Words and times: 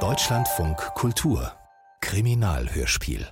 Deutschlandfunk 0.00 0.76
Kultur 0.94 1.50
Kriminalhörspiel 2.02 3.26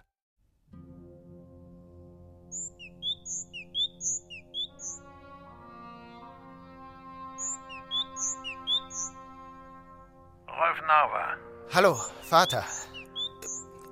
Rolf 10.48 10.80
Nauer. 10.86 11.36
Hallo, 11.74 12.00
Vater. 12.22 12.64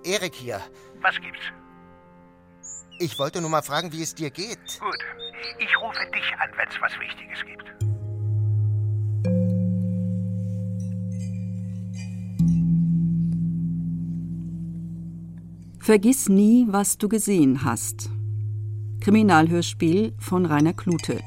Erik 0.05 0.35
hier. 0.35 0.59
Was 1.03 1.17
gibt's? 1.21 1.43
Ich 2.99 3.19
wollte 3.19 3.43
nur 3.43 3.51
mal 3.51 3.61
fragen, 3.61 3.93
wie 3.93 4.01
es 4.01 4.15
dir 4.15 4.31
geht. 4.31 4.81
Gut. 4.81 5.05
Ich 5.59 5.79
rufe 5.83 6.07
dich 6.15 6.35
an, 6.39 6.51
wenn's 6.57 6.81
was 6.81 6.99
Wichtiges 6.99 7.45
gibt. 7.45 7.82
Vergiss 15.83 16.29
nie, 16.29 16.69
was 16.71 16.97
du 16.97 17.09
gesehen 17.09 17.65
hast. 17.65 18.09
Kriminalhörspiel 19.01 20.13
von 20.17 20.47
Rainer 20.47 20.75
Klute. 20.75 21.19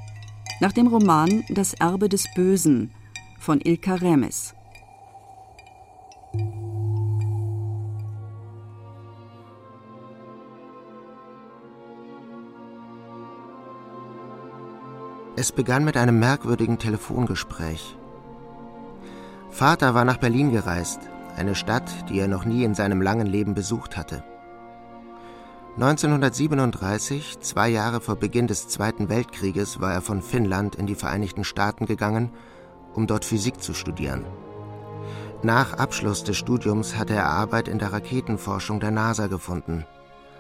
Nach 0.62 0.72
dem 0.72 0.88
Roman 0.88 1.44
Das 1.50 1.74
Erbe 1.74 2.08
des 2.08 2.24
Bösen 2.36 2.90
von 3.38 3.60
Ilka 3.60 3.96
Remes. 3.96 4.56
Es 15.36 15.52
begann 15.52 15.84
mit 15.84 15.98
einem 15.98 16.18
merkwürdigen 16.18 16.80
Telefongespräch. 16.80 17.98
Vater 19.50 19.94
war 19.96 20.06
nach 20.06 20.18
Berlin 20.20 20.54
gereist, 20.54 21.02
eine 21.36 21.56
Stadt, 21.56 21.92
die 22.10 22.20
er 22.20 22.30
noch 22.30 22.46
nie 22.46 22.64
in 22.64 22.74
seinem 22.74 23.02
langen 23.02 23.28
Leben 23.28 23.54
besucht 23.54 23.98
hatte. 23.98 24.24
1937, 25.78 27.42
zwei 27.42 27.68
Jahre 27.68 28.00
vor 28.00 28.16
Beginn 28.16 28.48
des 28.48 28.70
Zweiten 28.70 29.10
Weltkrieges, 29.10 29.82
war 29.82 29.92
er 29.92 30.02
von 30.02 30.22
Finnland 30.22 30.76
in 30.76 30.88
die 30.88 30.96
Vereinigten 30.96 31.44
Staaten 31.44 31.86
gegangen, 31.86 32.32
um 32.94 33.08
dort 33.08 33.26
Physik 33.26 33.62
zu 33.62 33.74
studieren. 33.74 34.24
Nach 35.44 35.74
Abschluss 35.74 36.24
des 36.24 36.38
Studiums 36.38 36.96
hatte 36.96 37.14
er 37.14 37.26
Arbeit 37.26 37.68
in 37.68 37.78
der 37.78 37.92
Raketenforschung 37.92 38.80
der 38.80 38.92
NASA 38.92 39.28
gefunden. 39.28 39.84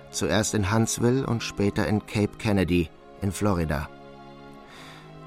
Zuerst 0.09 0.53
in 0.53 0.73
Huntsville 0.73 1.27
und 1.27 1.44
später 1.44 1.86
in 1.86 2.05
Cape 2.05 2.38
Kennedy 2.38 2.89
in 3.22 3.33
Florida. 3.33 3.89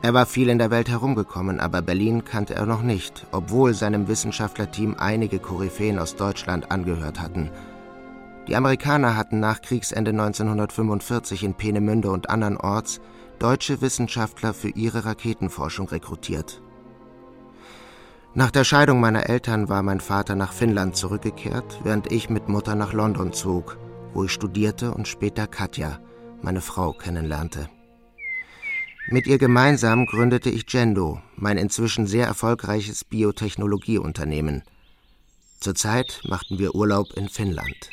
Er 0.00 0.14
war 0.14 0.24
viel 0.24 0.48
in 0.48 0.58
der 0.58 0.70
Welt 0.70 0.88
herumgekommen, 0.88 1.60
aber 1.60 1.82
Berlin 1.82 2.24
kannte 2.24 2.54
er 2.54 2.64
noch 2.64 2.82
nicht, 2.82 3.26
obwohl 3.30 3.74
seinem 3.74 4.08
Wissenschaftlerteam 4.08 4.96
einige 4.98 5.38
Koryphäen 5.38 5.98
aus 5.98 6.16
Deutschland 6.16 6.70
angehört 6.70 7.20
hatten. 7.20 7.50
Die 8.48 8.56
Amerikaner 8.56 9.14
hatten 9.14 9.40
nach 9.40 9.60
Kriegsende 9.60 10.10
1945 10.10 11.44
in 11.44 11.54
Peenemünde 11.54 12.10
und 12.10 12.30
andernorts 12.30 13.00
deutsche 13.38 13.82
Wissenschaftler 13.82 14.54
für 14.54 14.70
ihre 14.70 15.04
Raketenforschung 15.04 15.88
rekrutiert. 15.88 16.62
Nach 18.34 18.50
der 18.50 18.64
Scheidung 18.64 19.00
meiner 19.00 19.28
Eltern 19.28 19.68
war 19.68 19.82
mein 19.82 20.00
Vater 20.00 20.34
nach 20.34 20.52
Finnland 20.52 20.96
zurückgekehrt, 20.96 21.80
während 21.82 22.10
ich 22.10 22.30
mit 22.30 22.48
Mutter 22.48 22.74
nach 22.74 22.92
London 22.92 23.32
zog, 23.32 23.78
wo 24.14 24.24
ich 24.24 24.32
studierte 24.32 24.94
und 24.94 25.08
später 25.08 25.46
Katja, 25.46 25.98
meine 26.40 26.60
Frau, 26.60 26.92
kennenlernte. 26.92 27.68
Mit 29.10 29.26
ihr 29.26 29.38
gemeinsam 29.38 30.06
gründete 30.06 30.50
ich 30.50 30.66
Gendo, 30.66 31.20
mein 31.36 31.58
inzwischen 31.58 32.06
sehr 32.06 32.26
erfolgreiches 32.26 33.04
Biotechnologieunternehmen. 33.04 34.62
Zurzeit 35.60 36.20
machten 36.24 36.58
wir 36.58 36.74
Urlaub 36.74 37.12
in 37.14 37.28
Finnland. 37.28 37.90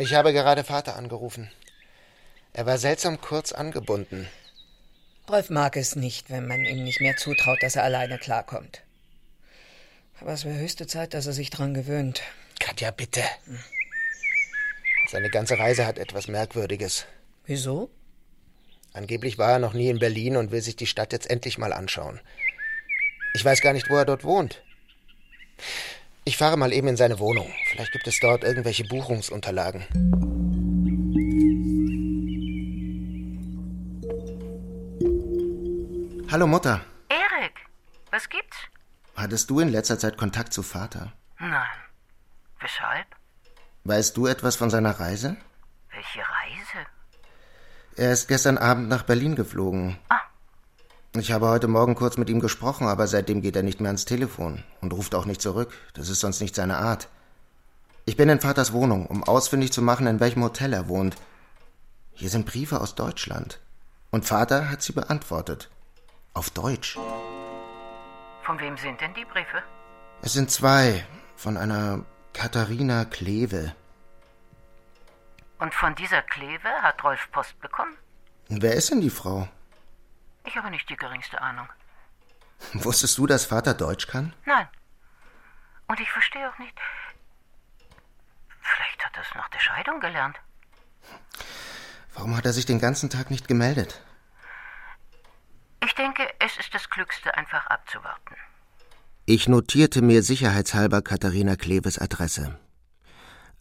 Ich 0.00 0.14
habe 0.14 0.32
gerade 0.32 0.62
Vater 0.62 0.94
angerufen. 0.94 1.50
Er 2.52 2.66
war 2.66 2.78
seltsam 2.78 3.20
kurz 3.20 3.50
angebunden. 3.50 4.28
Rolf 5.28 5.50
mag 5.50 5.76
es 5.76 5.96
nicht, 5.96 6.30
wenn 6.30 6.46
man 6.46 6.64
ihm 6.64 6.84
nicht 6.84 7.00
mehr 7.00 7.16
zutraut, 7.16 7.62
dass 7.62 7.74
er 7.74 7.82
alleine 7.82 8.16
klarkommt. 8.16 8.82
Aber 10.20 10.32
es 10.32 10.44
wäre 10.44 10.58
höchste 10.58 10.86
Zeit, 10.86 11.14
dass 11.14 11.26
er 11.26 11.32
sich 11.32 11.50
dran 11.50 11.74
gewöhnt. 11.74 12.22
Katja, 12.60 12.92
bitte. 12.92 13.22
Seine 15.08 15.30
ganze 15.30 15.58
Reise 15.58 15.84
hat 15.84 15.98
etwas 15.98 16.28
Merkwürdiges. 16.28 17.06
Wieso? 17.44 17.90
Angeblich 18.92 19.36
war 19.36 19.52
er 19.52 19.58
noch 19.58 19.74
nie 19.74 19.88
in 19.88 19.98
Berlin 19.98 20.36
und 20.36 20.52
will 20.52 20.62
sich 20.62 20.76
die 20.76 20.86
Stadt 20.86 21.12
jetzt 21.12 21.28
endlich 21.28 21.58
mal 21.58 21.72
anschauen. 21.72 22.20
Ich 23.34 23.44
weiß 23.44 23.60
gar 23.60 23.72
nicht, 23.72 23.90
wo 23.90 23.96
er 23.96 24.04
dort 24.04 24.22
wohnt. 24.24 24.62
Ich 26.28 26.36
fahre 26.36 26.58
mal 26.58 26.74
eben 26.74 26.88
in 26.88 26.98
seine 26.98 27.20
Wohnung. 27.20 27.50
Vielleicht 27.70 27.90
gibt 27.92 28.06
es 28.06 28.20
dort 28.20 28.44
irgendwelche 28.44 28.84
Buchungsunterlagen. 28.84 29.86
Hallo 36.30 36.46
Mutter. 36.46 36.82
Erik, 37.08 37.54
was 38.10 38.28
gibt's? 38.28 38.58
Hattest 39.16 39.48
du 39.48 39.60
in 39.60 39.70
letzter 39.70 39.98
Zeit 39.98 40.18
Kontakt 40.18 40.52
zu 40.52 40.62
Vater? 40.62 41.14
Nein. 41.38 41.78
Weshalb? 42.60 43.06
Weißt 43.84 44.14
du 44.14 44.26
etwas 44.26 44.56
von 44.56 44.68
seiner 44.68 45.00
Reise? 45.00 45.38
Welche 45.90 46.18
Reise? 46.18 46.86
Er 47.96 48.12
ist 48.12 48.28
gestern 48.28 48.58
Abend 48.58 48.90
nach 48.90 49.04
Berlin 49.04 49.34
geflogen. 49.34 49.96
Ah. 50.10 50.27
Ich 51.16 51.32
habe 51.32 51.48
heute 51.48 51.68
Morgen 51.68 51.94
kurz 51.94 52.18
mit 52.18 52.28
ihm 52.28 52.38
gesprochen, 52.38 52.86
aber 52.86 53.06
seitdem 53.06 53.40
geht 53.40 53.56
er 53.56 53.62
nicht 53.62 53.80
mehr 53.80 53.88
ans 53.88 54.04
Telefon 54.04 54.62
und 54.82 54.92
ruft 54.92 55.14
auch 55.14 55.24
nicht 55.24 55.40
zurück. 55.40 55.72
Das 55.94 56.10
ist 56.10 56.20
sonst 56.20 56.40
nicht 56.40 56.54
seine 56.54 56.76
Art. 56.78 57.08
Ich 58.04 58.16
bin 58.16 58.28
in 58.28 58.40
Vaters 58.40 58.72
Wohnung, 58.72 59.06
um 59.06 59.24
ausfindig 59.24 59.72
zu 59.72 59.80
machen, 59.80 60.06
in 60.06 60.20
welchem 60.20 60.44
Hotel 60.44 60.72
er 60.72 60.88
wohnt. 60.88 61.16
Hier 62.12 62.28
sind 62.28 62.46
Briefe 62.46 62.80
aus 62.80 62.94
Deutschland. 62.94 63.58
Und 64.10 64.26
Vater 64.26 64.70
hat 64.70 64.82
sie 64.82 64.92
beantwortet. 64.92 65.70
Auf 66.34 66.50
Deutsch. 66.50 66.98
Von 68.42 68.58
wem 68.60 68.76
sind 68.76 69.00
denn 69.00 69.14
die 69.14 69.24
Briefe? 69.24 69.62
Es 70.22 70.34
sind 70.34 70.50
zwei. 70.50 71.04
Von 71.36 71.56
einer 71.56 72.04
Katharina 72.32 73.04
Kleve. 73.06 73.74
Und 75.58 75.74
von 75.74 75.94
dieser 75.94 76.22
Kleve 76.22 76.68
hat 76.82 77.02
Rolf 77.02 77.28
Post 77.32 77.58
bekommen? 77.60 77.96
Wer 78.48 78.74
ist 78.74 78.90
denn 78.90 79.00
die 79.00 79.10
Frau? 79.10 79.48
Ich 80.48 80.56
habe 80.56 80.70
nicht 80.70 80.88
die 80.88 80.96
geringste 80.96 81.40
Ahnung. 81.42 81.68
Wusstest 82.72 83.18
du, 83.18 83.26
dass 83.26 83.44
Vater 83.44 83.74
Deutsch 83.74 84.06
kann? 84.06 84.32
Nein. 84.46 84.66
Und 85.88 86.00
ich 86.00 86.10
verstehe 86.10 86.48
auch 86.48 86.58
nicht. 86.58 86.74
Vielleicht 88.60 89.04
hat 89.04 89.16
er 89.16 89.22
es 89.22 89.34
nach 89.34 89.48
der 89.50 89.60
Scheidung 89.60 90.00
gelernt. 90.00 90.36
Warum 92.14 92.36
hat 92.36 92.46
er 92.46 92.52
sich 92.52 92.66
den 92.66 92.80
ganzen 92.80 93.10
Tag 93.10 93.30
nicht 93.30 93.46
gemeldet? 93.46 94.02
Ich 95.84 95.94
denke, 95.94 96.22
es 96.38 96.56
ist 96.56 96.74
das 96.74 96.88
Klügste, 96.88 97.34
einfach 97.34 97.66
abzuwarten. 97.66 98.34
Ich 99.26 99.48
notierte 99.48 100.00
mir 100.02 100.22
sicherheitshalber 100.22 101.02
Katharina 101.02 101.56
Kleves 101.56 101.98
Adresse. 101.98 102.58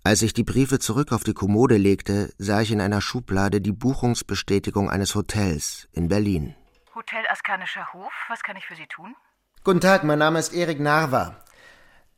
Als 0.03 0.21
ich 0.21 0.33
die 0.33 0.45
Briefe 0.45 0.79
zurück 0.79 1.11
auf 1.11 1.25
die 1.25 1.33
Kommode 1.33 1.75
legte, 1.75 2.33
sah 2.37 2.61
ich 2.61 2.71
in 2.71 2.79
einer 2.79 3.01
Schublade 3.01 3.59
die 3.59 3.73
Buchungsbestätigung 3.73 4.89
eines 4.89 5.15
Hotels 5.15 5.89
in 5.91 6.07
Berlin. 6.07 6.55
Hotel 6.97 7.27
Askanischer 7.27 7.93
Hof, 7.93 8.11
was 8.27 8.41
kann 8.41 8.57
ich 8.57 8.65
für 8.65 8.75
Sie 8.75 8.87
tun? 8.87 9.15
Guten 9.63 9.81
Tag, 9.81 10.03
mein 10.03 10.17
Name 10.17 10.39
ist 10.39 10.51
Erik 10.51 10.79
Narva. 10.79 11.35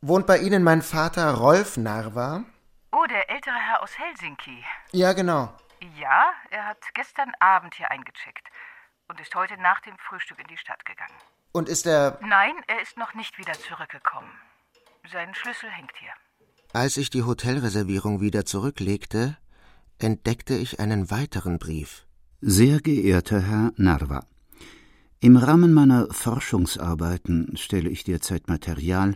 Wohnt 0.00 0.26
bei 0.26 0.38
Ihnen 0.38 0.62
mein 0.62 0.80
Vater 0.80 1.34
Rolf 1.34 1.76
Narva? 1.76 2.44
Oh, 2.90 3.04
der 3.10 3.28
ältere 3.28 3.56
Herr 3.56 3.82
aus 3.82 3.98
Helsinki. 3.98 4.64
Ja, 4.92 5.12
genau. 5.12 5.52
Ja, 6.00 6.32
er 6.48 6.64
hat 6.64 6.78
gestern 6.94 7.30
Abend 7.40 7.74
hier 7.74 7.90
eingecheckt 7.90 8.48
und 9.08 9.20
ist 9.20 9.34
heute 9.34 9.60
nach 9.60 9.80
dem 9.80 9.98
Frühstück 9.98 10.38
in 10.38 10.46
die 10.46 10.56
Stadt 10.56 10.82
gegangen. 10.86 11.18
Und 11.52 11.68
ist 11.68 11.86
er. 11.86 12.18
Nein, 12.22 12.54
er 12.66 12.80
ist 12.80 12.96
noch 12.96 13.12
nicht 13.12 13.36
wieder 13.36 13.52
zurückgekommen. 13.52 14.32
Sein 15.12 15.34
Schlüssel 15.34 15.68
hängt 15.68 15.92
hier. 15.98 16.12
Als 16.72 16.96
ich 16.96 17.10
die 17.10 17.24
Hotelreservierung 17.24 18.22
wieder 18.22 18.46
zurücklegte, 18.46 19.36
entdeckte 19.98 20.54
ich 20.54 20.80
einen 20.80 21.10
weiteren 21.10 21.58
Brief. 21.58 22.06
Sehr 22.40 22.80
geehrter 22.80 23.42
Herr 23.42 23.72
Narva, 23.76 24.24
im 25.22 25.36
Rahmen 25.36 25.74
meiner 25.74 26.08
Forschungsarbeiten 26.10 27.54
stelle 27.54 27.90
ich 27.90 28.04
derzeit 28.04 28.48
Material 28.48 29.14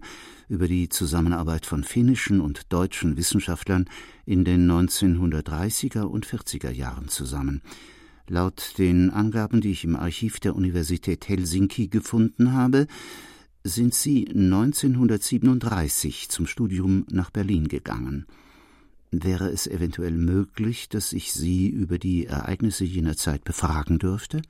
über 0.51 0.69
die 0.69 0.91
Zusammenarbeit 0.91 1.65
von 1.65 1.83
finnischen 1.83 2.43
und 2.43 2.71
deutschen 2.75 3.17
Wissenschaftlern 3.17 3.87
in 4.27 4.45
den 4.45 4.71
1930er 4.71 6.03
und 6.03 6.27
40er 6.27 6.71
Jahren 6.71 7.09
zusammen. 7.09 7.63
Laut 8.29 8.75
den 8.77 9.09
Angaben, 9.09 9.63
die 9.63 9.71
ich 9.71 9.85
im 9.85 9.97
Archiv 9.97 10.41
der 10.41 10.55
Universität 10.55 11.27
Helsinki 11.27 11.89
gefunden 11.89 12.53
habe, 12.53 12.87
sind 13.63 13.95
Sie 13.95 14.29
1937 14.29 16.29
zum 16.29 16.47
Studium 16.47 17.07
nach 17.11 17.31
Berlin 17.31 17.67
gegangen. 17.67 18.27
Wäre 19.11 19.49
es 19.49 19.67
eventuell 19.67 20.19
möglich, 20.19 20.91
dass 20.91 21.15
ich 21.15 21.33
Sie 21.33 21.71
über 21.71 21.99
die 21.99 22.27
Ereignisse 22.27 22.85
jener 22.85 23.17
Zeit 23.17 23.45
befragen 23.45 23.99
dürfte? 23.99 24.43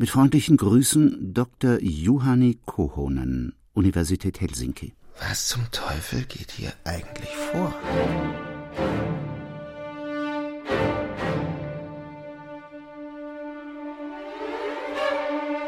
Mit 0.00 0.08
freundlichen 0.08 0.56
Grüßen 0.56 1.34
Dr. 1.34 1.78
Juhani 1.78 2.58
Kohonen, 2.64 3.52
Universität 3.74 4.40
Helsinki. 4.40 4.94
Was 5.28 5.48
zum 5.48 5.70
Teufel 5.72 6.22
geht 6.22 6.52
hier 6.52 6.72
eigentlich 6.84 7.28
vor? 7.36 7.74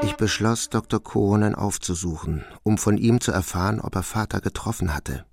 Ich 0.02 0.14
beschloss, 0.14 0.70
Dr. 0.70 1.02
Koonen 1.02 1.55
aufzusuchen, 1.55 2.43
um 2.62 2.79
von 2.79 2.96
ihm 2.96 3.20
zu 3.20 3.32
erfahren, 3.32 3.81
ob 3.81 3.94
er 3.96 4.02
Vater 4.02 4.40
getroffen 4.40 4.94
hatte. 4.94 5.26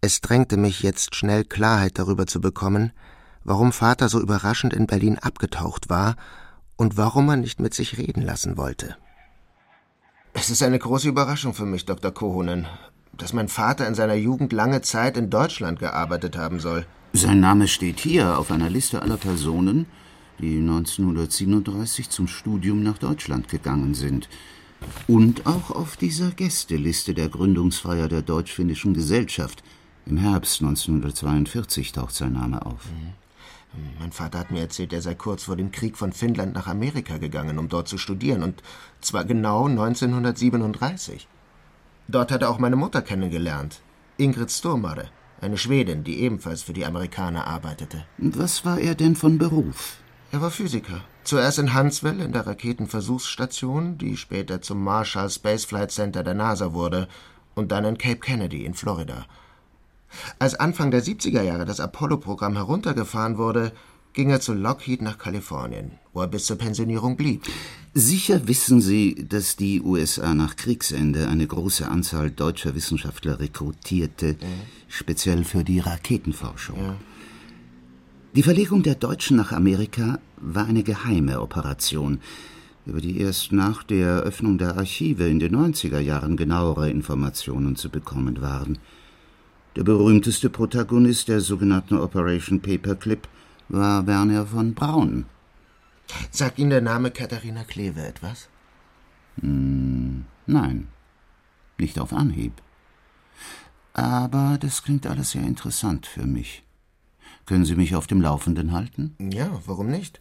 Es 0.00 0.20
drängte 0.20 0.56
mich 0.56 0.82
jetzt 0.82 1.14
schnell 1.14 1.44
Klarheit 1.44 2.00
darüber 2.00 2.26
zu 2.26 2.40
bekommen, 2.40 2.90
warum 3.44 3.70
Vater 3.70 4.08
so 4.08 4.20
überraschend 4.20 4.74
in 4.74 4.88
Berlin 4.88 5.20
abgetaucht 5.20 5.88
war 5.88 6.16
und 6.76 6.96
warum 6.96 7.28
er 7.28 7.36
nicht 7.36 7.60
mit 7.60 7.74
sich 7.74 7.98
reden 7.98 8.22
lassen 8.22 8.56
wollte. 8.56 8.96
Es 10.34 10.50
ist 10.50 10.62
eine 10.62 10.78
große 10.78 11.08
Überraschung 11.08 11.54
für 11.54 11.66
mich, 11.66 11.84
Dr. 11.84 12.10
Kohonen, 12.10 12.66
dass 13.16 13.32
mein 13.32 13.48
Vater 13.48 13.86
in 13.86 13.94
seiner 13.94 14.14
Jugend 14.14 14.52
lange 14.52 14.80
Zeit 14.80 15.16
in 15.16 15.28
Deutschland 15.28 15.78
gearbeitet 15.78 16.36
haben 16.36 16.58
soll. 16.58 16.86
Sein 17.12 17.40
Name 17.40 17.68
steht 17.68 18.00
hier 18.00 18.38
auf 18.38 18.50
einer 18.50 18.70
Liste 18.70 19.02
aller 19.02 19.18
Personen, 19.18 19.86
die 20.38 20.58
1937 20.58 22.08
zum 22.08 22.26
Studium 22.26 22.82
nach 22.82 22.98
Deutschland 22.98 23.48
gegangen 23.48 23.94
sind. 23.94 24.28
Und 25.06 25.46
auch 25.46 25.70
auf 25.70 25.96
dieser 25.96 26.30
Gästeliste 26.30 27.14
der 27.14 27.28
Gründungsfeier 27.28 28.08
der 28.08 28.22
Deutsch-Finnischen 28.22 28.94
Gesellschaft. 28.94 29.62
Im 30.06 30.16
Herbst 30.16 30.60
1942 30.62 31.92
taucht 31.92 32.14
sein 32.14 32.32
Name 32.32 32.64
auf. 32.66 32.88
Mein 33.98 34.12
Vater 34.12 34.38
hat 34.38 34.50
mir 34.50 34.60
erzählt, 34.60 34.92
er 34.92 35.00
sei 35.00 35.14
kurz 35.14 35.44
vor 35.44 35.56
dem 35.56 35.72
Krieg 35.72 35.96
von 35.96 36.12
Finnland 36.12 36.54
nach 36.54 36.66
Amerika 36.66 37.18
gegangen, 37.18 37.58
um 37.58 37.68
dort 37.68 37.88
zu 37.88 37.98
studieren, 37.98 38.42
und 38.42 38.62
zwar 39.00 39.24
genau 39.24 39.66
1937. 39.66 41.26
Dort 42.08 42.30
hat 42.30 42.42
er 42.42 42.50
auch 42.50 42.58
meine 42.58 42.76
Mutter 42.76 43.00
kennengelernt, 43.00 43.80
Ingrid 44.18 44.50
Sturmare, 44.50 45.08
eine 45.40 45.56
Schwedin, 45.56 46.04
die 46.04 46.20
ebenfalls 46.20 46.62
für 46.62 46.72
die 46.72 46.84
Amerikaner 46.84 47.46
arbeitete. 47.46 48.04
Was 48.18 48.64
war 48.64 48.78
er 48.78 48.94
denn 48.94 49.16
von 49.16 49.38
Beruf? 49.38 49.96
Er 50.32 50.40
war 50.40 50.50
Physiker. 50.50 51.02
Zuerst 51.24 51.58
in 51.58 51.74
Huntsville 51.74 52.24
in 52.24 52.32
der 52.32 52.46
Raketenversuchsstation, 52.46 53.98
die 53.98 54.16
später 54.16 54.60
zum 54.60 54.82
Marshall 54.82 55.30
Space 55.30 55.64
Flight 55.64 55.92
Center 55.92 56.22
der 56.22 56.34
NASA 56.34 56.72
wurde, 56.72 57.08
und 57.54 57.70
dann 57.70 57.84
in 57.84 57.98
Cape 57.98 58.16
Kennedy 58.16 58.64
in 58.64 58.74
Florida. 58.74 59.26
Als 60.38 60.54
Anfang 60.54 60.90
der 60.90 61.02
70er 61.02 61.42
Jahre 61.42 61.64
das 61.64 61.80
Apollo-Programm 61.80 62.54
heruntergefahren 62.54 63.38
wurde, 63.38 63.72
ging 64.12 64.30
er 64.30 64.40
zu 64.40 64.52
Lockheed 64.52 65.02
nach 65.02 65.18
Kalifornien, 65.18 65.92
wo 66.12 66.20
er 66.20 66.28
bis 66.28 66.46
zur 66.46 66.56
Pensionierung 66.56 67.16
blieb. 67.16 67.44
Sicher 67.94 68.46
wissen 68.48 68.80
Sie, 68.80 69.26
dass 69.28 69.56
die 69.56 69.82
USA 69.82 70.34
nach 70.34 70.56
Kriegsende 70.56 71.28
eine 71.28 71.46
große 71.46 71.86
Anzahl 71.88 72.30
deutscher 72.30 72.74
Wissenschaftler 72.74 73.38
rekrutierte, 73.38 74.28
ja. 74.28 74.48
speziell 74.88 75.44
für 75.44 75.64
die 75.64 75.80
Raketenforschung. 75.80 76.78
Ja. 76.78 76.96
Die 78.34 78.42
Verlegung 78.42 78.82
der 78.82 78.94
Deutschen 78.94 79.36
nach 79.36 79.52
Amerika 79.52 80.18
war 80.38 80.66
eine 80.66 80.82
geheime 80.82 81.40
Operation, 81.42 82.20
über 82.86 83.00
die 83.00 83.20
erst 83.20 83.52
nach 83.52 83.82
der 83.82 84.06
Eröffnung 84.06 84.56
der 84.56 84.76
Archive 84.78 85.28
in 85.28 85.38
den 85.38 85.54
90er 85.54 86.00
Jahren 86.00 86.38
genauere 86.38 86.88
Informationen 86.88 87.76
zu 87.76 87.90
bekommen 87.90 88.40
waren. 88.40 88.78
Der 89.76 89.84
berühmteste 89.84 90.50
Protagonist 90.50 91.28
der 91.28 91.40
sogenannten 91.40 91.96
Operation 91.96 92.60
Paperclip 92.60 93.26
war 93.68 94.06
Werner 94.06 94.46
von 94.46 94.74
Braun. 94.74 95.24
Sagt 96.30 96.58
Ihnen 96.58 96.70
der 96.70 96.82
Name 96.82 97.10
Katharina 97.10 97.64
Kleve 97.64 98.04
etwas? 98.06 98.48
Hm, 99.40 100.26
nein, 100.46 100.88
nicht 101.78 101.98
auf 101.98 102.12
Anhieb. 102.12 102.52
Aber 103.94 104.58
das 104.60 104.82
klingt 104.82 105.06
alles 105.06 105.30
sehr 105.30 105.42
interessant 105.42 106.06
für 106.06 106.26
mich. 106.26 106.62
Können 107.46 107.64
Sie 107.64 107.74
mich 107.74 107.94
auf 107.94 108.06
dem 108.06 108.20
Laufenden 108.20 108.72
halten? 108.72 109.16
Ja, 109.18 109.60
warum 109.66 109.88
nicht? 109.88 110.20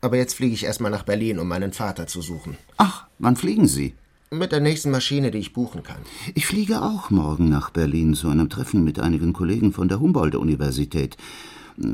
Aber 0.00 0.16
jetzt 0.16 0.34
fliege 0.34 0.54
ich 0.54 0.64
erstmal 0.64 0.90
nach 0.90 1.02
Berlin, 1.02 1.38
um 1.38 1.48
meinen 1.48 1.72
Vater 1.72 2.06
zu 2.06 2.22
suchen. 2.22 2.56
Ach, 2.76 3.06
wann 3.18 3.36
fliegen 3.36 3.66
Sie? 3.66 3.94
Mit 4.34 4.50
der 4.50 4.58
nächsten 4.58 4.90
Maschine, 4.90 5.30
die 5.30 5.38
ich 5.38 5.52
buchen 5.52 5.84
kann. 5.84 6.00
Ich 6.34 6.46
fliege 6.46 6.82
auch 6.82 7.10
morgen 7.10 7.48
nach 7.48 7.70
Berlin 7.70 8.14
zu 8.14 8.28
einem 8.28 8.50
Treffen 8.50 8.82
mit 8.82 8.98
einigen 8.98 9.32
Kollegen 9.32 9.72
von 9.72 9.86
der 9.88 10.00
Humboldt-Universität. 10.00 11.16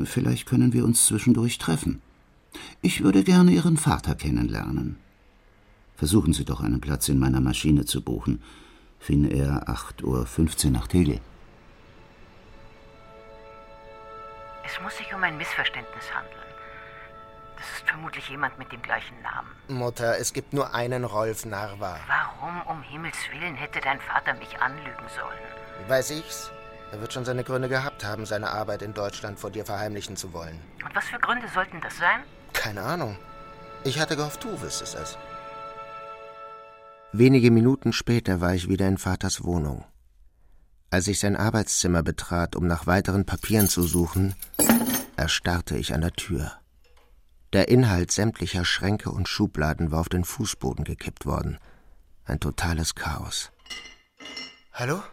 Vielleicht 0.05 0.47
können 0.47 0.73
wir 0.73 0.83
uns 0.83 1.05
zwischendurch 1.05 1.59
treffen. 1.59 2.01
Ich 2.81 3.03
würde 3.03 3.23
gerne 3.23 3.51
Ihren 3.51 3.77
Vater 3.77 4.15
kennenlernen. 4.15 4.97
Versuchen 5.95 6.33
Sie 6.33 6.43
doch 6.43 6.61
einen 6.61 6.81
Platz 6.81 7.09
in 7.09 7.19
meiner 7.19 7.41
Maschine 7.41 7.85
zu 7.85 8.01
buchen. 8.01 8.41
Finnair 8.99 9.67
8.15 9.67 10.65
Uhr 10.65 10.71
nach 10.71 10.87
Tegel. 10.87 11.19
Es 14.65 14.81
muss 14.81 14.97
sich 14.97 15.13
um 15.13 15.21
ein 15.21 15.37
Missverständnis 15.37 16.05
handeln. 16.11 16.50
Das 17.61 17.77
ist 17.77 17.87
vermutlich 17.87 18.27
jemand 18.27 18.57
mit 18.57 18.71
dem 18.71 18.81
gleichen 18.81 19.21
Namen. 19.21 19.49
Mutter, 19.67 20.17
es 20.17 20.33
gibt 20.33 20.51
nur 20.51 20.73
einen 20.73 21.03
Rolf 21.03 21.45
Narva. 21.45 21.99
Warum 22.07 22.59
um 22.63 22.81
Himmels 22.81 23.17
Willen 23.31 23.53
hätte 23.53 23.79
dein 23.81 23.99
Vater 24.01 24.33
mich 24.33 24.59
anlügen 24.59 25.05
sollen? 25.15 25.87
Weiß 25.87 26.09
ich's. 26.09 26.51
Er 26.91 26.99
wird 26.99 27.13
schon 27.13 27.23
seine 27.23 27.43
Gründe 27.43 27.69
gehabt 27.69 28.03
haben, 28.03 28.25
seine 28.25 28.49
Arbeit 28.49 28.81
in 28.81 28.95
Deutschland 28.95 29.39
vor 29.39 29.51
dir 29.51 29.63
verheimlichen 29.63 30.17
zu 30.17 30.33
wollen. 30.33 30.59
Und 30.83 30.95
was 30.95 31.05
für 31.05 31.19
Gründe 31.19 31.47
sollten 31.49 31.79
das 31.81 31.95
sein? 31.97 32.23
Keine 32.53 32.81
Ahnung. 32.81 33.15
Ich 33.83 33.99
hatte 33.99 34.15
gehofft, 34.15 34.43
du 34.43 34.59
wüsstest 34.59 34.95
es. 34.95 35.17
Wenige 37.11 37.51
Minuten 37.51 37.93
später 37.93 38.41
war 38.41 38.55
ich 38.55 38.69
wieder 38.69 38.87
in 38.87 38.97
Vaters 38.97 39.43
Wohnung. 39.43 39.85
Als 40.89 41.07
ich 41.07 41.19
sein 41.19 41.35
Arbeitszimmer 41.35 42.01
betrat, 42.01 42.55
um 42.55 42.65
nach 42.65 42.87
weiteren 42.87 43.27
Papieren 43.27 43.67
zu 43.67 43.83
suchen, 43.83 44.33
erstarrte 45.15 45.77
ich 45.77 45.93
an 45.93 46.01
der 46.01 46.13
Tür. 46.13 46.60
Der 47.53 47.67
Inhalt 47.67 48.11
sämtlicher 48.11 48.63
Schränke 48.63 49.11
und 49.11 49.27
Schubladen 49.27 49.91
war 49.91 49.99
auf 49.99 50.09
den 50.09 50.23
Fußboden 50.23 50.85
gekippt 50.85 51.25
worden. 51.25 51.59
Ein 52.23 52.39
totales 52.39 52.95
Chaos. 52.95 53.51
Hallo? 54.71 55.03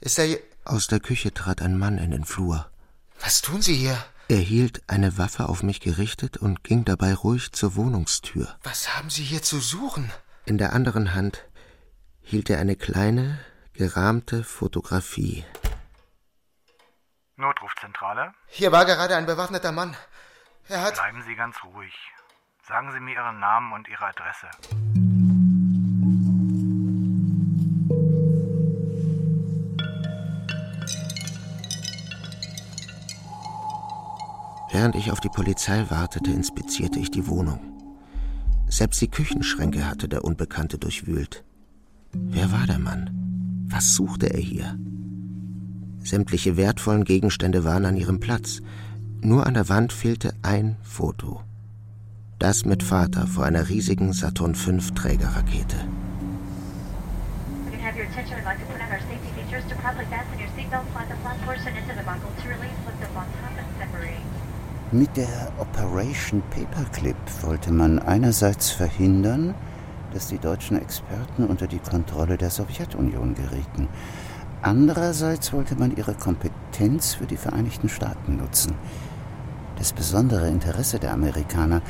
Ist 0.00 0.18
er 0.18 0.24
hier? 0.24 0.40
Aus 0.64 0.86
der 0.86 1.00
Küche 1.00 1.34
trat 1.34 1.60
ein 1.60 1.78
Mann 1.78 1.98
in 1.98 2.10
den 2.10 2.24
Flur. 2.24 2.70
Was 3.20 3.42
tun 3.42 3.60
Sie 3.60 3.74
hier? 3.74 4.02
Er 4.28 4.38
hielt 4.38 4.82
eine 4.88 5.18
Waffe 5.18 5.48
auf 5.48 5.62
mich 5.62 5.80
gerichtet 5.80 6.38
und 6.38 6.64
ging 6.64 6.84
dabei 6.84 7.14
ruhig 7.14 7.52
zur 7.52 7.76
Wohnungstür. 7.76 8.56
Was 8.62 8.96
haben 8.96 9.10
Sie 9.10 9.22
hier 9.22 9.42
zu 9.42 9.60
suchen? 9.60 10.10
In 10.46 10.56
der 10.56 10.72
anderen 10.72 11.14
Hand 11.14 11.44
hielt 12.22 12.48
er 12.48 12.60
eine 12.60 12.76
kleine, 12.76 13.38
gerahmte 13.74 14.42
Fotografie. 14.44 15.44
Notrufzentrale? 17.36 18.32
Hier 18.46 18.72
war 18.72 18.84
gerade 18.84 19.16
ein 19.16 19.26
bewaffneter 19.26 19.72
Mann. 19.72 19.96
Er 20.68 20.82
hat. 20.82 20.94
Bleiben 20.94 21.22
Sie 21.26 21.34
ganz 21.34 21.56
ruhig. 21.64 21.94
Sagen 22.66 22.92
Sie 22.92 23.00
mir 23.00 23.14
Ihren 23.14 23.40
Namen 23.40 23.72
und 23.72 23.88
Ihre 23.88 24.04
Adresse. 24.04 24.48
Während 34.70 34.94
ich 34.94 35.10
auf 35.10 35.20
die 35.20 35.30
Polizei 35.30 35.86
wartete, 35.88 36.30
inspizierte 36.30 36.98
ich 36.98 37.10
die 37.10 37.26
Wohnung. 37.26 37.60
Selbst 38.68 39.00
die 39.00 39.10
Küchenschränke 39.10 39.86
hatte 39.86 40.08
der 40.08 40.24
Unbekannte 40.24 40.78
durchwühlt. 40.78 41.42
Wer 42.12 42.52
war 42.52 42.66
der 42.66 42.78
Mann? 42.78 43.66
Was 43.70 43.94
suchte 43.94 44.32
er 44.32 44.40
hier? 44.40 44.78
Sämtliche 46.04 46.58
wertvollen 46.58 47.04
Gegenstände 47.04 47.64
waren 47.64 47.86
an 47.86 47.96
ihrem 47.96 48.20
Platz. 48.20 48.60
Nur 49.20 49.46
an 49.46 49.54
der 49.54 49.68
Wand 49.68 49.92
fehlte 49.92 50.32
ein 50.42 50.76
Foto. 50.82 51.42
Das 52.38 52.64
mit 52.64 52.84
Vater 52.84 53.26
vor 53.26 53.44
einer 53.44 53.68
riesigen 53.68 54.12
Saturn 54.12 54.54
V 54.54 54.78
Trägerrakete. 54.94 55.76
Mit 64.92 65.16
der 65.16 65.52
Operation 65.58 66.42
Paperclip 66.50 67.16
wollte 67.42 67.72
man 67.72 67.98
einerseits 67.98 68.70
verhindern, 68.70 69.54
dass 70.14 70.28
die 70.28 70.38
deutschen 70.38 70.80
Experten 70.80 71.44
unter 71.44 71.66
die 71.66 71.80
Kontrolle 71.80 72.38
der 72.38 72.50
Sowjetunion 72.50 73.34
gerieten. 73.34 73.88
Andererseits 74.62 75.52
wollte 75.52 75.76
man 75.76 75.96
ihre 75.96 76.14
Kompetenz 76.14 77.14
für 77.14 77.26
die 77.26 77.36
Vereinigten 77.36 77.88
Staaten 77.88 78.36
nutzen. 78.36 78.74
Das 79.78 79.92
besondere 79.92 80.48
Interesse 80.48 80.98
der 80.98 81.12
Amerikaner 81.12 81.82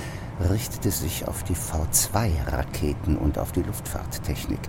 richtete 0.50 0.90
sich 0.90 1.26
auf 1.26 1.42
die 1.42 1.54
V-2-Raketen 1.54 3.16
und 3.16 3.38
auf 3.38 3.50
die 3.52 3.62
Luftfahrttechnik. 3.62 4.60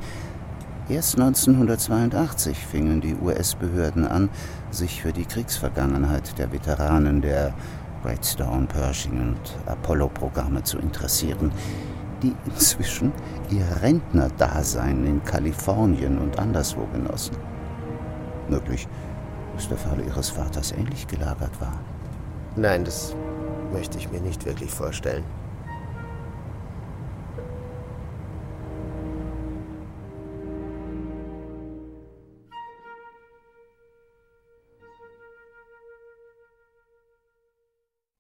Erst 0.88 1.20
1982 1.20 2.58
fingen 2.58 3.02
die 3.02 3.16
US-Behörden 3.16 4.08
an, 4.08 4.30
sich 4.72 5.02
für 5.02 5.12
die 5.12 5.26
Kriegsvergangenheit 5.26 6.40
der 6.40 6.52
Veteranen 6.52 7.22
der 7.22 7.54
Great 8.02 8.26
Stone, 8.26 8.66
Pershing 8.68 9.20
und 9.20 9.58
Apollo-Programme 9.68 10.64
zu 10.64 10.80
interessieren. 10.80 11.52
die 12.22 12.36
inzwischen 12.46 13.12
ihr 13.50 13.66
Rentnerdasein 13.82 15.06
in 15.06 15.24
Kalifornien 15.24 16.18
und 16.18 16.38
anderswo 16.38 16.86
genossen. 16.88 17.38
Möglich, 18.50 18.88
dass 19.56 19.70
der 19.70 19.78
Fall 19.78 20.02
ihres 20.06 20.30
Vaters 20.30 20.72
ähnlich 20.72 21.08
gelagert 21.08 21.60
war. 21.62 21.80
Nein, 22.60 22.84
das 22.84 23.16
möchte 23.72 23.98
ich 23.98 24.12
mir 24.12 24.20
nicht 24.20 24.46
wirklich 24.46 24.70
vorstellen. 24.70 25.24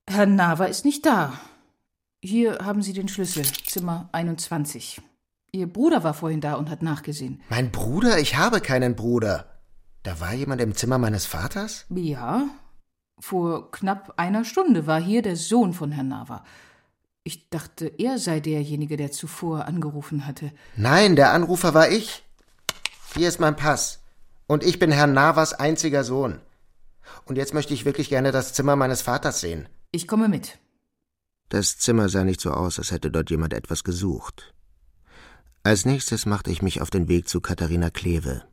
Herr 0.07 0.25
Nava 0.25 0.65
ist 0.65 0.85
nicht 0.85 1.05
da. 1.05 1.33
Hier 2.21 2.59
haben 2.63 2.81
Sie 2.81 2.93
den 2.93 3.09
Schlüssel, 3.09 3.43
Zimmer 3.43 4.07
21. 4.13 5.01
Ihr 5.51 5.67
Bruder 5.67 6.05
war 6.05 6.13
vorhin 6.13 6.39
da 6.39 6.53
und 6.53 6.69
hat 6.69 6.81
nachgesehen. 6.81 7.41
Mein 7.49 7.71
Bruder? 7.71 8.19
Ich 8.19 8.37
habe 8.37 8.61
keinen 8.61 8.95
Bruder. 8.95 9.59
Da 10.03 10.21
war 10.21 10.33
jemand 10.33 10.61
im 10.61 10.75
Zimmer 10.75 10.97
meines 10.97 11.25
Vaters? 11.25 11.85
Ja. 11.89 12.47
Vor 13.19 13.71
knapp 13.71 14.13
einer 14.17 14.45
Stunde 14.45 14.87
war 14.87 15.01
hier 15.01 15.21
der 15.21 15.35
Sohn 15.35 15.73
von 15.73 15.91
Herrn 15.91 16.07
Nava. 16.07 16.43
Ich 17.23 17.49
dachte, 17.49 17.91
er 17.97 18.17
sei 18.17 18.39
derjenige, 18.39 18.97
der 18.97 19.11
zuvor 19.11 19.65
angerufen 19.65 20.25
hatte. 20.25 20.51
Nein, 20.75 21.15
der 21.15 21.33
Anrufer 21.33 21.73
war 21.73 21.89
ich. 21.89 22.23
Hier 23.13 23.27
ist 23.27 23.39
mein 23.39 23.55
Pass. 23.55 23.99
Und 24.47 24.63
ich 24.63 24.79
bin 24.79 24.91
Herrn 24.91 25.13
Navas 25.13 25.53
einziger 25.53 26.03
Sohn. 26.03 26.41
Und 27.25 27.37
jetzt 27.37 27.53
möchte 27.53 27.73
ich 27.73 27.85
wirklich 27.85 28.09
gerne 28.09 28.31
das 28.31 28.53
Zimmer 28.53 28.75
meines 28.75 29.01
Vaters 29.01 29.41
sehen. 29.41 29.67
Ich 29.91 30.07
komme 30.07 30.27
mit. 30.27 30.57
Das 31.49 31.77
Zimmer 31.77 32.09
sah 32.09 32.23
nicht 32.23 32.41
so 32.41 32.51
aus, 32.51 32.79
als 32.79 32.91
hätte 32.91 33.11
dort 33.11 33.29
jemand 33.29 33.53
etwas 33.53 33.83
gesucht. 33.83 34.53
Als 35.63 35.85
nächstes 35.85 36.25
machte 36.25 36.51
ich 36.51 36.61
mich 36.61 36.81
auf 36.81 36.89
den 36.89 37.07
Weg 37.07 37.27
zu 37.27 37.41
Katharina 37.41 37.89
Kleve. 37.89 38.43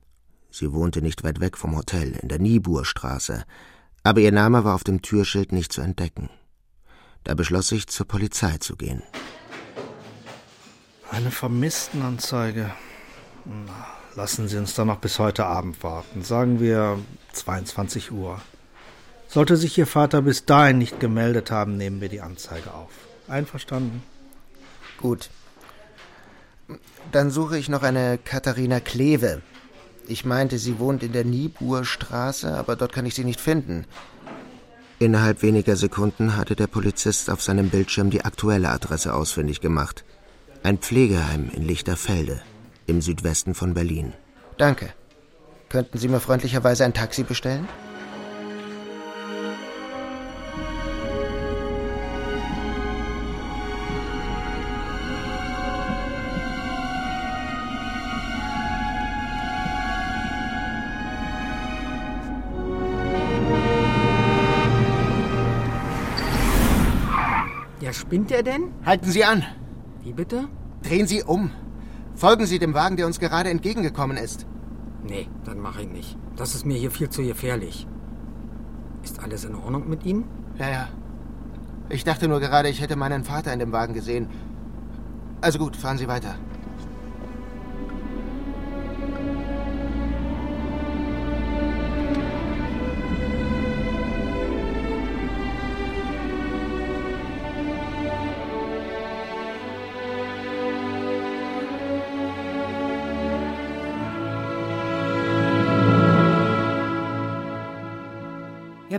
Sie 0.51 0.73
wohnte 0.73 1.03
nicht 1.03 1.23
weit 1.23 1.41
weg 1.41 1.57
vom 1.57 1.77
Hotel, 1.77 2.13
in 2.13 2.29
der 2.29 2.39
Niebuhrstraße, 2.39 3.45
aber 4.07 4.21
ihr 4.21 4.33
Name 4.33 4.65
war 4.65 4.75
auf 4.75 4.85
dem 4.85 5.03
Türschild 5.03 5.53
nicht 5.53 5.73
zu 5.73 5.81
entdecken. 5.81 6.31
Da 7.25 7.35
beschloss 7.35 7.73
ich, 7.73 7.89
zur 7.89 8.07
Polizei 8.07 8.57
zu 8.59 8.77
gehen. 8.77 9.03
Eine 11.11 11.31
Vermisstenanzeige. 11.31 12.71
Lassen 14.15 14.49
Sie 14.49 14.57
uns 14.57 14.75
dann 14.75 14.87
noch 14.87 14.99
bis 14.99 15.19
heute 15.19 15.47
Abend 15.47 15.83
warten. 15.83 16.23
Sagen 16.23 16.61
wir 16.61 16.99
22 17.33 18.13
Uhr. 18.13 18.41
Sollte 19.29 19.57
sich 19.57 19.77
Ihr 19.77 19.87
Vater 19.87 20.23
bis 20.23 20.47
dahin 20.47 20.79
nicht 20.79 21.01
gemeldet 21.01 21.51
haben, 21.51 21.77
nehmen 21.77 22.01
wir 22.01 22.09
die 22.09 22.21
Anzeige 22.21 22.73
auf. 22.73 22.91
Einverstanden? 23.29 24.03
Gut. 24.99 25.31
Dann 27.13 27.31
suche 27.31 27.59
ich 27.59 27.69
noch 27.69 27.83
eine 27.83 28.19
Katharina 28.19 28.81
Kleve. 28.81 29.43
Ich 30.09 30.25
meinte, 30.25 30.59
sie 30.59 30.79
wohnt 30.79 31.03
in 31.03 31.13
der 31.13 31.25
Niebuhrstraße, 31.25 32.57
aber 32.57 32.77
dort 32.77 32.93
kann 32.93 33.07
ich 33.07 33.15
sie 33.15 33.25
nicht 33.25 33.41
finden. 33.41 33.85
Innerhalb 34.99 35.43
weniger 35.43 35.77
Sekunden 35.77 36.37
hatte 36.37 36.57
der 36.57 36.69
Polizist 36.69 37.29
auf 37.29 37.43
seinem 37.43 37.69
Bildschirm 37.69 38.11
die 38.11 38.25
aktuelle 38.25 38.71
Adresse 38.71 39.13
ausfindig 39.15 39.61
gemacht. 39.61 40.05
Ein 40.63 40.79
Pflegeheim 40.79 41.51
in 41.53 41.63
Lichterfelde, 41.63 42.41
im 42.87 43.03
Südwesten 43.03 43.55
von 43.55 43.75
Berlin. 43.75 44.15
Danke. 44.57 44.95
Könnten 45.69 45.99
Sie 45.99 46.09
mir 46.09 46.21
freundlicherweise 46.21 46.85
ein 46.85 46.95
Taxi 46.95 47.25
bestellen? 47.25 47.69
Spinnt 68.07 68.31
er 68.31 68.43
denn? 68.45 68.73
Halten 68.85 69.11
Sie 69.11 69.25
an! 69.25 69.43
Wie 70.03 70.13
bitte? 70.13 70.49
Drehen 70.83 71.07
Sie 71.07 71.23
um! 71.25 71.51
Folgen 72.15 72.47
Sie 72.47 72.59
dem 72.59 72.73
Wagen, 72.73 72.97
der 72.97 73.07
uns 73.07 73.19
gerade 73.19 73.51
entgegengekommen 73.51 74.17
ist. 74.17 74.47
Nee, 75.03 75.29
dann 75.45 75.59
mache 75.59 75.83
ich 75.83 75.89
nicht. 75.89 76.17
Das 76.37 76.55
ist 76.55 76.65
mir 76.65 76.79
hier 76.79 76.91
viel 76.91 77.11
zu 77.11 77.23
gefährlich. 77.23 77.87
Ist 79.03 79.21
alles 79.21 79.45
in 79.45 79.55
Ordnung 79.55 79.89
mit 79.89 80.05
Ihnen? 80.05 80.25
Ja, 80.59 80.71
ja. 80.71 80.89
Ich 81.89 82.05
dachte 82.05 82.29
nur 82.29 82.41
gerade, 82.41 82.69
ich 82.69 82.81
hätte 82.81 82.97
meinen 82.97 83.25
Vater 83.25 83.53
in 83.53 83.59
dem 83.59 83.73
Wagen 83.73 83.93
gesehen. 83.93 84.29
Also 85.41 85.59
gut, 85.59 85.77
fahren 85.77 85.99
Sie 85.99 86.09
weiter. 86.09 86.37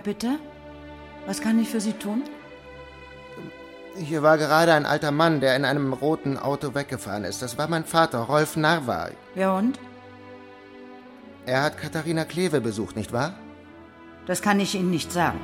Bitte? 0.07 0.39
Was 1.25 1.41
kann 1.41 1.59
ich 1.59 1.67
für 1.67 1.81
Sie 1.81 1.91
tun? 1.91 2.23
Hier 3.97 4.23
war 4.23 4.37
gerade 4.37 4.73
ein 4.73 4.85
alter 4.85 5.11
Mann, 5.11 5.41
der 5.41 5.57
in 5.57 5.65
einem 5.65 5.91
roten 5.91 6.37
Auto 6.37 6.73
weggefahren 6.73 7.25
ist. 7.25 7.41
Das 7.41 7.57
war 7.57 7.67
mein 7.67 7.83
Vater, 7.83 8.19
Rolf 8.19 8.55
Narva. 8.55 9.09
Ja 9.35 9.57
und? 9.57 9.79
Er 11.45 11.61
hat 11.63 11.77
Katharina 11.77 12.23
Kleve 12.23 12.61
besucht, 12.61 12.95
nicht 12.95 13.11
wahr? 13.11 13.33
Das 14.27 14.41
kann 14.41 14.61
ich 14.61 14.75
Ihnen 14.75 14.91
nicht 14.91 15.11
sagen. 15.11 15.39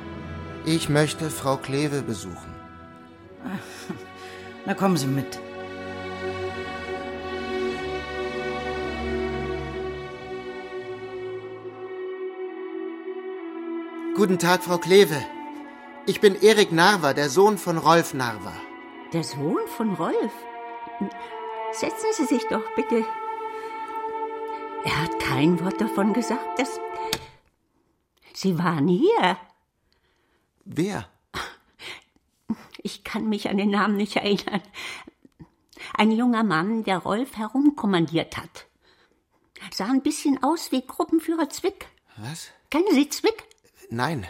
Ich 0.64 0.88
möchte 0.88 1.28
Frau 1.28 1.56
Kleve 1.58 2.00
besuchen. 2.00 2.54
Na 4.66 4.72
kommen 4.72 4.96
Sie 4.96 5.06
mit. 5.06 5.38
Guten 14.24 14.38
Tag, 14.38 14.64
Frau 14.64 14.78
Kleve. 14.78 15.22
Ich 16.06 16.18
bin 16.18 16.34
Erik 16.34 16.72
Narva, 16.72 17.12
der 17.12 17.28
Sohn 17.28 17.58
von 17.58 17.76
Rolf 17.76 18.14
Narva. 18.14 18.54
Der 19.12 19.22
Sohn 19.22 19.60
von 19.76 19.92
Rolf? 19.96 20.32
Setzen 21.72 22.06
Sie 22.14 22.24
sich 22.24 22.42
doch 22.48 22.62
bitte. 22.74 23.04
Er 24.82 25.02
hat 25.02 25.20
kein 25.20 25.62
Wort 25.62 25.78
davon 25.78 26.14
gesagt, 26.14 26.58
dass. 26.58 26.80
Sie 28.32 28.58
waren 28.58 28.88
hier. 28.88 29.36
Wer? 30.64 31.06
Ich 32.78 33.04
kann 33.04 33.28
mich 33.28 33.50
an 33.50 33.58
den 33.58 33.72
Namen 33.72 33.98
nicht 33.98 34.16
erinnern. 34.16 34.62
Ein 35.92 36.10
junger 36.10 36.44
Mann, 36.44 36.82
der 36.82 36.96
Rolf 36.96 37.36
herumkommandiert 37.36 38.38
hat. 38.38 38.68
Sah 39.70 39.84
ein 39.84 40.00
bisschen 40.00 40.42
aus 40.42 40.72
wie 40.72 40.80
Gruppenführer 40.80 41.50
Zwick. 41.50 41.88
Was? 42.16 42.48
Kennen 42.70 42.88
Sie 42.92 43.10
Zwick? 43.10 43.53
Nein. 43.94 44.26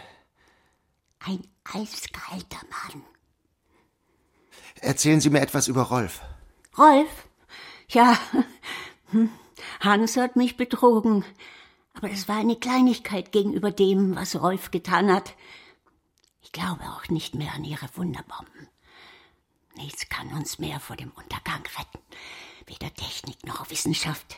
Ein 1.17 1.41
eiskalter 1.63 2.61
Mann. 2.69 3.03
Erzählen 4.79 5.19
Sie 5.19 5.31
mir 5.31 5.41
etwas 5.41 5.67
über 5.67 5.81
Rolf. 5.81 6.21
Rolf? 6.77 7.09
Ja, 7.89 8.15
hm, 9.09 9.31
Hans 9.79 10.17
hat 10.17 10.35
mich 10.35 10.55
betrogen. 10.55 11.25
Aber 11.95 12.11
es 12.11 12.27
war 12.27 12.37
eine 12.37 12.57
Kleinigkeit 12.57 13.31
gegenüber 13.31 13.71
dem, 13.71 14.15
was 14.15 14.39
Rolf 14.39 14.69
getan 14.69 15.11
hat. 15.11 15.33
Ich 16.43 16.51
glaube 16.51 16.83
auch 16.83 17.07
nicht 17.09 17.33
mehr 17.33 17.53
an 17.53 17.63
ihre 17.63 17.89
Wunderbomben. 17.95 18.69
Nichts 19.77 20.09
kann 20.09 20.31
uns 20.33 20.59
mehr 20.59 20.79
vor 20.79 20.95
dem 20.95 21.09
Untergang 21.09 21.63
retten. 21.79 22.05
Weder 22.67 22.93
Technik 22.93 23.43
noch 23.47 23.71
Wissenschaft. 23.71 24.37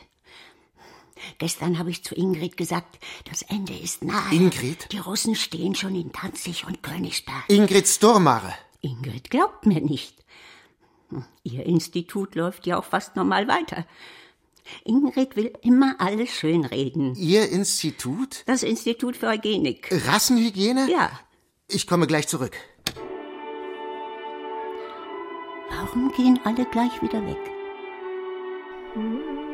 Gestern 1.38 1.80
habe 1.80 1.90
ich 1.90 2.04
zu 2.04 2.16
Ingrid 2.16 2.58
gesagt, 2.58 3.00
das 3.30 3.42
Ende 3.44 3.74
ist 3.74 4.04
nahe. 4.04 4.34
Ingrid? 4.34 4.92
Die 4.92 5.00
Russen 5.00 5.36
stehen 5.36 5.76
schon 5.76 5.96
in 5.96 6.12
Danzig 6.12 6.66
und 6.66 6.84
Königsberg. 6.84 7.44
Ingrid 7.48 7.88
Sturmare. 7.88 8.54
Ingrid 8.82 9.30
glaubt 9.30 9.66
mir 9.66 9.82
nicht. 9.82 10.16
Ihr 11.44 11.66
Institut 11.66 12.36
läuft 12.36 12.68
ja 12.68 12.78
auch 12.78 12.86
fast 12.86 13.16
normal 13.16 13.48
weiter. 13.48 13.86
Ingrid 14.84 15.36
will 15.36 15.54
immer 15.62 15.96
alles 16.00 16.30
schönreden. 16.30 17.16
Ihr 17.16 17.50
Institut? 17.50 18.44
Das 18.46 18.64
Institut 18.64 19.16
für 19.16 19.28
Eugenik. 19.28 19.90
Rassenhygiene? 20.08 20.90
Ja. 20.92 21.10
Ich 21.70 21.88
komme 21.88 22.08
gleich 22.08 22.28
zurück. 22.28 22.58
Warum 25.70 26.12
gehen 26.14 26.40
alle 26.44 26.66
gleich 26.66 27.02
wieder 27.02 27.26
weg? 27.26 27.38
Sie 28.96 29.47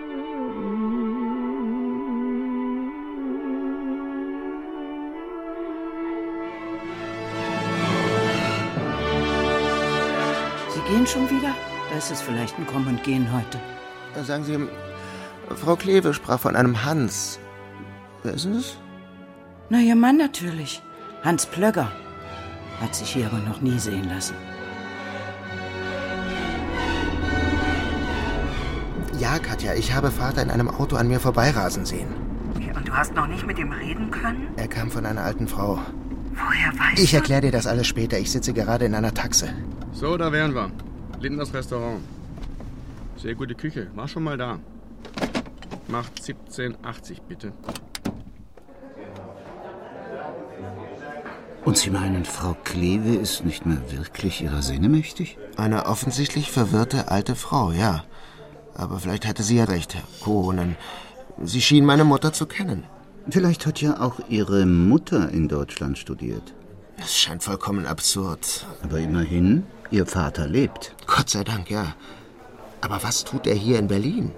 gehen 10.94 11.08
schon 11.08 11.30
wieder? 11.30 11.54
Da 11.90 11.98
ist 11.98 12.12
es 12.12 12.22
vielleicht 12.22 12.58
ein 12.60 12.68
Kommen 12.68 12.88
und 12.88 13.04
Gehen 13.04 13.28
heute. 13.34 13.60
Sagen 14.24 14.44
Sie, 14.44 14.60
Frau 15.56 15.76
Kleve 15.76 16.14
sprach 16.14 16.40
von 16.40 16.56
einem 16.56 16.86
Hans. 16.86 17.40
Wer 18.22 18.34
ist 18.36 18.46
denn 18.46 18.54
das? 18.54 18.78
Na, 19.70 19.80
Ihr 19.80 19.96
Mann 19.96 20.18
natürlich. 20.18 20.84
Hans 21.24 21.48
Plögger. 21.48 21.92
Hat 22.80 22.94
sich 22.94 23.10
hier 23.10 23.26
aber 23.28 23.40
noch 23.40 23.62
nie 23.62 23.80
sehen 23.80 24.08
lassen. 24.10 24.36
Ja, 29.20 29.40
Katja, 29.40 29.74
ich 29.74 29.94
habe 29.94 30.12
Vater 30.12 30.42
in 30.44 30.52
einem 30.52 30.70
Auto 30.70 30.96
an 30.96 31.08
mir 31.08 31.20
vorbeirasen 31.20 31.86
sehen. 31.86 32.08
Und 32.76 32.88
du 32.88 32.94
hast 32.94 33.16
noch 33.16 33.28
nicht 33.28 33.48
mit 33.48 33.58
ihm 33.58 33.72
reden 33.72 34.12
können? 34.12 34.48
Er 34.58 34.68
kam 34.68 34.92
von 34.92 35.06
einer 35.06 35.24
alten 35.24 35.48
Frau. 35.48 35.80
Woher 36.34 36.72
weißt 36.74 37.02
Ich 37.02 37.12
du? 37.12 37.18
erkläre 37.18 37.42
dir 37.42 37.52
das 37.52 37.66
alles 37.68 37.88
später. 37.88 38.20
Ich 38.20 38.32
sitze 38.32 38.54
gerade 38.54 38.86
in 38.86 38.94
einer 38.96 39.14
Taxe. 39.14 39.50
So, 39.94 40.18
da 40.18 40.32
wären 40.32 40.54
wir. 40.56 40.72
Lindners 41.22 41.54
Restaurant. 41.54 42.02
Sehr 43.16 43.36
gute 43.36 43.56
Küche. 43.56 43.88
War 43.96 44.08
schon 44.08 44.24
mal 44.24 44.38
da. 44.38 44.60
Macht 45.88 46.20
17,80 46.20 47.18
bitte. 47.28 47.54
Und 51.64 51.78
Sie 51.78 51.92
meinen, 51.92 52.26
Frau 52.26 52.58
Kleve 52.64 53.16
ist 53.16 53.46
nicht 53.46 53.66
mehr 53.66 53.82
wirklich 53.92 54.42
ihrer 54.42 54.62
Sinne 54.62 54.90
mächtig? 54.90 55.38
Eine 55.56 55.86
offensichtlich 55.86 56.52
verwirrte 56.52 57.10
alte 57.10 57.36
Frau, 57.36 57.72
ja. 57.72 58.04
Aber 58.74 59.00
vielleicht 59.00 59.26
hatte 59.26 59.44
sie 59.44 59.58
ja 59.58 59.66
recht, 59.66 59.96
Herr 59.96 60.04
Kohnen. 60.22 60.76
Sie 61.42 61.62
schien 61.62 61.86
meine 61.86 62.04
Mutter 62.04 62.34
zu 62.34 62.48
kennen. 62.48 62.84
Vielleicht 63.30 63.66
hat 63.66 63.80
ja 63.80 64.02
auch 64.02 64.20
Ihre 64.28 64.66
Mutter 64.66 65.30
in 65.30 65.48
Deutschland 65.48 65.98
studiert. 65.98 66.54
Es 66.98 67.18
scheint 67.18 67.44
vollkommen 67.44 67.86
absurd. 67.86 68.66
Aber 68.84 69.00
immerhin, 69.00 69.66
Ihr 69.92 70.06
Vater 70.06 70.48
lebt. 70.48 70.96
Gott 71.06 71.30
sei 71.30 71.44
Dank, 71.44 71.70
ja. 71.70 71.96
Aber 72.82 73.04
was 73.04 73.24
tut 73.24 73.48
er 73.48 73.56
hier 73.56 73.80
in 73.80 73.88
Berlin? 73.88 74.32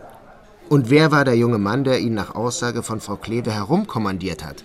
Und 0.69 0.89
wer 0.89 1.12
war 1.12 1.25
der 1.25 1.38
junge 1.38 1.59
Mann, 1.59 1.83
der 1.83 2.00
ihn 2.00 2.13
nach 2.13 2.33
Aussage 2.35 2.83
von 2.83 3.00
Frau 3.00 3.15
Kleve 3.15 3.51
herumkommandiert 3.51 4.43
hat? 4.43 4.63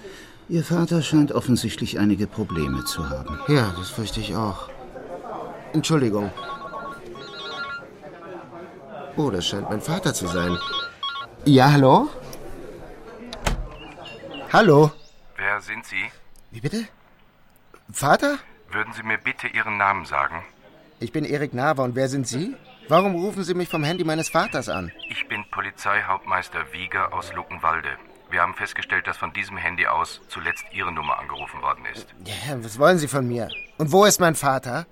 Ihr 0.49 0.65
Vater 0.65 1.03
scheint 1.03 1.33
offensichtlich 1.33 1.99
einige 1.99 2.27
Probleme 2.27 2.85
zu 2.85 3.09
haben. 3.09 3.39
Ja, 3.49 3.73
das 3.79 3.91
fürchte 3.91 4.21
ich 4.21 4.35
auch. 4.35 4.69
Entschuldigung. 5.73 6.33
Oh, 9.17 9.31
das 9.31 9.47
scheint 9.47 9.69
mein 9.71 9.81
Vater 9.81 10.13
zu 10.15 10.27
sein. 10.27 10.59
Ja, 11.45 11.71
hallo? 11.71 12.09
Hallo? 14.53 14.91
Wer 15.37 15.61
sind 15.61 15.87
Sie? 15.87 16.11
Wie 16.51 16.61
bitte? 16.61 16.87
Vater? 17.93 18.39
Würden 18.71 18.93
Sie 18.93 19.03
mir 19.03 19.19
bitte 19.19 19.49
Ihren 19.49 19.77
Namen 19.79 20.05
sagen? 20.05 20.45
Ich 21.01 21.13
bin 21.13 21.25
Erik 21.25 21.55
Naver 21.55 21.83
und 21.83 21.95
wer 21.95 22.09
sind 22.09 22.29
Sie? 22.29 22.55
Warum 22.89 23.15
rufen 23.15 23.43
Sie 23.43 23.55
mich 23.55 23.69
vom 23.69 23.85
Handy 23.85 24.05
meines 24.05 24.29
Vaters 24.29 24.69
an? 24.69 24.93
Ich 25.09 25.27
bin 25.29 25.45
Polizeihauptmeister 25.51 26.73
Wieger 26.73 27.13
aus 27.13 27.33
Luckenwalde. 27.33 27.89
Wir 28.31 28.43
haben 28.43 28.55
festgestellt, 28.55 29.07
dass 29.07 29.17
von 29.17 29.33
diesem 29.33 29.57
Handy 29.57 29.87
aus 29.87 30.21
zuletzt 30.29 30.65
Ihre 30.73 30.93
Nummer 30.93 31.19
angerufen 31.19 31.63
worden 31.63 31.85
ist. 31.93 32.07
Ja, 32.25 32.63
was 32.63 32.79
wollen 32.79 32.99
Sie 32.99 33.09
von 33.09 33.27
mir? 33.27 33.49
Und 33.79 33.91
wo 33.93 34.05
ist 34.05 34.21
mein 34.21 34.35
Vater? 34.37 34.87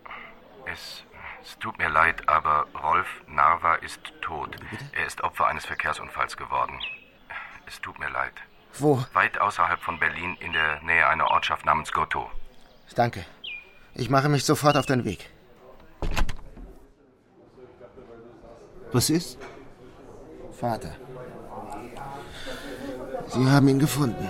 Es, 0.72 1.04
es 1.44 1.58
tut 1.58 1.78
mir 1.78 1.88
leid, 1.88 2.28
aber 2.28 2.66
Rolf 2.82 3.06
Narva 3.28 3.74
ist 3.76 4.00
tot. 4.22 4.56
Er 4.92 5.06
ist 5.06 5.22
Opfer 5.22 5.46
eines 5.46 5.66
Verkehrsunfalls 5.66 6.36
geworden. 6.36 6.78
Es 7.66 7.80
tut 7.80 7.98
mir 7.98 8.10
leid. 8.10 8.32
Wo? 8.78 9.04
Weit 9.12 9.40
außerhalb 9.40 9.80
von 9.80 9.98
Berlin 9.98 10.36
in 10.40 10.52
der 10.52 10.80
Nähe 10.82 11.06
einer 11.06 11.30
Ortschaft 11.30 11.64
namens 11.64 11.92
Gotto. 11.92 12.30
Danke. 12.94 13.24
Ich 13.94 14.10
mache 14.10 14.28
mich 14.28 14.44
sofort 14.44 14.76
auf 14.76 14.86
den 14.86 15.04
Weg. 15.04 15.30
Was 18.92 19.10
ist? 19.10 19.38
Vater. 20.52 20.96
Sie 23.28 23.46
haben 23.46 23.68
ihn 23.68 23.78
gefunden. 23.78 24.26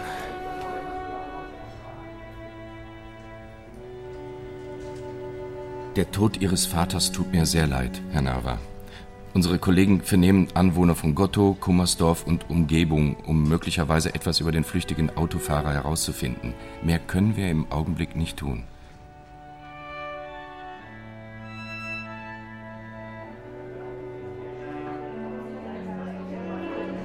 Der 5.96 6.10
Tod 6.10 6.36
Ihres 6.36 6.66
Vaters 6.66 7.10
tut 7.12 7.32
mir 7.32 7.46
sehr 7.46 7.66
leid, 7.66 8.00
Herr 8.10 8.22
Narva. 8.22 8.58
Unsere 9.34 9.58
Kollegen 9.58 10.00
vernehmen 10.00 10.48
Anwohner 10.54 10.94
von 10.94 11.14
Gotto, 11.14 11.56
Kummersdorf 11.60 12.26
und 12.26 12.48
Umgebung, 12.50 13.16
um 13.26 13.48
möglicherweise 13.48 14.14
etwas 14.14 14.40
über 14.40 14.52
den 14.52 14.64
flüchtigen 14.64 15.16
Autofahrer 15.16 15.72
herauszufinden. 15.74 16.54
Mehr 16.82 16.98
können 16.98 17.36
wir 17.36 17.50
im 17.50 17.70
Augenblick 17.70 18.16
nicht 18.16 18.38
tun. 18.38 18.64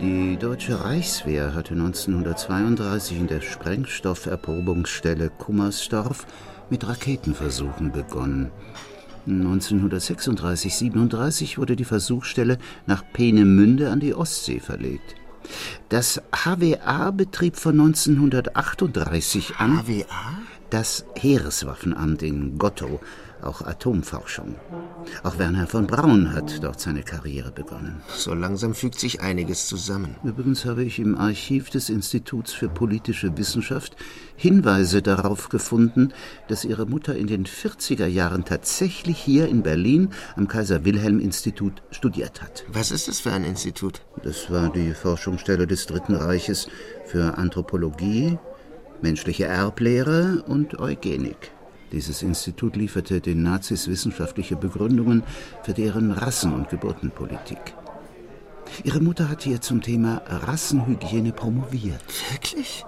Die 0.02 0.36
deutsche 0.38 0.84
Reichswehr 0.84 1.54
hatte 1.54 1.76
1932 1.76 3.20
in 3.20 3.28
der 3.28 3.40
Sprengstofferprobungsstelle 3.40 5.30
Kummersdorf 5.30 6.26
mit 6.70 6.86
Raketenversuchen 6.88 7.92
begonnen. 7.92 8.52
1936-37 9.28 11.58
wurde 11.58 11.76
die 11.76 11.86
Versuchsstelle 11.86 12.60
nach 12.86 13.04
Peenemünde 13.14 13.90
an 13.90 14.00
die 14.00 14.14
Ostsee 14.14 14.60
verlegt. 14.60 15.16
Das 15.90 16.22
HWA 16.32 17.10
betrieb 17.12 17.58
von 17.58 17.80
1938 17.80 19.56
an 19.58 19.84
HWA? 19.86 20.44
das 20.74 21.06
Heereswaffenamt 21.16 22.24
in 22.24 22.58
Gottow, 22.58 23.00
auch 23.44 23.62
Atomforschung. 23.62 24.56
Auch 25.24 25.38
Werner 25.38 25.68
von 25.68 25.88
Braun 25.88 26.34
hat 26.34 26.64
dort 26.64 26.80
seine 26.80 27.04
Karriere 27.04 27.52
begonnen. 27.52 28.02
So 28.16 28.34
langsam 28.34 28.74
fügt 28.74 29.00
sich 29.00 29.22
einiges 29.22 29.68
zusammen. 29.68 30.16
Übrigens 30.24 30.66
habe 30.66 30.84
ich 30.84 31.00
im 31.00 31.18
Archiv 31.18 31.70
des 31.70 31.90
Instituts 31.90 32.54
für 32.54 32.70
politische 32.70 33.38
Wissenschaft 33.38 33.96
Hinweise 34.36 35.02
darauf 35.02 35.50
gefunden, 35.50 36.14
dass 36.48 36.66
ihre 36.66 36.86
Mutter 36.86 37.16
in 37.16 37.28
den 37.28 37.46
40er 37.46 38.08
Jahren 38.08 38.46
tatsächlich 38.46 39.18
hier 39.18 39.48
in 39.48 39.64
Berlin 39.64 40.10
am 40.36 40.48
Kaiser-Wilhelm-Institut 40.48 41.84
studiert 41.92 42.42
hat. 42.42 42.66
Was 42.68 42.92
ist 42.92 43.08
das 43.08 43.20
für 43.20 43.32
ein 43.32 43.44
Institut? 43.44 44.02
Das 44.24 44.50
war 44.50 44.72
die 44.72 44.94
Forschungsstelle 44.94 45.68
des 45.68 45.86
Dritten 45.86 46.16
Reiches 46.16 46.68
für 47.06 47.38
Anthropologie, 47.38 48.38
menschliche 49.02 49.46
Erblehre 49.46 50.44
und 50.48 50.80
Eugenik. 50.80 51.52
Dieses 51.94 52.24
Institut 52.24 52.76
lieferte 52.76 53.22
den 53.22 53.44
Nazis 53.44 53.88
wissenschaftliche 53.88 54.56
Begründungen 54.56 55.24
für 55.62 55.74
deren 55.74 56.12
Rassen- 56.12 56.54
und 56.54 56.70
Geburtenpolitik. 56.70 57.76
Ihre 58.84 59.00
Mutter 59.00 59.30
hat 59.30 59.44
hier 59.44 59.62
zum 59.62 59.82
Thema 59.82 60.24
Rassenhygiene 60.26 61.32
promoviert. 61.34 62.02
Wirklich? 62.32 62.84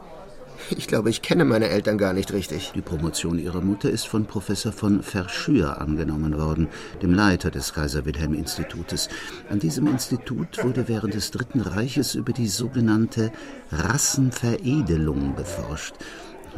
Ich 0.75 0.87
glaube, 0.87 1.11
ich 1.11 1.21
kenne 1.21 1.45
meine 1.45 1.67
Eltern 1.67 1.99
gar 1.99 2.13
nicht 2.13 2.33
richtig. 2.33 2.71
Die 2.73 2.81
Promotion 2.81 3.37
ihrer 3.37 3.61
Mutter 3.61 3.89
ist 3.91 4.07
von 4.07 4.25
Professor 4.25 4.71
von 4.71 5.03
Verschür 5.03 5.79
angenommen 5.79 6.35
worden, 6.39 6.67
dem 7.03 7.13
Leiter 7.13 7.51
des 7.51 7.73
Kaiser-Wilhelm-Institutes. 7.73 9.09
An 9.49 9.59
diesem 9.59 9.85
Institut 9.85 10.63
wurde 10.63 10.87
während 10.87 11.13
des 11.13 11.29
Dritten 11.29 11.61
Reiches 11.61 12.15
über 12.15 12.33
die 12.33 12.47
sogenannte 12.47 13.31
Rassenveredelung 13.71 15.35
geforscht, 15.35 15.93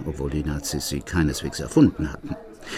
obwohl 0.05 0.29
die 0.29 0.43
Nazis 0.43 0.89
sie 0.89 1.01
keineswegs 1.01 1.59
erfunden 1.59 2.11
hatten. 2.11 2.35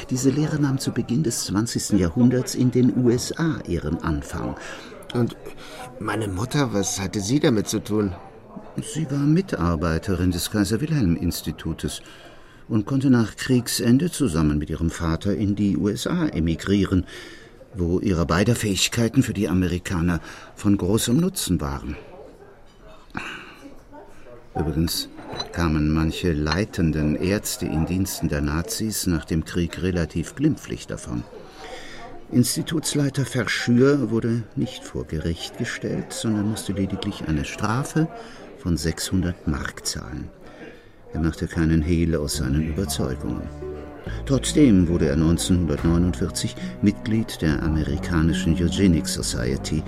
Diese 0.09 0.29
Lehre 0.29 0.59
nahm 0.59 0.79
zu 0.79 0.91
Beginn 0.91 1.23
des 1.23 1.45
20. 1.45 1.99
Jahrhunderts 1.99 2.55
in 2.55 2.71
den 2.71 2.95
USA 3.03 3.59
ihren 3.67 4.01
Anfang. 4.03 4.55
Und 5.13 5.35
meine 5.99 6.27
Mutter, 6.27 6.73
was 6.73 6.99
hatte 6.99 7.19
sie 7.19 7.39
damit 7.39 7.67
zu 7.67 7.79
tun? 7.79 8.13
Sie 8.81 9.09
war 9.09 9.19
Mitarbeiterin 9.19 10.31
des 10.31 10.51
Kaiser-Wilhelm-Institutes 10.51 12.01
und 12.67 12.85
konnte 12.85 13.09
nach 13.09 13.35
Kriegsende 13.35 14.11
zusammen 14.11 14.59
mit 14.59 14.69
ihrem 14.69 14.91
Vater 14.91 15.35
in 15.35 15.55
die 15.55 15.75
USA 15.75 16.27
emigrieren, 16.27 17.05
wo 17.75 17.99
ihre 17.99 18.25
beider 18.25 18.55
Fähigkeiten 18.55 19.23
für 19.23 19.33
die 19.33 19.49
Amerikaner 19.49 20.21
von 20.55 20.77
großem 20.77 21.17
Nutzen 21.17 21.59
waren. 21.61 21.97
Übrigens 24.55 25.09
kamen 25.51 25.91
manche 25.91 26.33
leitenden 26.33 27.15
Ärzte 27.15 27.65
in 27.65 27.85
Diensten 27.85 28.29
der 28.29 28.41
Nazis 28.41 29.07
nach 29.07 29.25
dem 29.25 29.45
Krieg 29.45 29.81
relativ 29.81 30.35
glimpflich 30.35 30.87
davon. 30.87 31.23
Institutsleiter 32.31 33.25
Verschür 33.25 34.11
wurde 34.11 34.43
nicht 34.55 34.83
vor 34.83 35.05
Gericht 35.05 35.57
gestellt, 35.57 36.13
sondern 36.13 36.49
musste 36.49 36.73
lediglich 36.73 37.27
eine 37.27 37.43
Strafe 37.43 38.07
von 38.59 38.77
600 38.77 39.47
Mark 39.47 39.85
zahlen. 39.87 40.29
Er 41.11 41.21
machte 41.21 41.47
keinen 41.47 41.81
Hehl 41.81 42.15
aus 42.15 42.37
seinen 42.37 42.67
Überzeugungen. 42.67 43.49
Trotzdem 44.25 44.87
wurde 44.87 45.07
er 45.07 45.13
1949 45.13 46.55
Mitglied 46.81 47.41
der 47.41 47.63
amerikanischen 47.63 48.53
Eugenics 48.55 49.15
Society 49.15 49.83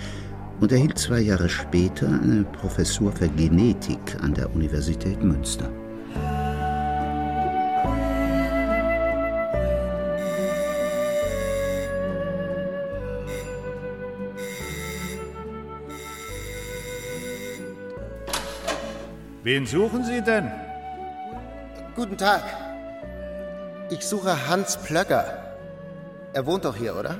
und 0.62 0.72
erhielt 0.72 0.98
zwei 0.98 1.20
Jahre 1.20 1.50
später 1.50 2.08
eine 2.08 2.44
Professur 2.44 3.12
für 3.12 3.28
Genetik 3.28 4.00
an 4.22 4.34
der 4.34 4.54
Universität 4.56 5.22
Münster. 5.22 5.70
Wen 19.44 19.66
suchen 19.66 20.04
Sie 20.06 20.22
denn? 20.22 20.52
Guten 21.96 22.16
Tag. 22.16 22.44
Ich 23.90 24.06
suche 24.06 24.48
Hans 24.48 24.78
Plöcker. 24.78 25.58
Er 26.34 26.46
wohnt 26.46 26.64
doch 26.64 26.76
hier, 26.76 26.96
oder? 26.96 27.20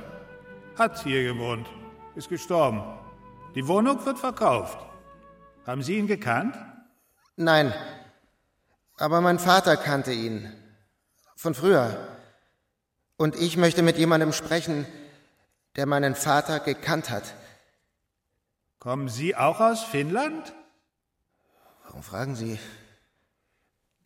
Hat 0.78 1.02
hier 1.02 1.24
gewohnt. 1.24 1.66
Ist 2.14 2.28
gestorben. 2.28 3.01
Die 3.54 3.66
Wohnung 3.66 4.04
wird 4.06 4.18
verkauft. 4.18 4.78
Haben 5.66 5.82
Sie 5.82 5.96
ihn 5.96 6.06
gekannt? 6.06 6.56
Nein. 7.36 7.72
Aber 8.96 9.20
mein 9.20 9.38
Vater 9.38 9.76
kannte 9.76 10.12
ihn. 10.12 10.50
Von 11.36 11.54
früher. 11.54 12.08
Und 13.16 13.36
ich 13.36 13.56
möchte 13.56 13.82
mit 13.82 13.98
jemandem 13.98 14.32
sprechen, 14.32 14.86
der 15.76 15.86
meinen 15.86 16.14
Vater 16.14 16.60
gekannt 16.60 17.10
hat. 17.10 17.34
Kommen 18.78 19.08
Sie 19.08 19.36
auch 19.36 19.60
aus 19.60 19.84
Finnland? 19.84 20.54
Warum 21.84 22.02
fragen 22.02 22.34
Sie? 22.34 22.58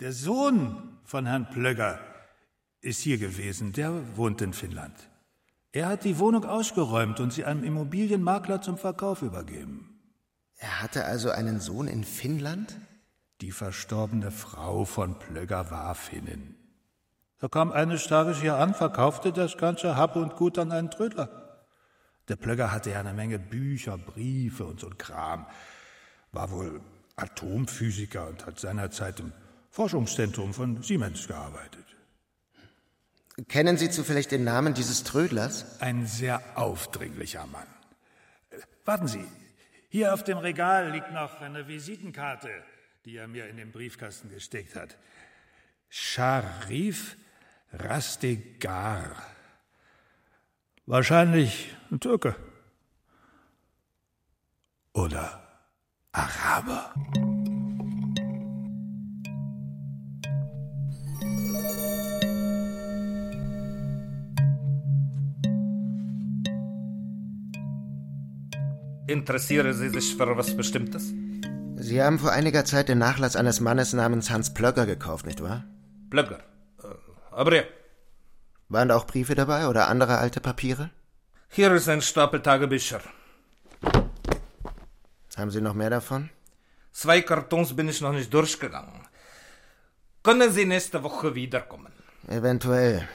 Der 0.00 0.12
Sohn 0.12 0.98
von 1.04 1.24
Herrn 1.24 1.48
Plögger 1.50 2.00
ist 2.80 3.00
hier 3.00 3.18
gewesen. 3.18 3.72
Der 3.72 4.16
wohnt 4.16 4.42
in 4.42 4.52
Finnland. 4.52 4.96
Er 5.76 5.88
hat 5.88 6.04
die 6.04 6.18
Wohnung 6.18 6.46
ausgeräumt 6.46 7.20
und 7.20 7.34
sie 7.34 7.44
einem 7.44 7.62
Immobilienmakler 7.62 8.62
zum 8.62 8.78
Verkauf 8.78 9.20
übergeben. 9.20 10.00
Er 10.56 10.80
hatte 10.80 11.04
also 11.04 11.28
einen 11.28 11.60
Sohn 11.60 11.86
in 11.86 12.02
Finnland? 12.02 12.80
Die 13.42 13.50
verstorbene 13.50 14.30
Frau 14.30 14.86
von 14.86 15.18
Plögger 15.18 15.70
war 15.70 15.94
Finnin. 15.94 16.54
Er 17.42 17.50
kam 17.50 17.72
eines 17.72 18.06
Tages 18.06 18.40
hier 18.40 18.56
an, 18.56 18.72
verkaufte 18.72 19.32
das 19.32 19.58
ganze 19.58 19.96
Hab 19.96 20.16
und 20.16 20.36
Gut 20.36 20.56
an 20.56 20.72
einen 20.72 20.90
Trödler. 20.90 21.66
Der 22.28 22.36
Plögger 22.36 22.72
hatte 22.72 22.92
ja 22.92 23.00
eine 23.00 23.12
Menge 23.12 23.38
Bücher, 23.38 23.98
Briefe 23.98 24.64
und 24.64 24.80
so 24.80 24.86
ein 24.86 24.96
Kram. 24.96 25.44
War 26.32 26.52
wohl 26.52 26.80
Atomphysiker 27.16 28.28
und 28.28 28.46
hat 28.46 28.58
seinerzeit 28.58 29.20
im 29.20 29.30
Forschungszentrum 29.68 30.54
von 30.54 30.82
Siemens 30.82 31.28
gearbeitet. 31.28 31.95
Kennen 33.48 33.76
Sie 33.76 33.90
zufällig 33.90 34.28
den 34.28 34.44
Namen 34.44 34.72
dieses 34.72 35.04
Trödlers? 35.04 35.80
Ein 35.80 36.06
sehr 36.06 36.42
aufdringlicher 36.54 37.46
Mann. 37.46 37.66
Warten 38.84 39.08
Sie, 39.08 39.24
hier 39.88 40.14
auf 40.14 40.24
dem 40.24 40.38
Regal 40.38 40.90
liegt 40.90 41.12
noch 41.12 41.40
eine 41.40 41.68
Visitenkarte, 41.68 42.50
die 43.04 43.16
er 43.16 43.28
mir 43.28 43.46
in 43.48 43.56
den 43.56 43.72
Briefkasten 43.72 44.30
gesteckt 44.30 44.74
hat. 44.74 44.96
Sharif 45.88 47.16
Rastegar. 47.72 49.22
Wahrscheinlich 50.86 51.76
ein 51.90 52.00
Türke. 52.00 52.36
Oder 54.92 55.42
Araber. 56.12 56.94
Interessieren 69.08 69.72
Sie 69.72 69.88
sich 69.88 70.16
für 70.16 70.36
was 70.36 70.56
Bestimmtes? 70.56 71.12
Sie 71.76 72.02
haben 72.02 72.18
vor 72.18 72.32
einiger 72.32 72.64
Zeit 72.64 72.88
den 72.88 72.98
Nachlass 72.98 73.36
eines 73.36 73.60
Mannes 73.60 73.92
namens 73.92 74.30
Hans 74.30 74.52
Plögger 74.52 74.84
gekauft, 74.84 75.26
nicht 75.26 75.40
wahr? 75.42 75.64
Plögger? 76.10 76.40
Äh, 76.82 76.88
aber 77.30 77.54
ja. 77.54 77.62
Waren 78.68 78.88
da 78.88 78.96
auch 78.96 79.06
Briefe 79.06 79.36
dabei 79.36 79.68
oder 79.68 79.86
andere 79.86 80.18
alte 80.18 80.40
Papiere? 80.40 80.90
Hier 81.48 81.70
ist 81.72 81.88
ein 81.88 82.02
Stapel 82.02 82.42
Tagebücher. 82.42 83.00
Haben 85.36 85.50
Sie 85.50 85.60
noch 85.60 85.74
mehr 85.74 85.90
davon? 85.90 86.30
Zwei 86.90 87.20
Kartons 87.20 87.76
bin 87.76 87.88
ich 87.88 88.00
noch 88.00 88.12
nicht 88.12 88.34
durchgegangen. 88.34 89.06
Können 90.24 90.52
Sie 90.52 90.64
nächste 90.64 91.02
Woche 91.04 91.34
wiederkommen? 91.36 91.92
Eventuell. 92.26 93.08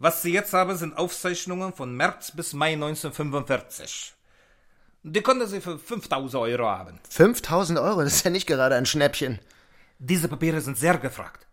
Was 0.00 0.22
Sie 0.22 0.32
jetzt 0.32 0.52
haben, 0.52 0.76
sind 0.76 0.96
Aufzeichnungen 0.96 1.72
von 1.72 1.94
März 1.94 2.32
bis 2.32 2.54
Mai 2.54 2.72
1945. 2.72 4.17
Die 5.12 5.22
können 5.22 5.46
Sie 5.46 5.60
für 5.60 5.78
5000 5.78 6.42
Euro 6.42 6.66
haben. 6.66 6.98
5000 7.08 7.78
Euro? 7.78 8.02
Das 8.02 8.14
ist 8.14 8.24
ja 8.24 8.30
nicht 8.30 8.46
gerade 8.46 8.74
ein 8.74 8.84
Schnäppchen. 8.84 9.38
Diese 9.98 10.28
Papiere 10.28 10.60
sind 10.60 10.76
sehr 10.76 10.98
gefragt. 10.98 11.46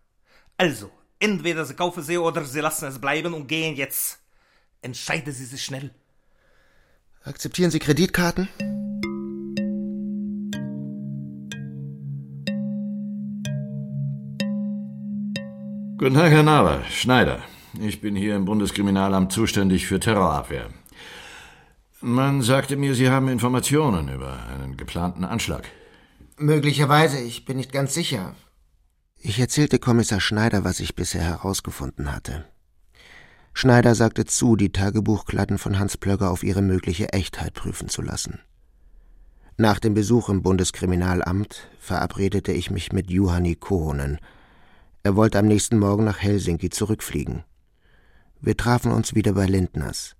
Also, 0.57 0.91
entweder 1.19 1.63
Sie 1.65 1.73
kaufen 1.73 2.03
sie 2.03 2.17
oder 2.17 2.43
Sie 2.43 2.59
lassen 2.59 2.87
es 2.87 2.99
bleiben 2.99 3.33
und 3.33 3.47
gehen 3.47 3.75
jetzt. 3.75 4.19
Entscheiden 4.81 5.33
Sie 5.33 5.45
sich 5.45 5.63
schnell. 5.63 5.89
Akzeptieren 7.23 7.71
Sie 7.71 7.79
Kreditkarten? 7.79 8.49
Guten 15.97 16.13
Tag, 16.15 16.31
Herr 16.31 16.43
Naber. 16.43 16.83
Schneider. 16.91 17.39
Ich 17.79 18.01
bin 18.01 18.15
hier 18.15 18.35
im 18.35 18.45
Bundeskriminalamt 18.45 19.31
zuständig 19.31 19.87
für 19.87 19.99
Terrorabwehr. 19.99 20.69
Man 22.07 22.43
sagte 22.43 22.77
mir, 22.77 22.93
Sie 22.93 23.09
haben 23.09 23.29
Informationen 23.29 24.09
über 24.09 24.37
einen 24.53 24.77
geplanten 24.77 25.23
Anschlag. 25.23 25.67
Möglicherweise, 26.37 27.19
ich 27.19 27.45
bin 27.45 27.57
nicht 27.57 27.71
ganz 27.71 27.95
sicher. 27.95 28.35
Ich 29.17 29.39
erzählte 29.39 29.79
Kommissar 29.79 30.21
Schneider, 30.21 30.63
was 30.63 30.79
ich 30.79 30.93
bisher 30.93 31.23
herausgefunden 31.23 32.13
hatte. 32.13 32.45
Schneider 33.55 33.95
sagte 33.95 34.25
zu, 34.25 34.55
die 34.55 34.71
Tagebuchklatten 34.71 35.57
von 35.57 35.79
Hans 35.79 35.97
Plögger 35.97 36.29
auf 36.29 36.43
ihre 36.43 36.61
mögliche 36.61 37.11
Echtheit 37.11 37.55
prüfen 37.55 37.89
zu 37.89 38.03
lassen. 38.03 38.37
Nach 39.57 39.79
dem 39.79 39.95
Besuch 39.95 40.29
im 40.29 40.43
Bundeskriminalamt 40.43 41.67
verabredete 41.79 42.51
ich 42.51 42.69
mich 42.69 42.91
mit 42.91 43.09
Juhani 43.09 43.55
Kohonen. 43.55 44.19
Er 45.01 45.15
wollte 45.15 45.39
am 45.39 45.47
nächsten 45.47 45.79
Morgen 45.79 46.03
nach 46.03 46.19
Helsinki 46.19 46.69
zurückfliegen. 46.69 47.43
Wir 48.41 48.55
trafen 48.55 48.91
uns 48.91 49.15
wieder 49.15 49.33
bei 49.33 49.47
Lindners. 49.47 50.15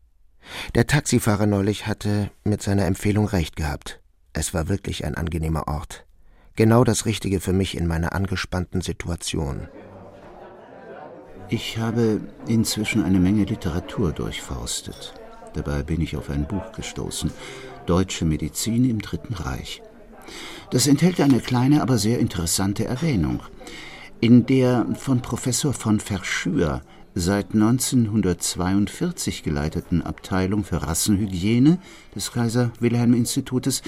Der 0.76 0.88
Taxifahrer 0.88 1.46
neulich 1.46 1.88
hatte 1.88 2.30
mit 2.44 2.62
seiner 2.62 2.86
Empfehlung 2.86 3.28
recht 3.28 3.56
gehabt. 3.56 4.00
Es 4.34 4.54
war 4.54 4.68
wirklich 4.68 5.06
ein 5.06 5.16
angenehmer 5.16 5.68
Ort. 5.68 6.06
Genau 6.56 6.84
das 6.84 7.06
Richtige 7.06 7.40
für 7.40 7.54
mich 7.54 7.76
in 7.76 7.88
meiner 7.88 8.14
angespannten 8.14 8.82
Situation. 8.82 9.68
Ich 11.50 11.78
habe 11.78 12.22
inzwischen 12.48 13.04
eine 13.04 13.20
Menge 13.20 13.44
Literatur 13.44 14.12
durchforstet. 14.12 15.14
Dabei 15.54 15.84
bin 15.84 16.02
ich 16.02 16.18
auf 16.18 16.30
ein 16.30 16.48
Buch 16.48 16.72
gestoßen. 16.72 17.32
Deutsche 17.86 18.26
Medizin 18.26 18.90
im 18.90 19.02
Dritten 19.02 19.36
Reich. 19.36 19.82
Das 20.72 20.88
enthält 20.88 21.22
eine 21.22 21.40
kleine, 21.40 21.82
aber 21.82 21.98
sehr 21.98 22.20
interessante 22.20 22.86
Erwähnung. 22.86 23.42
In 24.22 24.46
der 24.46 24.88
von 24.96 25.22
Professor 25.22 25.74
von 25.74 26.00
Verschür 26.00 26.82
seit 27.16 27.54
1942 27.54 29.42
geleiteten 29.42 30.02
Abteilung 30.02 30.66
für 30.66 30.84
Rassenhygiene 30.84 31.80
des 32.14 32.34
Kaiser 32.34 32.72
Wilhelm 32.82 33.14
Institutes 33.14 33.82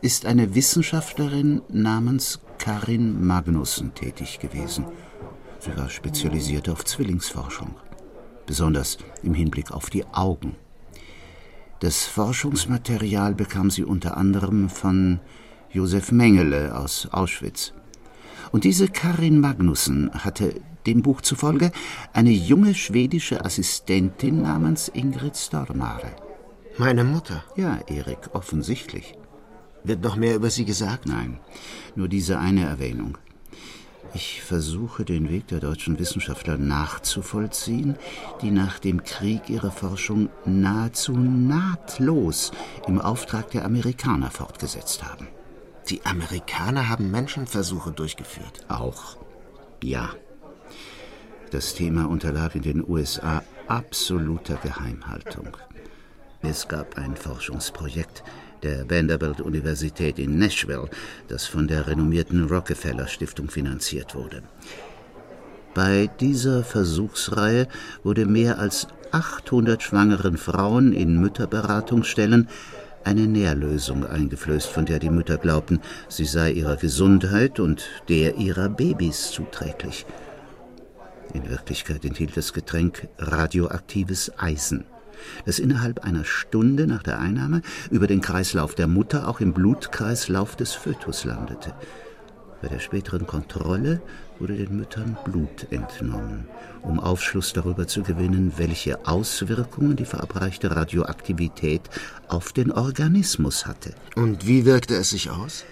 ist 0.00 0.24
eine 0.24 0.54
Wissenschaftlerin 0.54 1.60
namens 1.68 2.40
Karin 2.58 3.24
Magnussen 3.24 3.94
tätig 3.94 4.38
gewesen. 4.38 4.86
Sie 5.58 5.76
war 5.76 5.90
spezialisiert 5.90 6.70
auf 6.70 6.86
Zwillingsforschung, 6.86 7.74
besonders 8.46 8.96
im 9.22 9.34
Hinblick 9.34 9.72
auf 9.72 9.90
die 9.90 10.06
Augen. 10.06 10.56
Das 11.80 12.06
Forschungsmaterial 12.06 13.34
bekam 13.34 13.70
sie 13.70 13.84
unter 13.84 14.16
anderem 14.16 14.70
von 14.70 15.20
Josef 15.70 16.12
Mengele 16.12 16.74
aus 16.76 17.08
Auschwitz. 17.10 17.74
Und 18.52 18.64
diese 18.64 18.88
Karin 18.88 19.38
Magnussen 19.38 20.10
hatte 20.12 20.62
dem 20.86 21.02
Buch 21.02 21.20
zufolge 21.20 21.72
eine 22.12 22.30
junge 22.30 22.74
schwedische 22.74 23.44
Assistentin 23.44 24.42
namens 24.42 24.88
Ingrid 24.88 25.36
Stormare. 25.36 26.10
Meine 26.78 27.04
Mutter? 27.04 27.44
Ja, 27.56 27.78
Erik, 27.86 28.30
offensichtlich. 28.32 29.14
Wird 29.84 30.02
noch 30.02 30.16
mehr 30.16 30.34
über 30.34 30.50
sie 30.50 30.64
gesagt? 30.64 31.06
Nein, 31.06 31.38
nur 31.94 32.08
diese 32.08 32.38
eine 32.38 32.64
Erwähnung. 32.64 33.18
Ich 34.12 34.42
versuche 34.42 35.04
den 35.04 35.30
Weg 35.30 35.46
der 35.48 35.60
deutschen 35.60 35.98
Wissenschaftler 35.98 36.56
nachzuvollziehen, 36.56 37.96
die 38.42 38.50
nach 38.50 38.80
dem 38.80 39.04
Krieg 39.04 39.48
ihre 39.48 39.70
Forschung 39.70 40.30
nahezu 40.44 41.12
nahtlos 41.12 42.50
im 42.88 43.00
Auftrag 43.00 43.50
der 43.52 43.64
Amerikaner 43.64 44.30
fortgesetzt 44.30 45.04
haben. 45.04 45.28
Die 45.88 46.04
Amerikaner 46.04 46.88
haben 46.88 47.10
Menschenversuche 47.10 47.92
durchgeführt. 47.92 48.64
Auch. 48.68 49.16
Ja. 49.82 50.10
Das 51.50 51.74
Thema 51.74 52.04
unterlag 52.08 52.54
in 52.54 52.62
den 52.62 52.88
USA 52.88 53.42
absoluter 53.66 54.54
Geheimhaltung. 54.62 55.56
Es 56.42 56.68
gab 56.68 56.96
ein 56.96 57.16
Forschungsprojekt 57.16 58.22
der 58.62 58.88
Vanderbilt-Universität 58.88 60.20
in 60.20 60.38
Nashville, 60.38 60.88
das 61.26 61.46
von 61.46 61.66
der 61.66 61.88
renommierten 61.88 62.44
Rockefeller-Stiftung 62.44 63.50
finanziert 63.50 64.14
wurde. 64.14 64.44
Bei 65.74 66.08
dieser 66.20 66.62
Versuchsreihe 66.62 67.66
wurde 68.04 68.26
mehr 68.26 68.60
als 68.60 68.86
800 69.10 69.82
schwangeren 69.82 70.36
Frauen 70.36 70.92
in 70.92 71.20
Mütterberatungsstellen 71.20 72.48
eine 73.02 73.26
Nährlösung 73.26 74.06
eingeflößt, 74.06 74.68
von 74.68 74.86
der 74.86 75.00
die 75.00 75.10
Mütter 75.10 75.36
glaubten, 75.36 75.80
sie 76.08 76.26
sei 76.26 76.52
ihrer 76.52 76.76
Gesundheit 76.76 77.58
und 77.58 77.88
der 78.08 78.36
ihrer 78.36 78.68
Babys 78.68 79.32
zuträglich. 79.32 80.06
In 81.32 81.48
Wirklichkeit 81.48 82.04
enthielt 82.04 82.36
das 82.36 82.52
Getränk 82.52 83.08
radioaktives 83.18 84.32
Eisen, 84.38 84.84
das 85.46 85.58
innerhalb 85.58 86.04
einer 86.04 86.24
Stunde 86.24 86.86
nach 86.86 87.02
der 87.02 87.20
Einnahme 87.20 87.62
über 87.90 88.06
den 88.06 88.20
Kreislauf 88.20 88.74
der 88.74 88.88
Mutter 88.88 89.28
auch 89.28 89.40
im 89.40 89.52
Blutkreislauf 89.52 90.56
des 90.56 90.72
Fötus 90.72 91.24
landete. 91.24 91.74
Bei 92.62 92.68
der 92.68 92.78
späteren 92.78 93.26
Kontrolle 93.26 94.02
wurde 94.38 94.54
den 94.54 94.76
Müttern 94.76 95.16
Blut 95.24 95.68
entnommen, 95.70 96.46
um 96.82 97.00
Aufschluss 97.00 97.52
darüber 97.52 97.86
zu 97.86 98.02
gewinnen, 98.02 98.54
welche 98.56 99.06
Auswirkungen 99.06 99.96
die 99.96 100.04
verabreichte 100.04 100.74
Radioaktivität 100.74 101.82
auf 102.28 102.52
den 102.52 102.70
Organismus 102.72 103.66
hatte. 103.66 103.94
Und 104.16 104.46
wie 104.46 104.66
wirkte 104.66 104.94
es 104.96 105.10
sich 105.10 105.30
aus? 105.30 105.64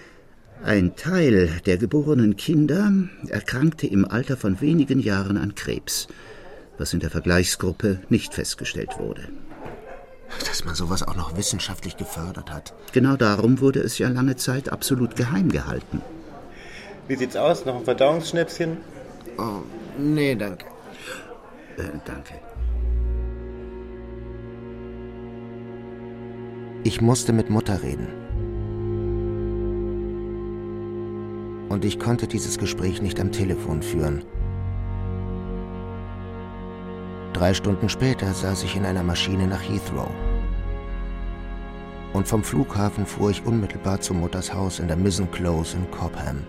Ein 0.63 0.95
Teil 0.97 1.61
der 1.65 1.77
geborenen 1.77 2.35
Kinder 2.35 2.91
erkrankte 3.29 3.87
im 3.87 4.03
Alter 4.03 4.35
von 4.35 4.59
wenigen 4.59 4.99
Jahren 4.99 5.37
an 5.37 5.55
Krebs, 5.55 6.07
was 6.77 6.93
in 6.93 6.99
der 6.99 7.09
Vergleichsgruppe 7.09 7.99
nicht 8.09 8.33
festgestellt 8.33 8.99
wurde. 8.99 9.29
Dass 10.45 10.65
man 10.65 10.75
sowas 10.75 11.01
auch 11.01 11.15
noch 11.15 11.37
wissenschaftlich 11.37 11.95
gefördert 11.95 12.51
hat. 12.51 12.73
Genau 12.91 13.15
darum 13.15 13.61
wurde 13.61 13.79
es 13.79 13.97
ja 13.99 14.09
lange 14.09 14.35
Zeit 14.35 14.69
absolut 14.69 15.15
geheim 15.15 15.49
gehalten. 15.49 16.01
Wie 17.07 17.15
sieht's 17.15 17.37
aus? 17.37 17.65
Noch 17.65 17.77
ein 17.77 17.85
Verdauungsschnäpschen? 17.85 18.77
Oh, 19.37 19.61
nee, 19.97 20.35
danke. 20.35 20.65
Äh, 21.77 21.83
danke. 22.05 22.33
Ich 26.83 27.01
musste 27.01 27.31
mit 27.31 27.49
Mutter 27.49 27.81
reden. 27.81 28.28
Und 31.69 31.85
ich 31.85 31.99
konnte 31.99 32.27
dieses 32.27 32.57
Gespräch 32.57 33.01
nicht 33.01 33.19
am 33.19 33.31
Telefon 33.31 33.81
führen. 33.81 34.23
Drei 37.33 37.53
Stunden 37.53 37.87
später 37.87 38.33
saß 38.33 38.63
ich 38.63 38.75
in 38.75 38.85
einer 38.85 39.03
Maschine 39.03 39.47
nach 39.47 39.61
Heathrow. 39.61 40.09
Und 42.11 42.27
vom 42.27 42.43
Flughafen 42.43 43.05
fuhr 43.05 43.29
ich 43.29 43.45
unmittelbar 43.45 44.01
zu 44.01 44.15
Mutters 44.15 44.51
Haus 44.53 44.79
in 44.79 44.87
der 44.87 44.97
Mizzen 44.97 45.29
Close 45.29 45.77
in 45.77 45.89
Cobham. 45.91 46.43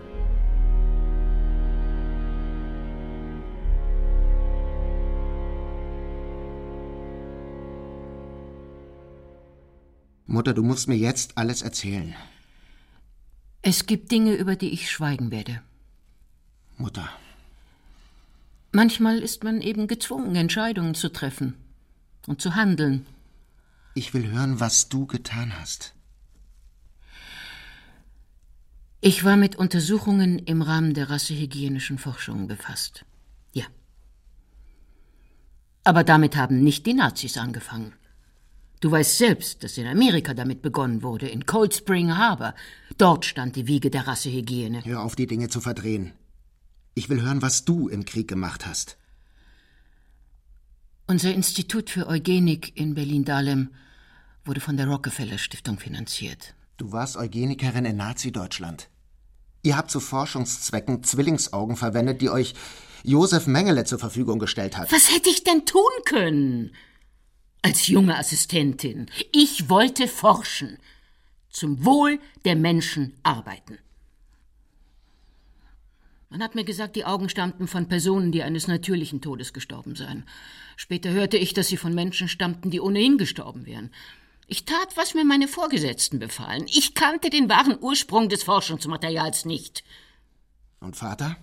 Mutter, 10.26 10.54
du 10.54 10.62
musst 10.62 10.88
mir 10.88 10.96
jetzt 10.96 11.36
alles 11.36 11.60
erzählen. 11.60 12.14
Es 13.62 13.86
gibt 13.86 14.10
Dinge, 14.10 14.34
über 14.34 14.56
die 14.56 14.70
ich 14.70 14.90
schweigen 14.90 15.30
werde. 15.30 15.60
Mutter. 16.78 17.08
Manchmal 18.72 19.18
ist 19.18 19.44
man 19.44 19.60
eben 19.60 19.86
gezwungen, 19.86 20.34
Entscheidungen 20.34 20.94
zu 20.94 21.10
treffen 21.12 21.54
und 22.26 22.40
zu 22.40 22.54
handeln. 22.54 23.06
Ich 23.94 24.14
will 24.14 24.30
hören, 24.30 24.60
was 24.60 24.88
du 24.88 25.06
getan 25.06 25.58
hast. 25.58 25.94
Ich 29.02 29.24
war 29.24 29.36
mit 29.36 29.56
Untersuchungen 29.56 30.38
im 30.38 30.62
Rahmen 30.62 30.94
der 30.94 31.10
rassehygienischen 31.10 31.98
Forschungen 31.98 32.46
befasst. 32.46 33.04
Ja. 33.52 33.64
Aber 35.84 36.04
damit 36.04 36.36
haben 36.36 36.62
nicht 36.62 36.86
die 36.86 36.94
Nazis 36.94 37.36
angefangen. 37.36 37.94
Du 38.80 38.90
weißt 38.90 39.18
selbst, 39.18 39.62
dass 39.62 39.76
in 39.76 39.86
Amerika 39.86 40.32
damit 40.32 40.62
begonnen 40.62 41.02
wurde, 41.02 41.28
in 41.28 41.44
Cold 41.44 41.74
Spring 41.74 42.16
Harbor. 42.16 42.54
Dort 42.96 43.26
stand 43.26 43.56
die 43.56 43.66
Wiege 43.66 43.90
der 43.90 44.06
Rassehygiene. 44.06 44.82
Hör 44.84 45.02
auf, 45.02 45.16
die 45.16 45.26
Dinge 45.26 45.48
zu 45.48 45.60
verdrehen. 45.60 46.12
Ich 46.94 47.10
will 47.10 47.20
hören, 47.20 47.42
was 47.42 47.66
du 47.66 47.88
im 47.88 48.06
Krieg 48.06 48.26
gemacht 48.26 48.66
hast. 48.66 48.96
Unser 51.06 51.34
Institut 51.34 51.90
für 51.90 52.06
Eugenik 52.06 52.76
in 52.76 52.94
Berlin-Dahlem 52.94 53.70
wurde 54.44 54.60
von 54.60 54.78
der 54.78 54.86
Rockefeller 54.86 55.38
Stiftung 55.38 55.78
finanziert. 55.78 56.54
Du 56.78 56.92
warst 56.92 57.18
Eugenikerin 57.18 57.84
in 57.84 57.96
Nazi-Deutschland. 57.96 58.88
Ihr 59.62 59.76
habt 59.76 59.90
zu 59.90 60.00
Forschungszwecken 60.00 61.02
Zwillingsaugen 61.02 61.76
verwendet, 61.76 62.22
die 62.22 62.30
euch 62.30 62.54
Josef 63.02 63.46
Mengele 63.46 63.84
zur 63.84 63.98
Verfügung 63.98 64.38
gestellt 64.38 64.78
hat. 64.78 64.90
Was 64.90 65.14
hätte 65.14 65.28
ich 65.28 65.44
denn 65.44 65.66
tun 65.66 65.82
können? 66.06 66.72
Als 67.62 67.88
junge 67.88 68.16
Assistentin. 68.16 69.10
Ich 69.32 69.68
wollte 69.68 70.08
forschen. 70.08 70.78
Zum 71.50 71.84
Wohl 71.84 72.20
der 72.44 72.56
Menschen 72.56 73.14
arbeiten. 73.22 73.78
Man 76.30 76.42
hat 76.42 76.54
mir 76.54 76.64
gesagt, 76.64 76.94
die 76.94 77.04
Augen 77.04 77.28
stammten 77.28 77.66
von 77.66 77.88
Personen, 77.88 78.30
die 78.30 78.44
eines 78.44 78.68
natürlichen 78.68 79.20
Todes 79.20 79.52
gestorben 79.52 79.96
seien. 79.96 80.24
Später 80.76 81.10
hörte 81.10 81.36
ich, 81.36 81.54
dass 81.54 81.66
sie 81.66 81.76
von 81.76 81.92
Menschen 81.92 82.28
stammten, 82.28 82.70
die 82.70 82.80
ohnehin 82.80 83.18
gestorben 83.18 83.66
wären. 83.66 83.90
Ich 84.46 84.64
tat, 84.64 84.96
was 84.96 85.14
mir 85.14 85.24
meine 85.24 85.48
Vorgesetzten 85.48 86.20
befahlen. 86.20 86.66
Ich 86.66 86.94
kannte 86.94 87.30
den 87.30 87.48
wahren 87.48 87.76
Ursprung 87.80 88.28
des 88.28 88.44
Forschungsmaterials 88.44 89.44
nicht. 89.44 89.82
Und 90.78 90.96
Vater? 90.96 91.36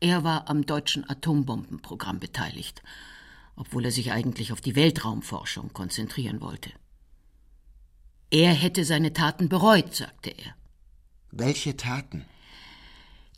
Er 0.00 0.22
war 0.22 0.48
am 0.48 0.66
deutschen 0.66 1.08
Atombombenprogramm 1.08 2.20
beteiligt, 2.20 2.82
obwohl 3.56 3.86
er 3.86 3.90
sich 3.90 4.12
eigentlich 4.12 4.52
auf 4.52 4.60
die 4.60 4.76
Weltraumforschung 4.76 5.72
konzentrieren 5.72 6.40
wollte. 6.40 6.70
Er 8.30 8.52
hätte 8.52 8.84
seine 8.84 9.12
Taten 9.12 9.48
bereut, 9.48 9.94
sagte 9.94 10.30
er. 10.30 10.54
Welche 11.30 11.76
Taten? 11.76 12.24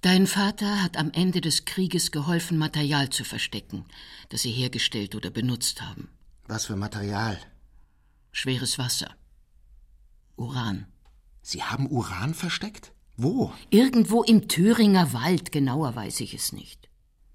Dein 0.01 0.27
Vater 0.27 0.83
hat 0.83 0.97
am 0.97 1.11
Ende 1.13 1.41
des 1.41 1.65
Krieges 1.65 2.13
geholfen, 2.13 2.57
Material 2.57 3.11
zu 3.11 3.25
verstecken, 3.25 3.85
das 4.29 4.43
sie 4.43 4.53
hergestellt 4.53 5.15
oder 5.15 5.31
benutzt 5.31 5.83
haben. 5.83 6.09
Was 6.47 6.67
für 6.67 6.77
Material? 6.77 7.39
Schweres 8.31 8.79
Wasser. 8.79 9.11
Uran. 10.37 10.87
Sie 11.43 11.63
haben 11.63 11.89
Uran 11.89 12.35
versteckt? 12.35 12.93
Wo? 13.17 13.53
Irgendwo 13.71 14.23
im 14.23 14.47
Thüringer 14.47 15.13
Wald, 15.13 15.51
genauer 15.51 15.97
weiß 15.97 16.21
ich 16.21 16.35
es 16.35 16.53
nicht. 16.53 16.89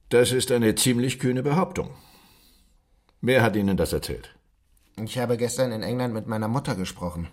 Das 0.08 0.32
ist 0.32 0.52
eine 0.52 0.76
ziemlich 0.76 1.20
kühne 1.20 1.44
Behauptung. 1.44 1.90
Wer 3.26 3.42
hat 3.42 3.56
Ihnen 3.56 3.78
das 3.78 3.94
erzählt? 3.94 4.36
Ich 5.02 5.18
habe 5.18 5.38
gestern 5.38 5.72
in 5.72 5.82
England 5.82 6.14
mit 6.14 6.28
meiner 6.28 6.50
Mutter 6.50 6.76
gesprochen. 6.76 7.30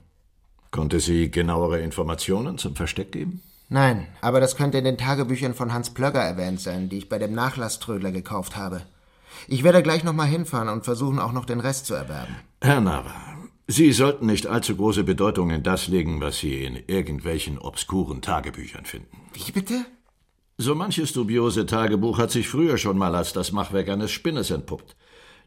Konnte 0.70 1.00
sie 1.00 1.32
genauere 1.32 1.80
Informationen 1.80 2.58
zum 2.58 2.76
Versteck 2.76 3.10
geben? 3.10 3.42
Nein, 3.68 4.06
aber 4.20 4.38
das 4.38 4.54
könnte 4.54 4.78
in 4.78 4.84
den 4.84 4.98
Tagebüchern 4.98 5.52
von 5.52 5.72
Hans 5.72 5.90
Plögger 5.90 6.20
erwähnt 6.20 6.60
sein, 6.60 6.88
die 6.88 6.98
ich 6.98 7.08
bei 7.08 7.18
dem 7.18 7.34
Nachlasströdler 7.34 8.12
gekauft 8.12 8.56
habe. 8.56 8.82
Ich 9.48 9.64
werde 9.64 9.82
gleich 9.82 10.04
nochmal 10.04 10.28
hinfahren 10.28 10.68
und 10.68 10.84
versuchen, 10.84 11.18
auch 11.18 11.32
noch 11.32 11.44
den 11.44 11.58
Rest 11.58 11.86
zu 11.86 11.94
erwerben. 11.94 12.36
Herr 12.62 12.80
Nava, 12.80 13.12
Sie 13.66 13.90
sollten 13.90 14.26
nicht 14.26 14.46
allzu 14.46 14.76
große 14.76 15.02
Bedeutung 15.02 15.50
in 15.50 15.64
das 15.64 15.88
legen, 15.88 16.20
was 16.20 16.38
Sie 16.38 16.62
in 16.64 16.76
irgendwelchen 16.86 17.58
obskuren 17.58 18.22
Tagebüchern 18.22 18.84
finden. 18.84 19.16
Wie 19.34 19.50
bitte? 19.50 19.84
So 20.56 20.76
manches 20.76 21.12
dubiose 21.12 21.66
Tagebuch 21.66 22.18
hat 22.18 22.30
sich 22.30 22.48
früher 22.48 22.78
schon 22.78 22.96
mal 22.96 23.16
als 23.16 23.32
das 23.32 23.50
Machwerk 23.50 23.88
eines 23.88 24.12
Spinnes 24.12 24.52
entpuppt. 24.52 24.94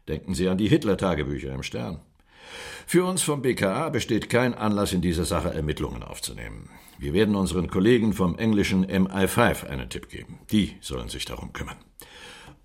Denken 0.08 0.34
Sie 0.34 0.48
an 0.48 0.58
die 0.58 0.68
Hitler-Tagebücher 0.68 1.52
im 1.52 1.62
Stern. 1.62 2.00
Für 2.86 3.04
uns 3.04 3.22
vom 3.22 3.42
BKA 3.42 3.88
besteht 3.88 4.28
kein 4.28 4.54
Anlass, 4.54 4.92
in 4.92 5.00
dieser 5.00 5.24
Sache 5.24 5.52
Ermittlungen 5.52 6.02
aufzunehmen. 6.02 6.68
Wir 6.98 7.12
werden 7.12 7.34
unseren 7.34 7.68
Kollegen 7.68 8.12
vom 8.12 8.38
englischen 8.38 8.86
MI5 8.86 9.66
einen 9.66 9.88
Tipp 9.88 10.08
geben. 10.08 10.40
Die 10.52 10.76
sollen 10.80 11.08
sich 11.08 11.24
darum 11.24 11.52
kümmern. 11.52 11.76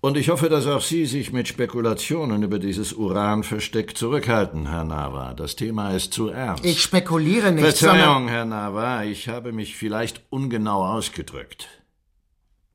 Und 0.02 0.16
ich 0.16 0.30
hoffe, 0.30 0.48
dass 0.48 0.66
auch 0.66 0.80
Sie 0.80 1.04
sich 1.04 1.30
mit 1.30 1.46
Spekulationen 1.46 2.42
über 2.42 2.58
dieses 2.58 2.94
Uranversteck 2.94 3.96
zurückhalten, 3.96 4.70
Herr 4.70 4.84
Nava. 4.84 5.34
Das 5.34 5.56
Thema 5.56 5.90
ist 5.90 6.14
zu 6.14 6.28
ernst. 6.28 6.64
Ich 6.64 6.80
spekuliere 6.80 7.52
nicht, 7.52 7.64
Verzeihung, 7.64 8.28
Herr 8.28 8.46
Nava, 8.46 9.04
ich 9.04 9.28
habe 9.28 9.52
mich 9.52 9.76
vielleicht 9.76 10.22
ungenau 10.30 10.86
ausgedrückt. 10.86 11.68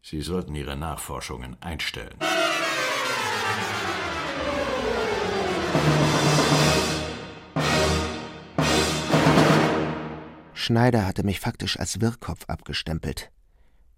Sie 0.03 0.21
sollten 0.21 0.53
Ihre 0.53 0.77
Nachforschungen 0.77 1.57
einstellen. 1.61 2.19
Schneider 10.65 11.05
hatte 11.05 11.23
mich 11.23 11.39
faktisch 11.39 11.77
als 11.79 12.01
Wirrkopf 12.01 12.45
abgestempelt. 12.47 13.29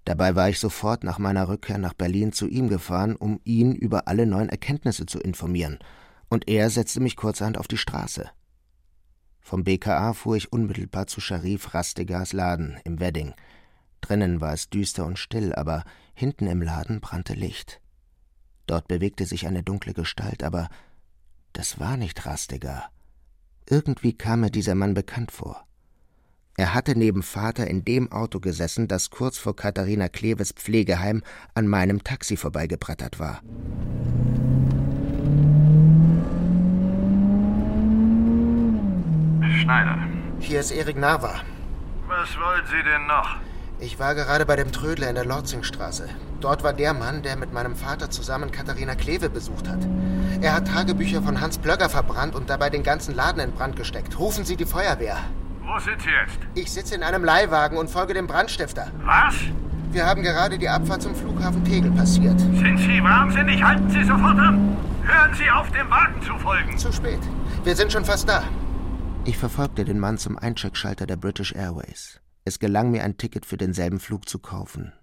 Dabei 0.04 0.36
war 0.36 0.50
ich 0.50 0.60
sofort 0.60 1.06
nach 1.06 1.18
meiner 1.18 1.48
Rückkehr 1.48 1.78
nach 1.78 1.94
Berlin 1.94 2.34
zu 2.34 2.46
ihm 2.46 2.68
gefahren, 2.68 3.16
um 3.16 3.40
ihn 3.46 3.74
über 3.74 4.10
alle 4.10 4.26
neuen 4.26 4.50
Erkenntnisse 4.50 5.06
zu 5.06 5.18
informieren, 5.18 5.80
und 6.28 6.50
er 6.50 6.70
setzte 6.70 7.00
mich 7.00 7.16
kurzerhand 7.16 7.58
auf 7.58 7.70
die 7.70 7.78
Straße. 7.78 8.30
Vom 9.40 9.64
BKA 9.64 10.12
fuhr 10.12 10.36
ich 10.36 10.52
unmittelbar 10.52 11.08
zu 11.08 11.22
Sharif 11.22 11.74
Rastegars 11.74 12.34
Laden 12.34 12.78
im 12.84 13.00
Wedding. 13.00 13.34
Drinnen 14.02 14.42
war 14.42 14.52
es 14.52 14.70
düster 14.70 15.06
und 15.06 15.18
still, 15.18 15.56
aber 15.56 15.86
hinten 16.16 16.48
im 16.48 16.62
Laden 16.62 17.00
brannte 17.00 17.34
Licht. 17.34 17.80
Dort 18.66 18.90
bewegte 18.90 19.26
sich 19.26 19.48
eine 19.48 19.64
dunkle 19.64 19.94
Gestalt, 19.94 20.44
aber 20.44 20.68
das 21.54 21.80
war 21.80 21.96
nicht 21.96 22.26
Rastegar. 22.26 22.92
Irgendwie 23.70 24.12
kam 24.12 24.42
mir 24.42 24.52
dieser 24.52 24.76
Mann 24.76 24.94
bekannt 24.94 25.32
vor. 25.32 25.64
Er 26.60 26.74
hatte 26.74 26.98
neben 26.98 27.22
Vater 27.22 27.68
in 27.68 27.86
dem 27.86 28.12
Auto 28.12 28.40
gesessen, 28.40 28.88
das 28.88 29.12
kurz 29.12 29.38
vor 29.38 29.56
Katharina 29.56 30.10
Kleves 30.10 30.54
Pflegeheim 30.54 31.22
an 31.54 31.68
meinem 31.68 32.04
Taxi 32.04 32.36
vorbeigebrettert 32.36 33.20
war. 33.20 33.42
Schneider. 39.62 40.00
Hier 40.40 40.60
ist 40.60 40.72
Erik 40.72 40.98
Nava. 40.98 41.42
Was 42.08 42.36
wollen 42.40 42.66
Sie 42.66 42.84
denn 42.84 43.06
noch? 43.06 43.38
Ich 43.80 44.00
war 44.00 44.16
gerade 44.16 44.48
bei 44.48 44.56
dem 44.56 44.72
Trödler 44.72 45.10
in 45.10 45.16
der 45.16 45.26
Lorzingstraße. 45.26 46.10
Dort 46.42 46.64
war 46.64 46.74
der 46.74 46.96
Mann, 46.96 47.22
der 47.22 47.36
mit 47.36 47.54
meinem 47.54 47.76
Vater 47.76 48.10
zusammen 48.10 48.52
Katharina 48.52 48.96
Kleve 48.96 49.30
besucht 49.30 49.68
hat. 49.68 49.88
Er 50.42 50.56
hat 50.56 50.70
Tagebücher 50.70 51.22
von 51.22 51.40
Hans 51.40 51.60
Plögger 51.60 51.90
verbrannt 51.90 52.34
und 52.34 52.50
dabei 52.50 52.72
den 52.72 52.82
ganzen 52.82 53.14
Laden 53.14 53.42
in 53.42 53.52
Brand 53.52 53.76
gesteckt. 53.76 54.18
Rufen 54.18 54.44
Sie 54.44 54.56
die 54.56 54.66
Feuerwehr. 54.66 55.18
Wo 55.68 55.78
sind 55.80 56.02
Sie 56.02 56.10
jetzt? 56.10 56.40
Ich 56.56 56.72
sitze 56.72 56.96
in 56.96 57.04
einem 57.04 57.26
Leihwagen 57.26 57.78
und 57.78 57.90
folge 57.90 58.14
dem 58.14 58.26
Brandstifter. 58.26 58.90
Was? 59.04 59.36
Wir 59.92 60.06
haben 60.06 60.24
gerade 60.24 60.58
die 60.58 60.70
Abfahrt 60.70 61.02
zum 61.02 61.14
Flughafen 61.14 61.62
Tegel 61.66 61.92
passiert. 61.92 62.40
Sind 62.40 62.78
Sie 62.78 63.04
wahnsinnig? 63.04 63.62
Halten 63.62 63.90
Sie 63.90 64.02
sofort 64.06 64.40
an! 64.40 64.78
Hören 65.04 65.34
Sie 65.36 65.50
auf, 65.52 65.70
dem 65.72 65.90
Wagen 65.90 66.22
zu 66.22 66.38
folgen! 66.38 66.78
Zu 66.78 66.94
spät. 66.94 67.20
Wir 67.66 67.76
sind 67.76 67.92
schon 67.92 68.06
fast 68.06 68.30
da. 68.30 68.46
Ich 69.26 69.38
verfolgte 69.38 69.84
den 69.84 70.00
Mann 70.00 70.18
zum 70.18 70.38
Eincheckschalter 70.38 71.06
der 71.06 71.18
British 71.18 71.52
Airways. 71.52 72.22
Es 72.46 72.60
gelang 72.60 72.90
mir, 72.92 73.04
ein 73.04 73.18
Ticket 73.18 73.46
für 73.46 73.58
denselben 73.58 74.00
Flug 74.00 74.30
zu 74.30 74.40
kaufen. 74.40 74.94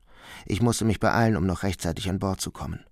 Ich 0.46 0.62
musste 0.62 0.86
mich 0.86 0.98
beeilen, 0.98 1.36
um 1.36 1.44
noch 1.44 1.62
rechtzeitig 1.62 2.08
an 2.08 2.20
Bord 2.20 2.40
zu 2.40 2.50
kommen. 2.50 2.86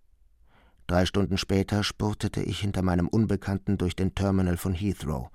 Drei 0.88 1.06
Stunden 1.06 1.38
später 1.38 1.84
spurtete 1.84 2.42
ich 2.42 2.60
hinter 2.60 2.82
meinem 2.82 3.08
Unbekannten 3.08 3.78
durch 3.78 3.96
den 3.96 4.14
Terminal 4.14 4.58
von 4.58 4.74
Heathrow. 4.74 5.30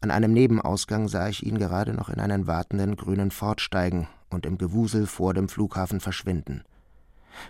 An 0.00 0.10
einem 0.10 0.32
Nebenausgang 0.32 1.08
sah 1.08 1.28
ich 1.28 1.44
ihn 1.44 1.58
gerade 1.58 1.92
noch 1.92 2.08
in 2.08 2.20
einen 2.20 2.46
wartenden 2.46 2.96
grünen 2.96 3.30
Ford 3.30 3.60
steigen 3.60 4.08
und 4.30 4.46
im 4.46 4.58
Gewusel 4.58 5.06
vor 5.06 5.34
dem 5.34 5.48
Flughafen 5.48 6.00
verschwinden. 6.00 6.62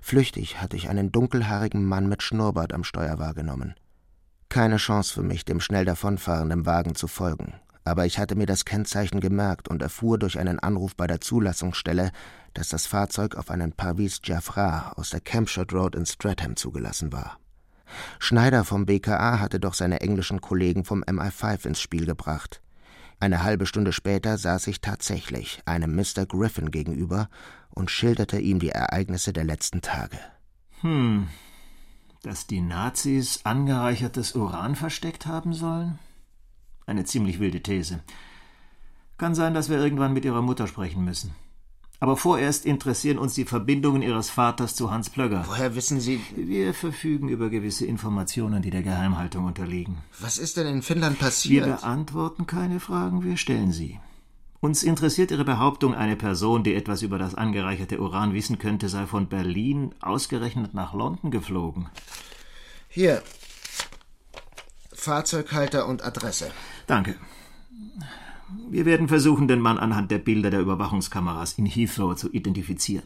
Flüchtig 0.02 0.60
hatte 0.60 0.76
ich 0.76 0.88
einen 0.88 1.12
dunkelhaarigen 1.12 1.84
Mann 1.84 2.08
mit 2.08 2.22
Schnurrbart 2.22 2.72
am 2.72 2.84
Steuer 2.84 3.18
wahrgenommen. 3.18 3.74
Keine 4.48 4.76
Chance 4.76 5.12
für 5.12 5.22
mich, 5.22 5.44
dem 5.44 5.60
schnell 5.60 5.84
davonfahrenden 5.84 6.66
Wagen 6.66 6.94
zu 6.94 7.06
folgen 7.06 7.54
aber 7.88 8.04
ich 8.04 8.18
hatte 8.18 8.36
mir 8.36 8.46
das 8.46 8.64
Kennzeichen 8.64 9.20
gemerkt 9.20 9.68
und 9.68 9.82
erfuhr 9.82 10.18
durch 10.18 10.38
einen 10.38 10.58
Anruf 10.58 10.94
bei 10.94 11.06
der 11.06 11.20
Zulassungsstelle, 11.20 12.10
dass 12.54 12.68
das 12.68 12.86
Fahrzeug 12.86 13.34
auf 13.36 13.50
einen 13.50 13.72
Parvis 13.72 14.20
Jaffra 14.22 14.92
aus 14.96 15.10
der 15.10 15.20
Campshot 15.20 15.72
Road 15.72 15.94
in 15.94 16.04
Stratham 16.04 16.54
zugelassen 16.56 17.12
war. 17.12 17.38
Schneider 18.18 18.64
vom 18.64 18.86
BKA 18.86 19.40
hatte 19.40 19.60
doch 19.60 19.74
seine 19.74 20.00
englischen 20.00 20.40
Kollegen 20.40 20.84
vom 20.84 21.02
MI5 21.02 21.66
ins 21.66 21.80
Spiel 21.80 22.06
gebracht. 22.06 22.60
Eine 23.20 23.42
halbe 23.42 23.66
Stunde 23.66 23.92
später 23.92 24.38
saß 24.38 24.68
ich 24.68 24.80
tatsächlich 24.80 25.60
einem 25.64 25.96
Mr. 25.96 26.24
Griffin 26.26 26.70
gegenüber 26.70 27.28
und 27.70 27.90
schilderte 27.90 28.38
ihm 28.38 28.60
die 28.60 28.70
Ereignisse 28.70 29.32
der 29.32 29.44
letzten 29.44 29.82
Tage. 29.82 30.18
Hm, 30.82 31.28
dass 32.22 32.46
die 32.46 32.60
Nazis 32.60 33.40
angereichertes 33.44 34.34
Uran 34.34 34.76
versteckt 34.76 35.26
haben 35.26 35.52
sollen? 35.52 35.98
Eine 36.86 37.04
ziemlich 37.04 37.40
wilde 37.40 37.62
These. 37.62 38.00
Kann 39.18 39.34
sein, 39.34 39.52
dass 39.52 39.68
wir 39.68 39.78
irgendwann 39.78 40.12
mit 40.12 40.24
Ihrer 40.24 40.42
Mutter 40.42 40.68
sprechen 40.68 41.04
müssen. 41.04 41.34
Aber 42.00 42.16
vorerst 42.16 42.64
interessieren 42.64 43.18
uns 43.18 43.34
die 43.34 43.44
Verbindungen 43.44 44.02
Ihres 44.02 44.30
Vaters 44.30 44.76
zu 44.76 44.90
Hans 44.90 45.10
Plögger. 45.10 45.44
Woher 45.48 45.74
wissen 45.74 46.00
Sie? 46.00 46.20
Wir 46.36 46.72
verfügen 46.72 47.28
über 47.28 47.50
gewisse 47.50 47.86
Informationen, 47.86 48.62
die 48.62 48.70
der 48.70 48.82
Geheimhaltung 48.82 49.46
unterliegen. 49.46 49.98
Was 50.20 50.38
ist 50.38 50.56
denn 50.56 50.68
in 50.68 50.82
Finnland 50.82 51.18
passiert? 51.18 51.66
Wir 51.66 51.74
beantworten 51.74 52.46
keine 52.46 52.78
Fragen, 52.78 53.24
wir 53.24 53.36
stellen 53.36 53.72
sie. 53.72 53.98
Uns 54.60 54.82
interessiert 54.82 55.30
Ihre 55.30 55.44
Behauptung, 55.44 55.94
eine 55.94 56.16
Person, 56.16 56.64
die 56.64 56.74
etwas 56.74 57.02
über 57.02 57.18
das 57.18 57.34
angereicherte 57.34 58.00
Uran 58.00 58.32
wissen 58.32 58.58
könnte, 58.58 58.88
sei 58.88 59.06
von 59.06 59.28
Berlin 59.28 59.94
ausgerechnet 60.00 60.74
nach 60.74 60.94
London 60.94 61.30
geflogen. 61.30 61.88
Hier. 62.88 63.22
Fahrzeughalter 64.92 65.86
und 65.86 66.02
Adresse. 66.02 66.50
Danke. 66.88 67.14
Wir 68.70 68.86
werden 68.86 69.08
versuchen, 69.08 69.48
den 69.48 69.60
Mann 69.60 69.78
anhand 69.78 70.10
der 70.10 70.18
Bilder 70.18 70.50
der 70.50 70.60
Überwachungskameras 70.60 71.58
in 71.58 71.66
Heathrow 71.66 72.14
zu 72.16 72.30
identifizieren. 72.32 73.04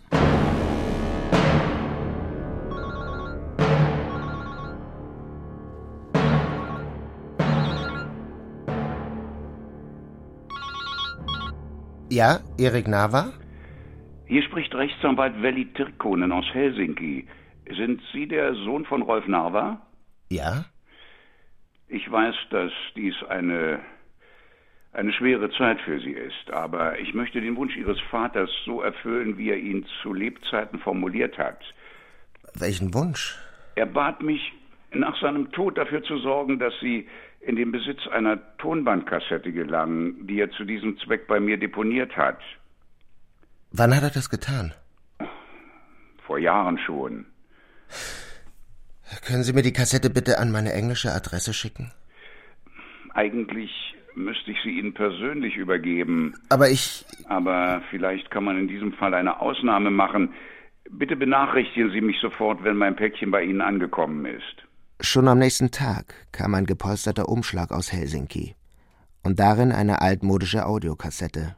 Ja, 12.12 12.40
Erik 12.58 12.88
Nava? 12.88 13.32
Hier 14.26 14.42
spricht 14.42 14.74
Rechtsanwalt 14.74 15.42
Veli 15.42 15.72
Tirkonen 15.72 16.30
aus 16.30 16.44
Helsinki. 16.52 17.26
Sind 17.74 18.02
Sie 18.12 18.28
der 18.28 18.54
Sohn 18.54 18.84
von 18.84 19.00
Rolf 19.00 19.26
Narva? 19.26 19.80
Ja. 20.30 20.66
Ich 21.88 22.10
weiß, 22.12 22.34
dass 22.50 22.72
dies 22.96 23.14
eine, 23.30 23.80
eine 24.92 25.12
schwere 25.12 25.50
Zeit 25.52 25.80
für 25.80 25.98
Sie 26.00 26.12
ist, 26.12 26.50
aber 26.50 26.98
ich 26.98 27.14
möchte 27.14 27.40
den 27.40 27.56
Wunsch 27.56 27.76
Ihres 27.76 27.98
Vaters 28.10 28.50
so 28.64 28.82
erfüllen, 28.82 29.38
wie 29.38 29.50
er 29.50 29.56
ihn 29.56 29.86
zu 30.02 30.12
Lebzeiten 30.12 30.78
formuliert 30.78 31.38
hat. 31.38 31.58
Welchen 32.54 32.92
Wunsch? 32.92 33.38
Er 33.74 33.86
bat 33.86 34.22
mich, 34.22 34.52
nach 34.92 35.18
seinem 35.20 35.50
Tod 35.52 35.78
dafür 35.78 36.02
zu 36.02 36.18
sorgen, 36.18 36.58
dass 36.58 36.74
Sie 36.80 37.08
in 37.40 37.56
den 37.56 37.72
Besitz 37.72 38.06
einer 38.08 38.38
Tonbandkassette 38.58 39.50
gelangen, 39.52 40.26
die 40.26 40.40
er 40.40 40.50
zu 40.50 40.64
diesem 40.64 40.98
Zweck 40.98 41.26
bei 41.26 41.40
mir 41.40 41.56
deponiert 41.56 42.14
hat. 42.16 42.38
Wann 43.70 43.96
hat 43.96 44.02
er 44.02 44.10
das 44.10 44.28
getan? 44.28 44.74
Vor 46.26 46.38
Jahren 46.38 46.78
schon. 46.78 47.26
Können 49.26 49.42
Sie 49.42 49.52
mir 49.54 49.62
die 49.62 49.72
Kassette 49.72 50.10
bitte 50.10 50.38
an 50.38 50.52
meine 50.52 50.72
englische 50.72 51.12
Adresse 51.12 51.52
schicken? 51.54 51.90
Eigentlich 53.14 53.70
müsste 54.16 54.50
ich 54.50 54.58
sie 54.62 54.78
Ihnen 54.78 54.94
persönlich 54.94 55.56
übergeben. 55.56 56.34
Aber 56.48 56.68
ich. 56.70 57.04
Aber 57.26 57.82
vielleicht 57.90 58.30
kann 58.30 58.44
man 58.44 58.58
in 58.58 58.68
diesem 58.68 58.92
Fall 58.92 59.14
eine 59.14 59.40
Ausnahme 59.40 59.90
machen. 59.90 60.32
Bitte 60.90 61.16
benachrichtigen 61.16 61.90
Sie 61.90 62.00
mich 62.00 62.18
sofort, 62.20 62.64
wenn 62.64 62.76
mein 62.76 62.96
Päckchen 62.96 63.30
bei 63.30 63.42
Ihnen 63.42 63.60
angekommen 63.60 64.26
ist. 64.26 64.66
Schon 65.00 65.26
am 65.28 65.38
nächsten 65.38 65.70
Tag 65.70 66.14
kam 66.32 66.54
ein 66.54 66.66
gepolsterter 66.66 67.28
Umschlag 67.28 67.72
aus 67.72 67.92
Helsinki 67.92 68.54
und 69.22 69.40
darin 69.40 69.72
eine 69.72 70.00
altmodische 70.00 70.66
Audiokassette. 70.66 71.56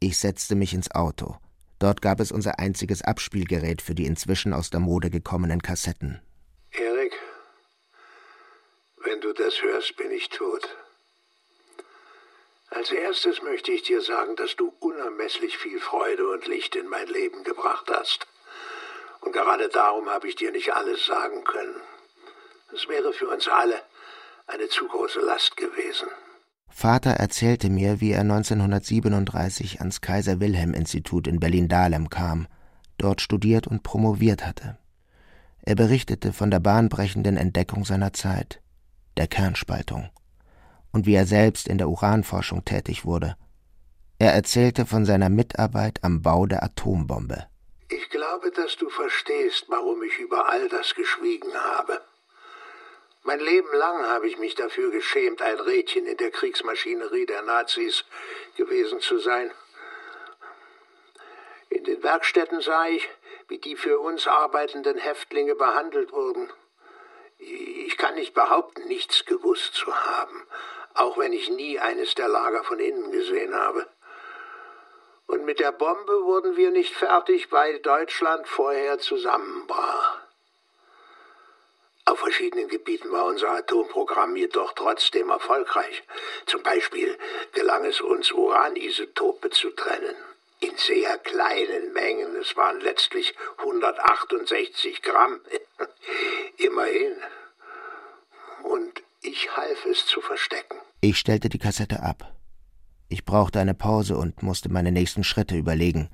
Ich 0.00 0.18
setzte 0.18 0.54
mich 0.54 0.72
ins 0.72 0.90
Auto. 0.90 1.36
Dort 1.78 2.02
gab 2.02 2.20
es 2.20 2.30
unser 2.30 2.58
einziges 2.58 3.02
Abspielgerät 3.02 3.82
für 3.82 3.94
die 3.94 4.06
inzwischen 4.06 4.52
aus 4.52 4.70
der 4.70 4.80
Mode 4.80 5.10
gekommenen 5.10 5.62
Kassetten. 5.62 6.20
Erik, 6.70 7.12
wenn 9.04 9.20
du 9.20 9.32
das 9.32 9.62
hörst, 9.62 9.96
bin 9.96 10.10
ich 10.12 10.28
tot. 10.28 10.68
Als 12.70 12.92
erstes 12.92 13.42
möchte 13.42 13.72
ich 13.72 13.82
dir 13.82 14.00
sagen, 14.00 14.36
dass 14.36 14.54
du 14.56 14.72
unermesslich 14.78 15.58
viel 15.58 15.80
Freude 15.80 16.28
und 16.28 16.46
Licht 16.46 16.76
in 16.76 16.86
mein 16.86 17.08
Leben 17.08 17.42
gebracht 17.42 17.90
hast. 17.90 18.26
Und 19.20 19.32
gerade 19.32 19.68
darum 19.68 20.08
habe 20.08 20.28
ich 20.28 20.36
dir 20.36 20.52
nicht 20.52 20.72
alles 20.72 21.04
sagen 21.04 21.42
können. 21.44 21.76
Es 22.72 22.88
wäre 22.88 23.12
für 23.12 23.28
uns 23.28 23.48
alle 23.48 23.82
eine 24.46 24.68
zu 24.68 24.86
große 24.86 25.20
Last 25.20 25.56
gewesen. 25.56 26.08
Vater 26.68 27.10
erzählte 27.10 27.68
mir, 27.68 28.00
wie 28.00 28.12
er 28.12 28.20
1937 28.20 29.80
ans 29.80 30.00
Kaiser 30.00 30.40
Wilhelm 30.40 30.72
Institut 30.72 31.26
in 31.26 31.40
Berlin-Dahlem 31.40 32.08
kam, 32.08 32.46
dort 32.98 33.20
studiert 33.20 33.66
und 33.66 33.82
promoviert 33.82 34.46
hatte. 34.46 34.78
Er 35.62 35.74
berichtete 35.74 36.32
von 36.32 36.50
der 36.50 36.60
bahnbrechenden 36.60 37.36
Entdeckung 37.36 37.84
seiner 37.84 38.12
Zeit, 38.12 38.62
der 39.16 39.26
Kernspaltung, 39.26 40.08
und 40.92 41.06
wie 41.06 41.14
er 41.14 41.26
selbst 41.26 41.68
in 41.68 41.78
der 41.78 41.88
Uranforschung 41.88 42.64
tätig 42.64 43.04
wurde. 43.04 43.36
Er 44.18 44.32
erzählte 44.32 44.86
von 44.86 45.04
seiner 45.04 45.30
Mitarbeit 45.30 46.00
am 46.02 46.22
Bau 46.22 46.46
der 46.46 46.62
Atombombe. 46.62 47.46
Ich 47.88 48.10
glaube, 48.10 48.50
dass 48.50 48.76
du 48.76 48.88
verstehst, 48.88 49.64
warum 49.68 50.02
ich 50.02 50.18
über 50.18 50.48
all 50.48 50.68
das 50.68 50.94
geschwiegen 50.94 51.54
habe. 51.54 52.00
Mein 53.22 53.40
Leben 53.40 53.68
lang 53.74 54.06
habe 54.06 54.28
ich 54.28 54.38
mich 54.38 54.54
dafür 54.54 54.90
geschämt, 54.90 55.42
ein 55.42 55.60
Rädchen 55.60 56.06
in 56.06 56.16
der 56.16 56.30
Kriegsmaschinerie 56.30 57.26
der 57.26 57.42
Nazis 57.42 58.04
gewesen 58.56 59.00
zu 59.00 59.18
sein. 59.18 59.50
In 61.68 61.84
den 61.84 62.02
Werkstätten 62.02 62.60
sah 62.60 62.86
ich, 62.88 63.08
wie 63.48 63.58
die 63.58 63.76
für 63.76 64.00
uns 64.00 64.26
arbeitenden 64.26 64.98
Häftlinge 64.98 65.54
behandelt 65.54 66.12
wurden. 66.12 66.50
Ich 67.38 67.96
kann 67.96 68.14
nicht 68.14 68.34
behaupten, 68.34 68.86
nichts 68.88 69.24
gewusst 69.24 69.74
zu 69.74 69.94
haben, 69.94 70.46
auch 70.94 71.18
wenn 71.18 71.32
ich 71.32 71.50
nie 71.50 71.78
eines 71.78 72.14
der 72.14 72.28
Lager 72.28 72.64
von 72.64 72.78
innen 72.78 73.10
gesehen 73.12 73.54
habe. 73.54 73.86
Und 75.26 75.44
mit 75.44 75.60
der 75.60 75.72
Bombe 75.72 76.24
wurden 76.24 76.56
wir 76.56 76.70
nicht 76.70 76.94
fertig, 76.94 77.52
weil 77.52 77.78
Deutschland 77.78 78.48
vorher 78.48 78.98
zusammenbrach. 78.98 80.18
Auf 82.10 82.18
verschiedenen 82.18 82.66
Gebieten 82.66 83.12
war 83.12 83.26
unser 83.26 83.50
Atomprogramm 83.50 84.34
jedoch 84.34 84.72
trotzdem 84.72 85.30
erfolgreich. 85.30 86.02
Zum 86.46 86.64
Beispiel 86.64 87.16
gelang 87.52 87.84
es 87.84 88.00
uns, 88.00 88.32
Uranisotope 88.32 89.50
zu 89.50 89.70
trennen. 89.70 90.16
In 90.58 90.76
sehr 90.76 91.16
kleinen 91.18 91.92
Mengen. 91.92 92.34
Es 92.34 92.56
waren 92.56 92.80
letztlich 92.80 93.34
168 93.58 95.02
Gramm. 95.02 95.40
Immerhin. 96.56 97.16
Und 98.64 99.02
ich 99.22 99.48
half 99.56 99.86
es 99.90 100.06
zu 100.06 100.20
verstecken. 100.20 100.76
Ich 101.00 101.18
stellte 101.18 101.48
die 101.48 101.58
Kassette 101.58 102.02
ab. 102.02 102.34
Ich 103.08 103.24
brauchte 103.24 103.60
eine 103.60 103.74
Pause 103.74 104.16
und 104.16 104.42
musste 104.42 104.68
meine 104.68 104.92
nächsten 104.92 105.24
Schritte 105.24 105.56
überlegen. 105.56 106.08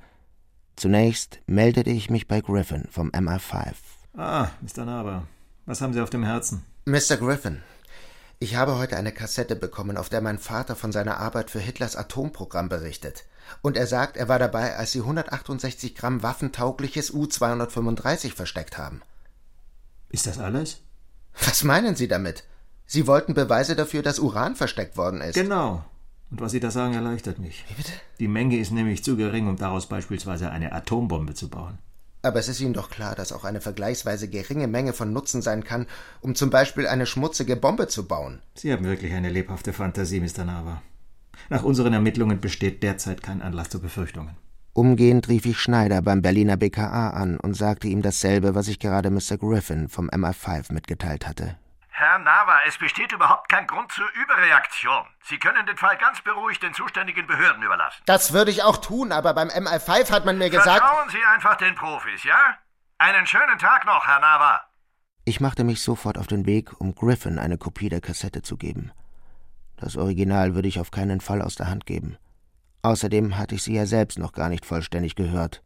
Zunächst 0.76 1.40
meldete 1.46 1.90
ich 1.90 2.10
mich 2.10 2.26
bei 2.26 2.40
Griffin 2.40 2.88
vom 2.90 3.10
MI5. 3.10 3.74
Ah, 4.16 4.48
Mr. 4.60 4.84
Naber. 4.84 5.26
Was 5.66 5.80
haben 5.80 5.92
Sie 5.92 6.00
auf 6.00 6.10
dem 6.10 6.24
Herzen? 6.24 6.64
Mr. 6.84 7.16
Griffin, 7.16 7.62
ich 8.38 8.56
habe 8.56 8.76
heute 8.76 8.96
eine 8.96 9.12
Kassette 9.12 9.56
bekommen, 9.56 9.96
auf 9.96 10.08
der 10.08 10.20
mein 10.20 10.38
Vater 10.38 10.76
von 10.76 10.92
seiner 10.92 11.18
Arbeit 11.18 11.50
für 11.50 11.58
Hitlers 11.58 11.96
Atomprogramm 11.96 12.68
berichtet. 12.68 13.24
Und 13.62 13.76
er 13.76 13.86
sagt, 13.86 14.16
er 14.16 14.28
war 14.28 14.38
dabei, 14.38 14.76
als 14.76 14.92
sie 14.92 15.00
168 15.00 15.94
Gramm 15.94 16.22
waffentaugliches 16.22 17.12
U-235 17.12 18.34
versteckt 18.34 18.76
haben. 18.76 19.02
Ist 20.10 20.26
das 20.26 20.38
alles? 20.38 20.80
Was 21.44 21.64
meinen 21.64 21.96
Sie 21.96 22.08
damit? 22.08 22.44
Sie 22.86 23.06
wollten 23.06 23.34
Beweise 23.34 23.74
dafür, 23.74 24.02
dass 24.02 24.18
Uran 24.18 24.54
versteckt 24.54 24.96
worden 24.96 25.20
ist. 25.20 25.34
Genau. 25.34 25.84
Und 26.30 26.40
was 26.40 26.52
Sie 26.52 26.60
da 26.60 26.70
sagen, 26.70 26.94
erleichtert 26.94 27.38
mich. 27.38 27.64
Wie 27.68 27.74
bitte? 27.74 27.92
Die 28.18 28.28
Menge 28.28 28.58
ist 28.58 28.72
nämlich 28.72 29.04
zu 29.04 29.16
gering, 29.16 29.48
um 29.48 29.56
daraus 29.56 29.86
beispielsweise 29.86 30.50
eine 30.50 30.72
Atombombe 30.72 31.34
zu 31.34 31.48
bauen. 31.48 31.78
Aber 32.22 32.40
es 32.40 32.48
ist 32.48 32.60
Ihnen 32.60 32.74
doch 32.74 32.90
klar, 32.90 33.14
dass 33.14 33.32
auch 33.32 33.44
eine 33.44 33.60
vergleichsweise 33.60 34.28
geringe 34.28 34.66
Menge 34.66 34.92
von 34.92 35.12
Nutzen 35.12 35.42
sein 35.42 35.62
kann, 35.62 35.86
um 36.20 36.34
zum 36.34 36.50
Beispiel 36.50 36.88
eine 36.88 37.06
schmutzige 37.06 37.54
Bombe 37.54 37.86
zu 37.86 38.06
bauen. 38.06 38.40
Sie 38.54 38.72
haben 38.72 38.84
wirklich 38.84 39.12
eine 39.12 39.30
lebhafte 39.30 39.72
Fantasie, 39.72 40.20
Mr. 40.20 40.44
Nava. 40.44 40.82
Nach 41.50 41.62
unseren 41.62 41.92
Ermittlungen 41.92 42.40
besteht 42.40 42.82
derzeit 42.82 43.22
kein 43.22 43.42
Anlass 43.42 43.68
zu 43.68 43.80
Befürchtungen. 43.80 44.36
Umgehend 44.72 45.28
rief 45.28 45.46
ich 45.46 45.58
Schneider 45.58 46.02
beim 46.02 46.20
Berliner 46.20 46.56
BKA 46.56 47.10
an 47.10 47.38
und 47.38 47.54
sagte 47.54 47.88
ihm 47.88 48.02
dasselbe, 48.02 48.54
was 48.54 48.68
ich 48.68 48.78
gerade 48.78 49.10
Mr. 49.10 49.38
Griffin 49.38 49.88
vom 49.88 50.10
MI5 50.10 50.72
mitgeteilt 50.72 51.28
hatte. 51.28 51.56
Herr 51.98 52.18
Nava, 52.18 52.58
es 52.68 52.76
besteht 52.76 53.10
überhaupt 53.12 53.48
kein 53.48 53.66
Grund 53.66 53.90
zur 53.90 54.04
Überreaktion. 54.22 55.06
Sie 55.24 55.38
können 55.38 55.64
den 55.64 55.78
Fall 55.78 55.96
ganz 55.96 56.20
beruhigt 56.20 56.62
den 56.62 56.74
zuständigen 56.74 57.26
Behörden 57.26 57.62
überlassen. 57.62 58.02
Das 58.04 58.34
würde 58.34 58.50
ich 58.50 58.62
auch 58.62 58.76
tun, 58.76 59.12
aber 59.12 59.32
beim 59.32 59.48
MI5 59.48 60.10
hat 60.10 60.26
man 60.26 60.36
mir 60.36 60.50
gesagt. 60.50 60.76
Vertrauen 60.76 61.08
Sie 61.08 61.24
einfach 61.24 61.56
den 61.56 61.74
Profis, 61.74 62.22
ja? 62.24 62.58
Einen 62.98 63.26
schönen 63.26 63.58
Tag 63.58 63.86
noch, 63.86 64.06
Herr 64.06 64.20
Nava. 64.20 64.60
Ich 65.24 65.40
machte 65.40 65.64
mich 65.64 65.80
sofort 65.80 66.18
auf 66.18 66.26
den 66.26 66.44
Weg, 66.44 66.78
um 66.78 66.94
Griffin 66.94 67.38
eine 67.38 67.56
Kopie 67.56 67.88
der 67.88 68.02
Kassette 68.02 68.42
zu 68.42 68.58
geben. 68.58 68.92
Das 69.78 69.96
Original 69.96 70.54
würde 70.54 70.68
ich 70.68 70.78
auf 70.78 70.90
keinen 70.90 71.22
Fall 71.22 71.40
aus 71.40 71.54
der 71.54 71.70
Hand 71.70 71.86
geben. 71.86 72.18
Außerdem 72.82 73.38
hatte 73.38 73.54
ich 73.54 73.62
sie 73.62 73.74
ja 73.74 73.86
selbst 73.86 74.18
noch 74.18 74.32
gar 74.32 74.50
nicht 74.50 74.66
vollständig 74.66 75.14
gehört. 75.14 75.62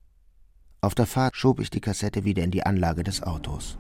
Auf 0.81 0.95
der 0.95 1.07
Fahrt 1.07 1.37
schob 1.37 1.59
ich 1.59 1.71
die 1.71 1.81
Kassette 1.81 2.23
wieder 2.23 2.45
in 2.45 2.53
die 2.53 2.65
Anlage 2.65 3.03
des 3.03 3.21
Autos. 3.21 3.79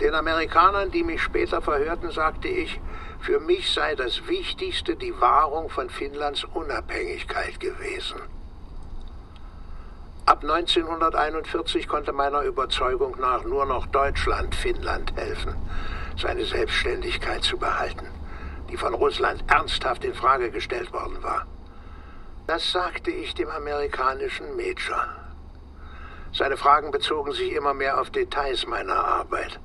Den 0.00 0.14
Amerikanern, 0.14 0.90
die 0.90 1.02
mich 1.02 1.22
später 1.22 1.62
verhörten, 1.62 2.10
sagte 2.10 2.48
ich, 2.48 2.80
für 3.20 3.40
mich 3.40 3.72
sei 3.72 3.94
das 3.94 4.28
Wichtigste 4.28 4.94
die 4.94 5.20
Wahrung 5.20 5.68
von 5.68 5.90
Finnlands 5.90 6.44
Unabhängigkeit 6.44 7.58
gewesen. 7.58 8.20
Ab 10.26 10.42
1941 10.42 11.88
konnte 11.88 12.12
meiner 12.12 12.42
Überzeugung 12.42 13.16
nach 13.18 13.44
nur 13.44 13.64
noch 13.64 13.86
Deutschland 13.86 14.54
Finnland 14.54 15.16
helfen, 15.16 15.54
seine 16.16 16.44
Selbstständigkeit 16.44 17.42
zu 17.42 17.58
behalten, 17.58 18.06
die 18.70 18.76
von 18.76 18.94
Russland 18.94 19.44
ernsthaft 19.46 20.04
in 20.04 20.14
Frage 20.14 20.50
gestellt 20.50 20.92
worden 20.92 21.22
war. 21.22 21.46
Das 22.46 22.70
sagte 22.70 23.10
ich 23.10 23.34
dem 23.34 23.48
amerikanischen 23.48 24.56
Major. 24.56 25.25
Seine 26.36 26.58
Fragen 26.58 26.90
bezogen 26.90 27.32
sich 27.32 27.52
immer 27.52 27.72
mehr 27.72 27.98
auf 27.98 28.10
Details 28.10 28.66
meiner 28.66 29.02
Arbeit. 29.02 29.58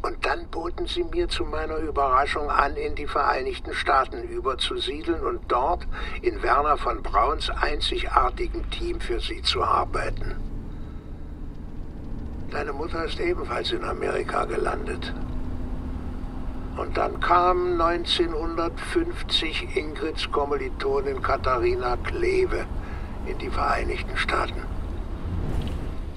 Und 0.00 0.24
dann 0.24 0.48
boten 0.48 0.86
sie 0.86 1.04
mir 1.04 1.28
zu 1.28 1.44
meiner 1.44 1.76
Überraschung 1.76 2.48
an, 2.48 2.76
in 2.76 2.94
die 2.94 3.06
Vereinigten 3.06 3.74
Staaten 3.74 4.22
überzusiedeln 4.22 5.20
und 5.20 5.40
dort 5.48 5.86
in 6.22 6.42
Werner 6.42 6.78
von 6.78 7.02
Brauns 7.02 7.50
einzigartigem 7.50 8.70
Team 8.70 9.00
für 9.00 9.20
sie 9.20 9.42
zu 9.42 9.62
arbeiten. 9.62 10.36
Deine 12.50 12.72
Mutter 12.72 13.04
ist 13.04 13.20
ebenfalls 13.20 13.70
in 13.72 13.84
Amerika 13.84 14.46
gelandet. 14.46 15.12
Und 16.78 16.96
dann 16.96 17.20
kam 17.20 17.78
1950 17.78 19.76
Ingrids 19.76 20.30
Kommilitonin 20.32 21.20
Katharina 21.20 21.98
Kleve 21.98 22.64
in 23.26 23.36
die 23.36 23.50
Vereinigten 23.50 24.16
Staaten. 24.16 24.65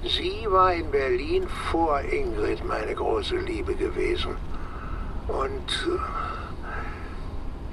Sie 0.02 0.46
war 0.48 0.72
in 0.72 0.90
Berlin 0.90 1.46
vor 1.70 2.00
Ingrid 2.00 2.64
meine 2.64 2.94
große 2.94 3.36
Liebe 3.36 3.74
gewesen. 3.74 4.34
Und 5.28 5.88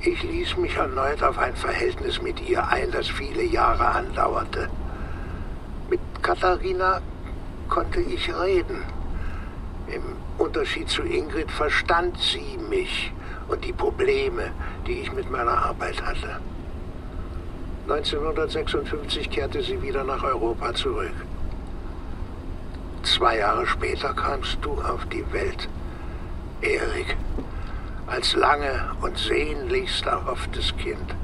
äh, 0.04 0.10
ich 0.10 0.22
ließ 0.24 0.58
mich 0.58 0.76
erneut 0.76 1.24
auf 1.24 1.38
ein 1.38 1.56
Verhältnis 1.56 2.22
mit 2.22 2.42
ihr 2.48 2.68
ein, 2.68 2.92
das 2.92 3.08
viele 3.08 3.44
Jahre 3.44 3.88
andauerte. 3.88 4.70
Mit 5.90 6.02
Katharina 6.22 7.02
konnte 7.70 8.02
ich 8.02 8.30
reden. 8.36 8.84
Im 9.88 10.04
Unterschied 10.38 10.90
zu 10.90 11.04
Ingrid 11.04 11.50
verstand 11.50 12.18
sie 12.20 12.58
mich 12.70 13.14
und 13.48 13.64
die 13.64 13.72
Probleme, 13.72 14.52
die 14.86 15.00
ich 15.00 15.14
mit 15.14 15.32
meiner 15.32 15.58
Arbeit 15.58 16.02
hatte. 16.02 16.42
1956 17.88 19.30
kehrte 19.30 19.62
sie 19.64 19.82
wieder 19.82 20.04
nach 20.04 20.24
Europa 20.24 20.74
zurück. 20.74 21.14
Zwei 23.16 23.38
Jahre 23.38 23.66
später 23.66 24.14
kamst 24.14 24.58
du 24.62 24.74
auf 24.82 25.06
die 25.06 25.24
Welt, 25.32 25.70
Erik, 26.62 27.16
als 28.06 28.36
lange 28.36 28.92
und 29.02 29.18
sehnlichst 29.18 30.06
erhofftes 30.06 30.76
Kind. 30.76 31.16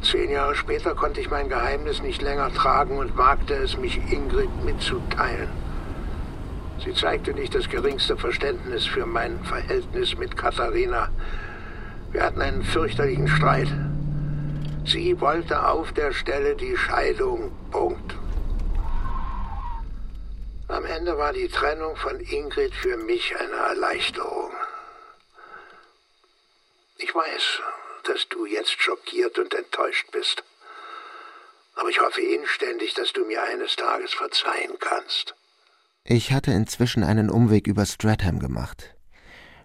Zehn 0.00 0.30
Jahre 0.30 0.54
später 0.54 0.94
konnte 0.94 1.20
ich 1.20 1.28
mein 1.28 1.48
Geheimnis 1.48 2.02
nicht 2.02 2.22
länger 2.22 2.54
tragen 2.54 2.98
und 2.98 3.18
wagte 3.18 3.54
es, 3.54 3.76
mich 3.76 4.00
Ingrid 4.12 4.64
mitzuteilen. 4.64 5.48
Sie 6.84 6.94
zeigte 6.94 7.34
nicht 7.34 7.54
das 7.54 7.68
geringste 7.68 8.16
Verständnis 8.16 8.86
für 8.86 9.06
mein 9.06 9.42
Verhältnis 9.42 10.16
mit 10.16 10.36
Katharina. 10.36 11.08
Wir 12.12 12.22
hatten 12.22 12.40
einen 12.40 12.62
fürchterlichen 12.62 13.26
Streit. 13.26 13.68
Sie 14.84 15.20
wollte 15.20 15.66
auf 15.68 15.92
der 15.92 16.12
Stelle 16.12 16.54
die 16.54 16.76
Scheidung. 16.76 17.50
Punkt. 17.72 18.21
Am 20.72 20.86
Ende 20.86 21.18
war 21.18 21.34
die 21.34 21.48
Trennung 21.48 21.96
von 21.96 22.18
Ingrid 22.18 22.74
für 22.74 22.96
mich 22.96 23.36
eine 23.36 23.56
Erleichterung. 23.56 24.52
Ich 26.96 27.14
weiß, 27.14 27.60
dass 28.04 28.26
du 28.30 28.46
jetzt 28.46 28.80
schockiert 28.80 29.38
und 29.38 29.52
enttäuscht 29.52 30.10
bist. 30.12 30.42
Aber 31.74 31.90
ich 31.90 32.00
hoffe 32.00 32.22
inständig, 32.22 32.94
dass 32.94 33.12
du 33.12 33.26
mir 33.26 33.42
eines 33.42 33.76
Tages 33.76 34.14
verzeihen 34.14 34.78
kannst. 34.80 35.34
Ich 36.04 36.32
hatte 36.32 36.52
inzwischen 36.52 37.04
einen 37.04 37.28
Umweg 37.28 37.66
über 37.66 37.84
Stratham 37.84 38.38
gemacht. 38.38 38.94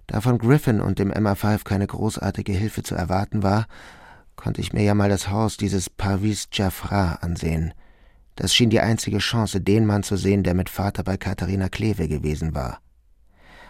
Da 0.08 0.20
von 0.20 0.38
Griffin 0.38 0.82
und 0.82 1.00
dem 1.00 1.14
MA5 1.14 1.64
keine 1.64 1.88
großartige 1.88 2.52
Hilfe 2.52 2.84
zu 2.84 2.96
erwarten 2.96 3.44
war, 3.44 3.68
konnte 4.36 4.60
ich 4.60 4.74
mir 4.74 4.84
ja 4.84 4.94
mal 4.94 5.10
das 5.10 5.30
Haus 5.30 5.56
dieses 5.56 5.90
Parvis 5.90 6.50
Jaffra 6.52 7.20
ansehen– 7.22 7.74
das 8.38 8.54
schien 8.54 8.70
die 8.70 8.80
einzige 8.80 9.18
Chance, 9.18 9.60
den 9.60 9.86
Mann 9.86 10.04
zu 10.04 10.16
sehen, 10.16 10.44
der 10.44 10.54
mit 10.54 10.70
Vater 10.70 11.04
bei 11.04 11.18
Katharina 11.18 11.70
Kleve 11.70 12.08
gewesen 12.08 12.56
war. 12.56 12.80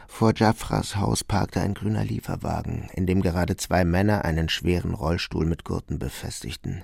Vor 0.08 0.34
Jaffras 0.36 0.98
Haus 0.98 1.24
parkte 1.24 1.62
ein 1.62 1.74
grüner 1.74 2.04
Lieferwagen, 2.04 2.90
in 2.94 3.08
dem 3.08 3.22
gerade 3.22 3.56
zwei 3.56 3.86
Männer 3.86 4.26
einen 4.26 4.50
schweren 4.50 4.94
Rollstuhl 4.94 5.46
mit 5.46 5.64
Gurten 5.64 6.00
befestigten. 6.00 6.84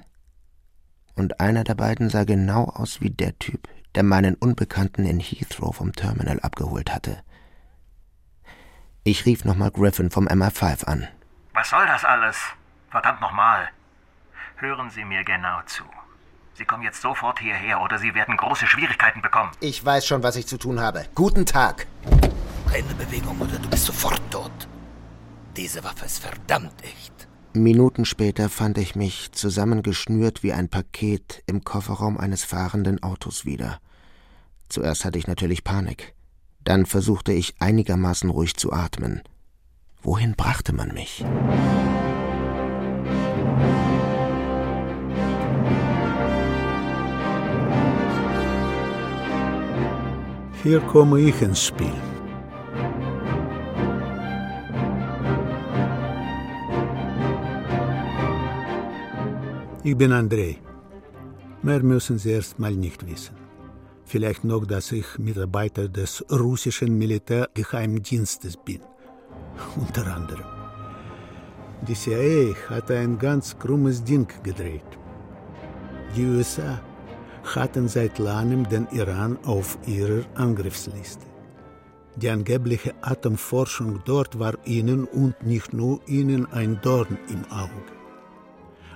Und 1.15 1.41
einer 1.41 1.63
der 1.63 1.75
beiden 1.75 2.09
sah 2.09 2.23
genau 2.23 2.65
aus 2.65 3.01
wie 3.01 3.09
der 3.09 3.37
Typ, 3.37 3.67
der 3.95 4.03
meinen 4.03 4.35
Unbekannten 4.35 5.05
in 5.05 5.19
Heathrow 5.19 5.75
vom 5.75 5.93
Terminal 5.93 6.39
abgeholt 6.39 6.93
hatte. 6.93 7.21
Ich 9.03 9.25
rief 9.25 9.43
nochmal 9.43 9.71
Griffin 9.71 10.09
vom 10.09 10.27
MI5 10.27 10.85
an. 10.85 11.07
Was 11.53 11.69
soll 11.69 11.85
das 11.85 12.05
alles? 12.05 12.37
Verdammt 12.89 13.19
nochmal. 13.19 13.67
Hören 14.55 14.89
Sie 14.89 15.03
mir 15.03 15.23
genau 15.25 15.61
zu. 15.65 15.83
Sie 16.55 16.65
kommen 16.65 16.83
jetzt 16.83 17.01
sofort 17.01 17.39
hierher 17.39 17.81
oder 17.81 17.97
Sie 17.97 18.13
werden 18.13 18.37
große 18.37 18.67
Schwierigkeiten 18.67 19.21
bekommen. 19.21 19.51
Ich 19.59 19.83
weiß 19.83 20.05
schon, 20.05 20.21
was 20.21 20.35
ich 20.35 20.45
zu 20.45 20.57
tun 20.57 20.79
habe. 20.79 21.05
Guten 21.15 21.45
Tag. 21.47 21.87
Keine 22.71 22.93
Bewegung 22.93 23.39
oder 23.39 23.57
du 23.57 23.69
bist 23.69 23.85
sofort 23.85 24.21
tot. 24.29 24.51
Diese 25.57 25.83
Waffe 25.83 26.05
ist 26.05 26.19
verdammt 26.19 26.73
echt. 26.83 27.27
Minuten 27.53 28.05
später 28.05 28.49
fand 28.49 28.77
ich 28.77 28.95
mich 28.95 29.31
zusammengeschnürt 29.31 30.43
wie 30.43 30.53
ein 30.53 30.69
Paket 30.69 31.43
im 31.47 31.63
Kofferraum 31.63 32.17
eines 32.19 32.43
fahrenden 32.43 33.01
Autos 33.01 33.45
wieder. 33.45 33.79
Zuerst 34.69 35.05
hatte 35.05 35.19
ich 35.19 35.27
natürlich 35.27 35.63
Panik. 35.63 36.13
Dann 36.63 36.85
versuchte 36.85 37.33
ich 37.33 37.55
einigermaßen 37.59 38.29
ruhig 38.29 38.55
zu 38.55 38.71
atmen. 38.71 39.21
Wohin 40.01 40.35
brachte 40.35 40.73
man 40.73 40.93
mich? 40.93 41.23
Hier 50.63 50.79
komme 50.79 51.19
ich 51.19 51.41
ins 51.41 51.65
Spiel. 51.65 51.91
Ich 59.83 59.97
bin 59.97 60.13
Andrei. 60.13 60.55
Mehr 61.63 61.83
müssen 61.83 62.17
Sie 62.17 62.31
erst 62.31 62.59
mal 62.59 62.71
nicht 62.71 63.05
wissen. 63.05 63.35
Vielleicht 64.05 64.45
noch, 64.45 64.65
dass 64.65 64.93
ich 64.93 65.05
Mitarbeiter 65.17 65.89
des 65.89 66.23
russischen 66.31 66.97
Militärgeheimdienstes 66.97 68.55
bin. 68.55 68.79
Unter 69.75 70.07
anderem. 70.15 70.45
Die 71.85 71.93
CIA 71.93 72.55
hat 72.69 72.89
ein 72.89 73.19
ganz 73.19 73.59
krummes 73.59 74.01
Ding 74.01 74.29
gedreht. 74.43 74.91
Die 76.15 76.25
USA 76.25 76.79
hatten 77.43 77.87
seit 77.87 78.19
langem 78.19 78.67
den 78.69 78.87
Iran 78.91 79.37
auf 79.45 79.77
ihrer 79.85 80.23
Angriffsliste. 80.35 81.25
Die 82.15 82.29
angebliche 82.29 82.93
Atomforschung 83.01 84.01
dort 84.05 84.37
war 84.37 84.53
ihnen 84.65 85.05
und 85.05 85.41
nicht 85.43 85.73
nur 85.73 85.99
ihnen 86.07 86.51
ein 86.51 86.79
Dorn 86.81 87.17
im 87.29 87.43
Auge. 87.51 87.91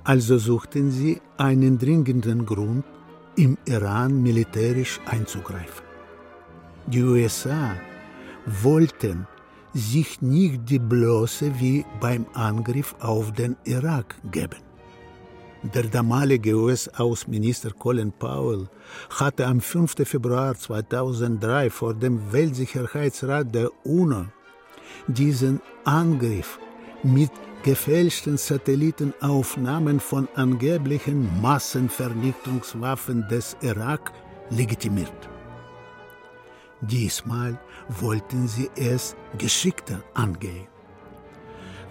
Also 0.03 0.37
suchten 0.37 0.91
sie 0.91 1.21
einen 1.37 1.77
dringenden 1.77 2.45
Grund, 2.45 2.85
im 3.35 3.57
Iran 3.65 4.21
militärisch 4.21 4.99
einzugreifen. 5.05 5.85
Die 6.87 7.03
USA 7.03 7.75
wollten 8.45 9.27
sich 9.73 10.21
nicht 10.21 10.69
die 10.69 10.79
Blöße 10.79 11.59
wie 11.59 11.85
beim 11.99 12.25
Angriff 12.33 12.95
auf 12.99 13.31
den 13.33 13.55
Irak 13.65 14.15
geben. 14.31 14.66
Der 15.73 15.83
damalige 15.83 16.55
US-Außenminister 16.55 17.71
Colin 17.71 18.11
Powell 18.11 18.69
hatte 19.09 19.45
am 19.45 19.59
5. 19.59 19.95
Februar 20.05 20.55
2003 20.55 21.69
vor 21.69 21.93
dem 21.93 22.31
Weltsicherheitsrat 22.31 23.53
der 23.53 23.69
UNO 23.83 24.27
diesen 25.07 25.59
Angriff 25.83 26.57
mit 27.03 27.31
gefälschten 27.63 28.37
Satellitenaufnahmen 28.37 29.99
von 29.99 30.29
angeblichen 30.35 31.41
Massenvernichtungswaffen 31.41 33.27
des 33.27 33.57
Irak 33.61 34.13
legitimiert. 34.49 35.29
Diesmal 36.79 37.59
wollten 37.89 38.47
sie 38.47 38.69
es 38.75 39.17
geschickter 39.37 40.01
angehen. 40.13 40.67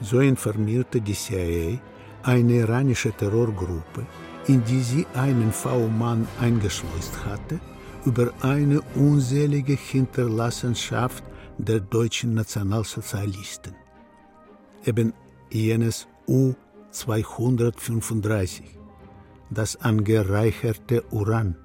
So 0.01 0.21
informierte 0.21 1.01
die 1.01 1.15
CIA 1.15 1.79
eine 2.27 2.55
iranische 2.55 3.13
Terrorgruppe, 3.13 4.05
in 4.49 4.65
die 4.65 4.81
sie 4.81 5.07
einen 5.15 5.53
V-Mann 5.53 6.27
eingeschleust 6.41 7.25
hatte, 7.25 7.61
über 8.05 8.33
eine 8.43 8.81
unselige 8.95 9.75
Hinterlassenschaft 9.75 11.23
der 11.59 11.81
deutschen 11.81 12.35
Nationalsozialisten. 12.35 13.75
Eben 14.85 15.13
jenes 15.51 16.07
U-235, 16.29 18.63
das 19.51 19.77
angereicherte 19.77 21.03
Uran, 21.11 21.57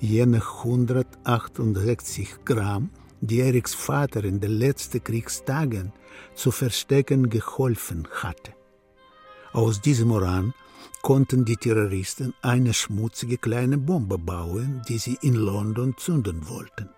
jene 0.00 0.42
168 0.42 2.44
Gramm, 2.44 2.90
die 3.20 3.38
Eriks 3.40 3.74
Vater 3.74 4.24
in 4.24 4.40
den 4.40 4.52
letzten 4.52 5.04
Kriegstagen 5.04 5.92
zu 6.34 6.50
verstecken 6.50 7.30
geholfen 7.30 8.06
hatte. 8.22 8.53
Aus 9.54 9.80
diesem 9.80 10.10
Uran 10.10 10.52
konnten 11.00 11.44
die 11.44 11.56
Terroristen 11.56 12.34
eine 12.42 12.74
schmutzige 12.74 13.38
kleine 13.38 13.78
Bombe 13.78 14.18
bauen, 14.18 14.82
die 14.88 14.98
sie 14.98 15.16
in 15.22 15.36
London 15.36 15.94
zünden 15.96 16.48
wollten. 16.48 16.90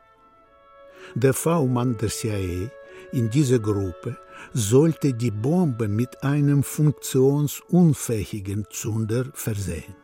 Der 1.15 1.35
V-Mann 1.35 1.99
der 1.99 2.09
CIA 2.09 2.71
in 3.13 3.29
dieser 3.29 3.59
Gruppe 3.59 4.17
sollte 4.55 5.13
die 5.13 5.31
Bombe 5.31 5.87
mit 5.87 6.23
einem 6.23 6.63
funktionsunfähigen 6.63 8.65
Zünder 8.71 9.27
versehen. 9.35 9.95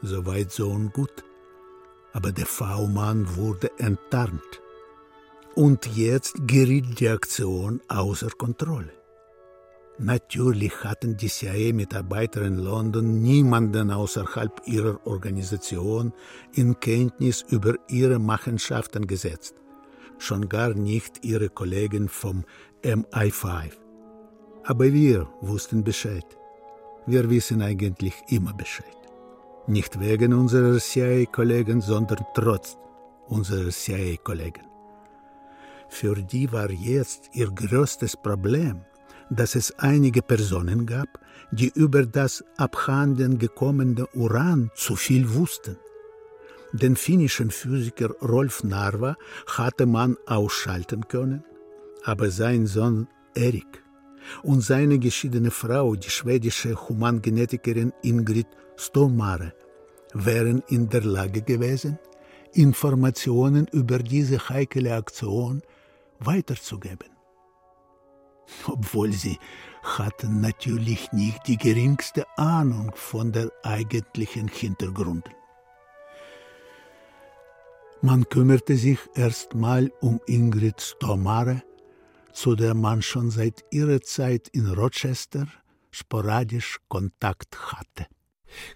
Soweit 0.00 0.52
so 0.52 0.70
gut. 0.90 1.22
Aber 2.14 2.32
der 2.32 2.46
V-Mann 2.46 3.36
wurde 3.36 3.70
enttarnt. 3.78 4.62
Und 5.54 5.84
jetzt 5.96 6.34
geriet 6.46 6.98
die 6.98 7.10
Aktion 7.10 7.82
außer 7.88 8.30
Kontrolle. 8.30 9.01
Natürlich 9.98 10.84
hatten 10.84 11.16
die 11.16 11.28
CIA-Mitarbeiter 11.28 12.42
in 12.42 12.56
London 12.56 13.20
niemanden 13.20 13.90
außerhalb 13.90 14.62
ihrer 14.66 15.06
Organisation 15.06 16.12
in 16.54 16.80
Kenntnis 16.80 17.44
über 17.48 17.74
ihre 17.88 18.18
Machenschaften 18.18 19.06
gesetzt, 19.06 19.54
schon 20.18 20.48
gar 20.48 20.72
nicht 20.74 21.24
ihre 21.24 21.50
Kollegen 21.50 22.08
vom 22.08 22.44
MI5. 22.82 23.72
Aber 24.64 24.92
wir 24.92 25.28
wussten 25.40 25.84
Bescheid. 25.84 26.26
Wir 27.06 27.28
wissen 27.28 27.62
eigentlich 27.62 28.14
immer 28.28 28.54
Bescheid. 28.54 28.96
Nicht 29.66 30.00
wegen 30.00 30.32
unserer 30.32 30.78
CIA-Kollegen, 30.78 31.80
sondern 31.80 32.24
trotz 32.34 32.78
unserer 33.28 33.70
CIA-Kollegen. 33.70 34.66
Für 35.88 36.14
die 36.14 36.50
war 36.50 36.70
jetzt 36.70 37.30
ihr 37.34 37.50
größtes 37.50 38.16
Problem, 38.16 38.84
dass 39.36 39.54
es 39.54 39.72
einige 39.78 40.22
Personen 40.22 40.86
gab, 40.86 41.08
die 41.50 41.70
über 41.74 42.06
das 42.06 42.44
abhanden 42.56 43.38
gekommene 43.38 44.06
Uran 44.14 44.70
zu 44.74 44.96
viel 44.96 45.34
wussten. 45.34 45.76
Den 46.72 46.96
finnischen 46.96 47.50
Physiker 47.50 48.10
Rolf 48.22 48.64
Narva 48.64 49.16
hatte 49.46 49.86
man 49.86 50.16
ausschalten 50.26 51.06
können, 51.08 51.44
aber 52.04 52.30
sein 52.30 52.66
Sohn 52.66 53.08
Erik 53.34 53.82
und 54.42 54.62
seine 54.62 54.98
geschiedene 54.98 55.50
Frau, 55.50 55.94
die 55.94 56.10
schwedische 56.10 56.74
Humangenetikerin 56.88 57.92
Ingrid 58.02 58.46
Stolmare, 58.76 59.52
wären 60.14 60.62
in 60.68 60.88
der 60.88 61.04
Lage 61.04 61.42
gewesen, 61.42 61.98
Informationen 62.54 63.66
über 63.72 63.98
diese 63.98 64.48
heikle 64.48 64.94
Aktion 64.94 65.62
weiterzugeben. 66.20 67.11
Obwohl 68.66 69.12
sie 69.12 69.38
hatten 69.82 70.40
natürlich 70.40 71.12
nicht 71.12 71.46
die 71.46 71.56
geringste 71.56 72.26
Ahnung 72.36 72.92
von 72.94 73.32
der 73.32 73.50
eigentlichen 73.62 74.48
Hintergründen. 74.48 75.34
Man 78.00 78.28
kümmerte 78.28 78.76
sich 78.76 78.98
erstmal 79.14 79.92
um 80.00 80.20
Ingrid 80.26 80.80
Stomare, 80.80 81.62
zu 82.32 82.56
der 82.56 82.74
man 82.74 83.02
schon 83.02 83.30
seit 83.30 83.64
ihrer 83.70 84.00
Zeit 84.00 84.48
in 84.48 84.66
Rochester 84.66 85.46
sporadisch 85.90 86.78
Kontakt 86.88 87.72
hatte. 87.72 88.06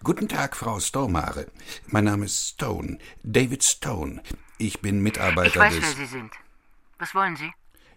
Guten 0.03 0.29
Tag, 0.29 0.57
Frau 0.57 0.79
Stomare. 0.81 1.47
Mein 1.89 2.05
Name 2.05 2.27
ist 2.27 2.51
Stone, 2.51 2.99
David 3.23 3.64
Stone. 3.64 4.23
Ich 4.59 4.81
bin 4.81 5.01
Mitarbeiter 5.01 5.49
ich 5.49 5.57
weiß, 5.57 5.75
des... 5.75 5.83
wer 5.83 5.95
Sie 5.95 6.07
sind. 6.07 6.33
Was 6.99 7.14
wollen 7.14 7.37
Sie? 7.37 7.53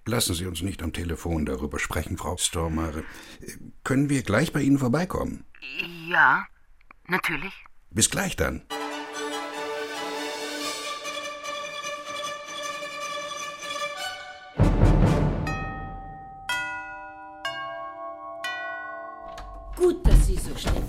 Lassen 0.09 0.33
Sie 0.33 0.47
uns 0.47 0.63
nicht 0.63 0.81
am 0.81 0.91
Telefon 0.91 1.45
darüber 1.45 1.77
sprechen, 1.77 2.17
Frau 2.17 2.35
Stormare. 2.35 3.03
Können 3.83 4.09
wir 4.09 4.23
gleich 4.23 4.51
bei 4.51 4.59
Ihnen 4.59 4.79
vorbeikommen? 4.79 5.43
Ja, 6.09 6.47
natürlich. 7.07 7.53
Bis 7.91 8.09
gleich 8.09 8.35
dann. 8.35 8.63
Gut, 19.75 20.07
dass 20.07 20.25
Sie 20.25 20.37
so 20.37 20.57
schnell. 20.57 20.81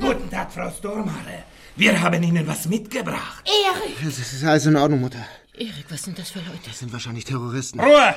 Guten 0.00 0.30
Tag, 0.30 0.50
Frau 0.50 0.70
Stormare. 0.70 1.44
Wir 1.76 2.00
haben 2.00 2.22
Ihnen 2.22 2.46
was 2.46 2.66
mitgebracht. 2.66 3.44
Erik! 3.44 3.96
Das 4.02 4.18
ist 4.18 4.42
alles 4.42 4.64
in 4.64 4.76
Ordnung, 4.76 5.02
Mutter. 5.02 5.26
Erik, 5.60 5.84
was 5.90 6.04
sind 6.04 6.18
das 6.18 6.30
für 6.30 6.38
Leute? 6.38 6.58
Das 6.64 6.78
sind 6.78 6.90
wahrscheinlich 6.90 7.26
Terroristen. 7.26 7.80
Ruhe! 7.80 8.14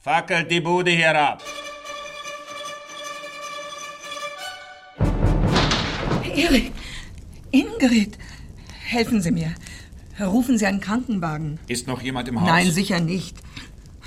Fackelt 0.00 0.50
die 0.50 0.60
Bude 0.60 0.90
hier 0.90 1.16
ab. 1.16 1.40
Erik! 6.34 6.72
Ingrid! 7.52 8.18
Helfen 8.82 9.22
Sie 9.22 9.30
mir. 9.30 9.54
Rufen 10.18 10.58
Sie 10.58 10.66
einen 10.66 10.80
Krankenwagen. 10.80 11.60
Ist 11.68 11.86
noch 11.86 12.02
jemand 12.02 12.26
im 12.26 12.40
Haus? 12.40 12.48
Nein, 12.48 12.68
sicher 12.72 12.98
nicht. 12.98 13.36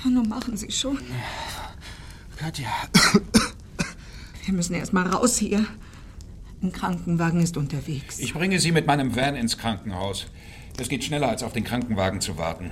Nun 0.04 0.28
machen 0.28 0.58
Sie 0.58 0.70
schon. 0.70 0.98
Katja. 2.36 2.68
Wir 4.44 4.52
müssen 4.52 4.74
erst 4.74 4.92
mal 4.92 5.06
raus 5.06 5.38
hier. 5.38 5.64
Ein 6.62 6.72
Krankenwagen 6.72 7.40
ist 7.40 7.56
unterwegs. 7.56 8.18
Ich 8.18 8.34
bringe 8.34 8.60
Sie 8.60 8.72
mit 8.72 8.86
meinem 8.86 9.16
Van 9.16 9.36
ins 9.36 9.56
Krankenhaus. 9.56 10.26
Es 10.80 10.88
geht 10.88 11.04
schneller, 11.04 11.28
als 11.28 11.42
auf 11.42 11.52
den 11.52 11.62
Krankenwagen 11.62 12.22
zu 12.22 12.38
warten. 12.38 12.70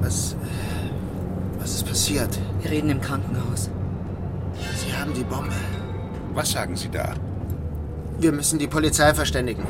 Was. 0.00 0.36
Was 1.58 1.74
ist 1.74 1.84
passiert? 1.84 2.38
Wir 2.62 2.70
reden 2.70 2.90
im 2.90 3.00
Krankenhaus. 3.00 3.70
Sie 4.76 4.96
haben 4.96 5.12
die 5.14 5.24
Bombe. 5.24 5.52
Was 6.32 6.52
sagen 6.52 6.76
Sie 6.76 6.90
da? 6.90 7.14
Wir 8.20 8.30
müssen 8.30 8.60
die 8.60 8.68
Polizei 8.68 9.12
verständigen. 9.12 9.64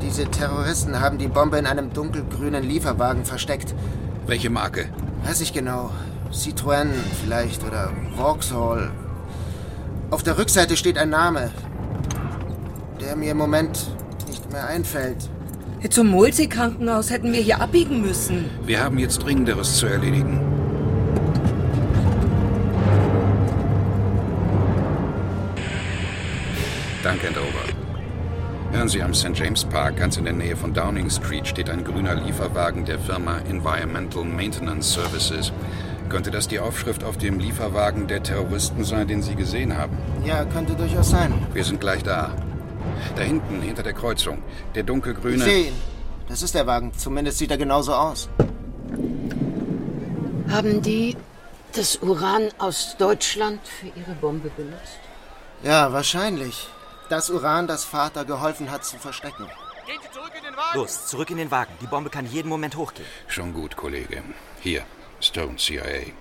Diese 0.00 0.24
Terroristen 0.24 0.98
haben 0.98 1.18
die 1.18 1.28
Bombe 1.28 1.58
in 1.58 1.66
einem 1.66 1.92
dunkelgrünen 1.92 2.64
Lieferwagen 2.64 3.26
versteckt. 3.26 3.74
Welche 4.26 4.48
Marke? 4.48 4.88
Weiß 5.24 5.42
ich 5.42 5.52
genau. 5.52 5.90
Citroën 6.32 6.88
vielleicht 7.22 7.62
oder 7.64 7.92
Vauxhall. 8.16 8.90
Auf 10.10 10.22
der 10.22 10.38
Rückseite 10.38 10.78
steht 10.78 10.96
ein 10.96 11.10
Name, 11.10 11.50
der 13.08 13.16
mir 13.16 13.30
im 13.30 13.38
Moment 13.38 13.86
nicht 14.26 14.52
mehr 14.52 14.66
einfällt. 14.66 15.30
Zum 15.88 16.08
Multikrankenhaus 16.08 17.10
hätten 17.10 17.32
wir 17.32 17.40
hier 17.40 17.62
abbiegen 17.62 18.02
müssen. 18.02 18.50
Wir 18.66 18.84
haben 18.84 18.98
jetzt 18.98 19.24
Dringenderes 19.24 19.76
zu 19.76 19.86
erledigen. 19.86 20.38
Danke, 27.02 27.28
Dover. 27.28 28.76
Hören 28.76 28.88
Sie, 28.88 29.02
am 29.02 29.14
St. 29.14 29.30
James 29.32 29.64
Park, 29.64 29.96
ganz 29.96 30.18
in 30.18 30.24
der 30.24 30.34
Nähe 30.34 30.54
von 30.54 30.74
Downing 30.74 31.08
Street, 31.08 31.46
steht 31.46 31.70
ein 31.70 31.84
grüner 31.84 32.14
Lieferwagen 32.14 32.84
der 32.84 32.98
Firma 32.98 33.38
Environmental 33.48 34.24
Maintenance 34.24 34.92
Services. 34.92 35.50
Könnte 36.10 36.30
das 36.30 36.48
die 36.48 36.58
Aufschrift 36.58 37.04
auf 37.04 37.16
dem 37.16 37.38
Lieferwagen 37.38 38.06
der 38.06 38.22
Terroristen 38.22 38.84
sein, 38.84 39.08
den 39.08 39.22
Sie 39.22 39.34
gesehen 39.34 39.78
haben? 39.78 39.96
Ja, 40.26 40.44
könnte 40.44 40.74
durchaus 40.74 41.08
sein. 41.08 41.32
Wir 41.54 41.64
sind 41.64 41.80
gleich 41.80 42.02
da. 42.02 42.34
Da 43.16 43.22
hinten, 43.22 43.62
hinter 43.62 43.82
der 43.82 43.92
Kreuzung. 43.92 44.42
Der 44.74 44.82
dunkelgrüne. 44.82 45.36
Ich 45.36 45.42
sehe 45.42 45.68
ihn. 45.68 45.74
Das 46.28 46.42
ist 46.42 46.54
der 46.54 46.66
Wagen. 46.66 46.92
Zumindest 46.96 47.38
sieht 47.38 47.50
er 47.50 47.58
genauso 47.58 47.94
aus. 47.94 48.28
Haben 50.50 50.82
die 50.82 51.16
das 51.74 51.96
Uran 51.96 52.48
aus 52.58 52.96
Deutschland 52.98 53.60
für 53.66 53.86
ihre 53.98 54.12
Bombe 54.20 54.50
benutzt? 54.50 54.98
Ja, 55.62 55.92
wahrscheinlich. 55.92 56.68
Das 57.08 57.30
Uran, 57.30 57.66
das 57.66 57.84
Vater 57.84 58.24
geholfen 58.24 58.70
hat 58.70 58.84
zu 58.84 58.98
verstecken. 58.98 59.46
Los, 60.74 61.06
zurück 61.06 61.30
in 61.30 61.38
den 61.38 61.50
Wagen. 61.50 61.72
Die 61.80 61.86
Bombe 61.86 62.10
kann 62.10 62.26
jeden 62.26 62.48
Moment 62.48 62.76
hochgehen. 62.76 63.08
Schon 63.26 63.54
gut, 63.54 63.76
Kollege. 63.76 64.22
Hier, 64.60 64.82
Stone, 65.20 65.56
CIA. 65.56 66.12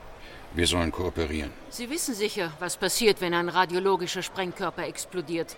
Wir 0.53 0.68
sollen 0.68 0.91
kooperieren. 0.91 1.51
Sie 1.70 1.89
wissen 1.89 2.15
sicher, 2.15 2.51
was 2.59 2.78
passiert, 2.78 3.20
wenn 3.20 3.34
ein 3.34 3.49
radiologischer 3.49 4.24
Sprengkörper 4.24 4.88
explodiert. 4.88 5.57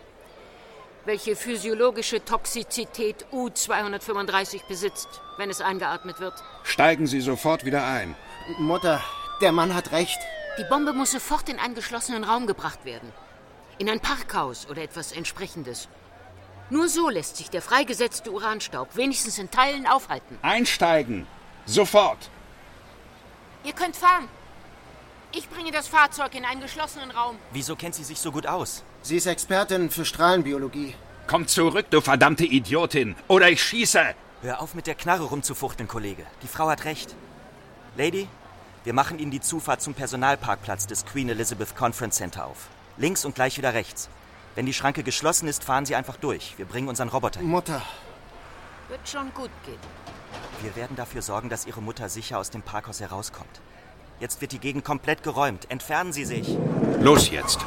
Welche 1.05 1.35
physiologische 1.35 2.23
Toxizität 2.23 3.25
U-235 3.31 4.67
besitzt, 4.67 5.07
wenn 5.37 5.49
es 5.49 5.61
eingeatmet 5.61 6.19
wird. 6.19 6.33
Steigen 6.63 7.07
Sie 7.07 7.21
sofort 7.21 7.65
wieder 7.65 7.85
ein. 7.85 8.15
Mutter, 8.57 9.01
der 9.41 9.51
Mann 9.51 9.73
hat 9.73 9.91
recht. 9.91 10.19
Die 10.57 10.65
Bombe 10.65 10.91
muss 10.93 11.11
sofort 11.11 11.47
in 11.47 11.57
einen 11.57 11.75
geschlossenen 11.75 12.23
Raum 12.25 12.47
gebracht 12.47 12.83
werden. 12.83 13.13
In 13.77 13.89
ein 13.89 14.01
Parkhaus 14.01 14.67
oder 14.69 14.81
etwas 14.81 15.13
entsprechendes. 15.13 15.87
Nur 16.69 16.89
so 16.89 17.09
lässt 17.09 17.37
sich 17.37 17.49
der 17.49 17.61
freigesetzte 17.61 18.31
Uranstaub 18.31 18.95
wenigstens 18.95 19.39
in 19.39 19.49
Teilen 19.49 19.87
aufhalten. 19.87 20.37
Einsteigen! 20.41 21.25
Sofort! 21.65 22.29
Ihr 23.63 23.73
könnt 23.73 23.95
fahren. 23.95 24.27
Ich 25.31 25.49
bringe 25.49 25.71
das 25.71 25.87
Fahrzeug 25.87 26.35
in 26.35 26.43
einen 26.43 26.61
geschlossenen 26.61 27.11
Raum. 27.11 27.37
Wieso 27.51 27.75
kennt 27.75 27.95
sie 27.95 28.03
sich 28.03 28.19
so 28.19 28.31
gut 28.31 28.45
aus? 28.47 28.83
Sie 29.01 29.17
ist 29.17 29.25
Expertin 29.25 29.89
für 29.89 30.05
Strahlenbiologie. 30.05 30.95
Komm 31.27 31.47
zurück, 31.47 31.85
du 31.89 32.01
verdammte 32.01 32.45
Idiotin! 32.45 33.15
Oder 33.27 33.49
ich 33.49 33.61
schieße! 33.63 34.01
Hör 34.41 34.61
auf, 34.61 34.73
mit 34.73 34.87
der 34.87 34.95
Knarre 34.95 35.23
rumzufuchteln, 35.23 35.87
Kollege. 35.87 36.25
Die 36.43 36.47
Frau 36.47 36.69
hat 36.69 36.85
recht. 36.85 37.15
Lady, 37.97 38.27
wir 38.83 38.93
machen 38.93 39.19
Ihnen 39.19 39.31
die 39.31 39.41
Zufahrt 39.41 39.81
zum 39.81 39.93
Personalparkplatz 39.93 40.87
des 40.87 41.05
Queen 41.05 41.29
Elizabeth 41.29 41.75
Conference 41.75 42.15
Center 42.15 42.45
auf. 42.45 42.67
Links 42.97 43.25
und 43.25 43.35
gleich 43.35 43.57
wieder 43.57 43.73
rechts. 43.73 44.09
Wenn 44.55 44.65
die 44.65 44.73
Schranke 44.73 45.03
geschlossen 45.03 45.47
ist, 45.47 45.63
fahren 45.63 45.85
Sie 45.85 45.95
einfach 45.95 46.17
durch. 46.17 46.53
Wir 46.57 46.65
bringen 46.65 46.87
unseren 46.89 47.09
Roboter. 47.09 47.39
hin. 47.39 47.49
Mutter. 47.49 47.81
Wird 48.87 49.07
schon 49.07 49.33
gut 49.33 49.51
gehen. 49.65 49.79
Wir 50.61 50.75
werden 50.75 50.95
dafür 50.95 51.21
sorgen, 51.21 51.49
dass 51.49 51.65
Ihre 51.65 51.81
Mutter 51.81 52.09
sicher 52.09 52.39
aus 52.39 52.49
dem 52.49 52.61
Parkhaus 52.61 52.99
herauskommt. 52.99 53.61
Jetzt 54.19 54.41
wird 54.41 54.51
die 54.51 54.59
Gegend 54.59 54.83
komplett 54.83 55.23
geräumt. 55.23 55.69
Entfernen 55.69 56.11
Sie 56.11 56.25
sich. 56.25 56.57
Los 56.99 57.29
jetzt! 57.29 57.59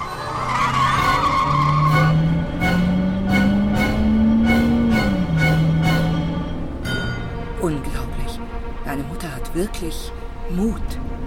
Unglaublich. 7.62 8.40
Deine 8.84 9.04
Mutter 9.04 9.32
hat 9.32 9.54
wirklich 9.54 10.10
Mut. 10.50 10.82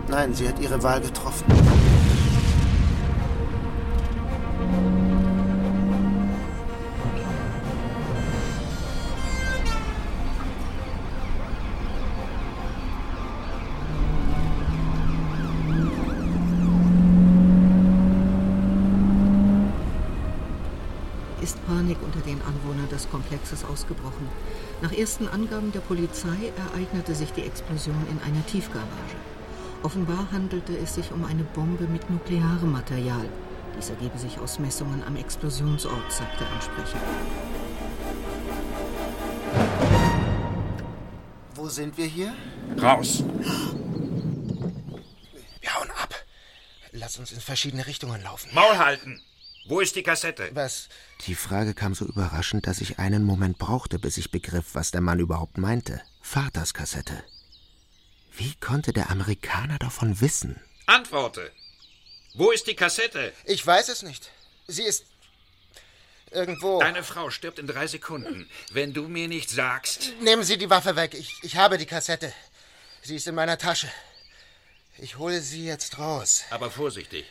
Nein, 0.10 0.34
sie 0.34 0.48
hat 0.48 0.60
ihre 0.60 0.84
Wahl 0.84 1.00
getroffen. 1.00 1.46
Anwohnern 23.06 23.10
des 23.10 23.10
Komplexes 23.10 23.64
ausgebrochen. 23.64 24.30
Nach 24.82 24.92
ersten 24.92 25.28
Angaben 25.28 25.72
der 25.72 25.80
Polizei 25.82 26.52
ereignete 26.72 27.16
sich 27.16 27.32
die 27.32 27.44
Explosion 27.44 28.06
in 28.10 28.20
einer 28.22 28.46
Tiefgarage. 28.46 29.16
Offenbar 29.84 30.32
handelte 30.32 30.78
es 30.78 30.96
sich 30.96 31.12
um 31.12 31.24
eine 31.26 31.44
Bombe 31.44 31.86
mit 31.88 32.10
nuklearem 32.10 32.72
Material. 32.72 33.30
Dies 33.78 33.90
ergebe 33.90 34.18
sich 34.18 34.40
aus 34.40 34.60
Messungen 34.60 35.04
am 35.04 35.16
Explosionsort, 35.16 36.12
sagte 36.12 36.46
ein 36.46 36.62
Sprecher. 36.62 37.00
Wo 41.56 41.70
sind 41.70 41.98
wir 41.98 42.06
hier? 42.06 42.34
Raus! 42.82 43.24
Wir 45.62 45.76
hauen 45.76 45.90
ab. 46.02 46.14
Lass 46.92 47.18
uns 47.18 47.32
in 47.32 47.40
verschiedene 47.40 47.86
Richtungen 47.86 48.22
laufen. 48.24 48.50
Maul 48.54 48.78
halten! 48.78 49.22
Wo 49.68 49.80
ist 49.80 49.96
die 49.96 50.04
Kassette? 50.04 50.52
Was? 50.54 50.90
Die 51.26 51.34
Frage 51.34 51.74
kam 51.74 51.96
so 51.96 52.06
überraschend, 52.06 52.68
dass 52.68 52.82
ich 52.82 53.00
einen 53.00 53.24
Moment 53.24 53.58
brauchte, 53.58 53.98
bis 53.98 54.18
ich 54.18 54.30
begriff, 54.30 54.76
was 54.76 54.92
der 54.92 55.02
Mann 55.02 55.20
überhaupt 55.20 55.58
meinte. 55.58 56.02
Vaters 56.22 56.76
Kassette. 56.76 57.24
Wie 58.38 58.54
konnte 58.56 58.94
der 58.94 59.10
Amerikaner 59.10 59.80
davon 59.80 60.22
wissen? 60.22 60.62
Antworte! 60.86 61.52
Wo 62.36 62.52
ist 62.52 62.68
die 62.68 62.76
Kassette? 62.76 63.34
Ich 63.46 63.66
weiß 63.66 63.90
es 63.90 64.04
nicht. 64.04 64.30
Sie 64.68 64.84
ist 64.84 65.06
irgendwo. 66.30 66.80
Deine 66.80 67.04
Frau 67.04 67.32
stirbt 67.32 67.58
in 67.58 67.66
drei 67.66 67.88
Sekunden. 67.88 68.48
Wenn 68.72 68.94
du 68.94 69.08
mir 69.08 69.28
nicht 69.28 69.50
sagst. 69.50 70.14
Nehmen 70.22 70.44
Sie 70.44 70.58
die 70.58 70.70
Waffe 70.70 70.96
weg. 70.96 71.16
Ich, 71.16 71.40
ich 71.42 71.56
habe 71.56 71.78
die 71.78 71.86
Kassette. 71.88 72.32
Sie 73.02 73.16
ist 73.16 73.28
in 73.28 73.36
meiner 73.36 73.58
Tasche. 73.58 73.90
Ich 74.98 75.18
hole 75.18 75.42
sie 75.42 75.66
jetzt 75.66 75.98
raus. 75.98 76.44
Aber 76.52 76.70
vorsichtig. 76.70 77.26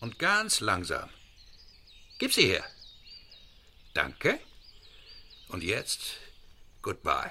Und 0.00 0.18
ganz 0.18 0.60
langsam. 0.60 1.08
Gib 2.18 2.32
sie 2.32 2.48
her. 2.48 2.64
Danke. 3.94 4.40
Und 5.48 5.62
jetzt 5.62 6.00
goodbye. 6.82 7.30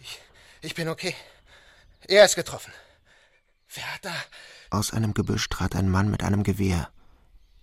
Ich, 0.00 0.20
ich 0.62 0.74
bin 0.74 0.88
okay. 0.88 1.14
Er 2.06 2.24
ist 2.24 2.36
getroffen. 2.36 2.72
Wer 3.74 3.94
hat 3.94 4.04
da? 4.04 4.14
Aus 4.70 4.92
einem 4.92 5.14
Gebüsch 5.14 5.48
trat 5.48 5.74
ein 5.74 5.90
Mann 5.90 6.10
mit 6.10 6.22
einem 6.22 6.44
Gewehr. 6.44 6.90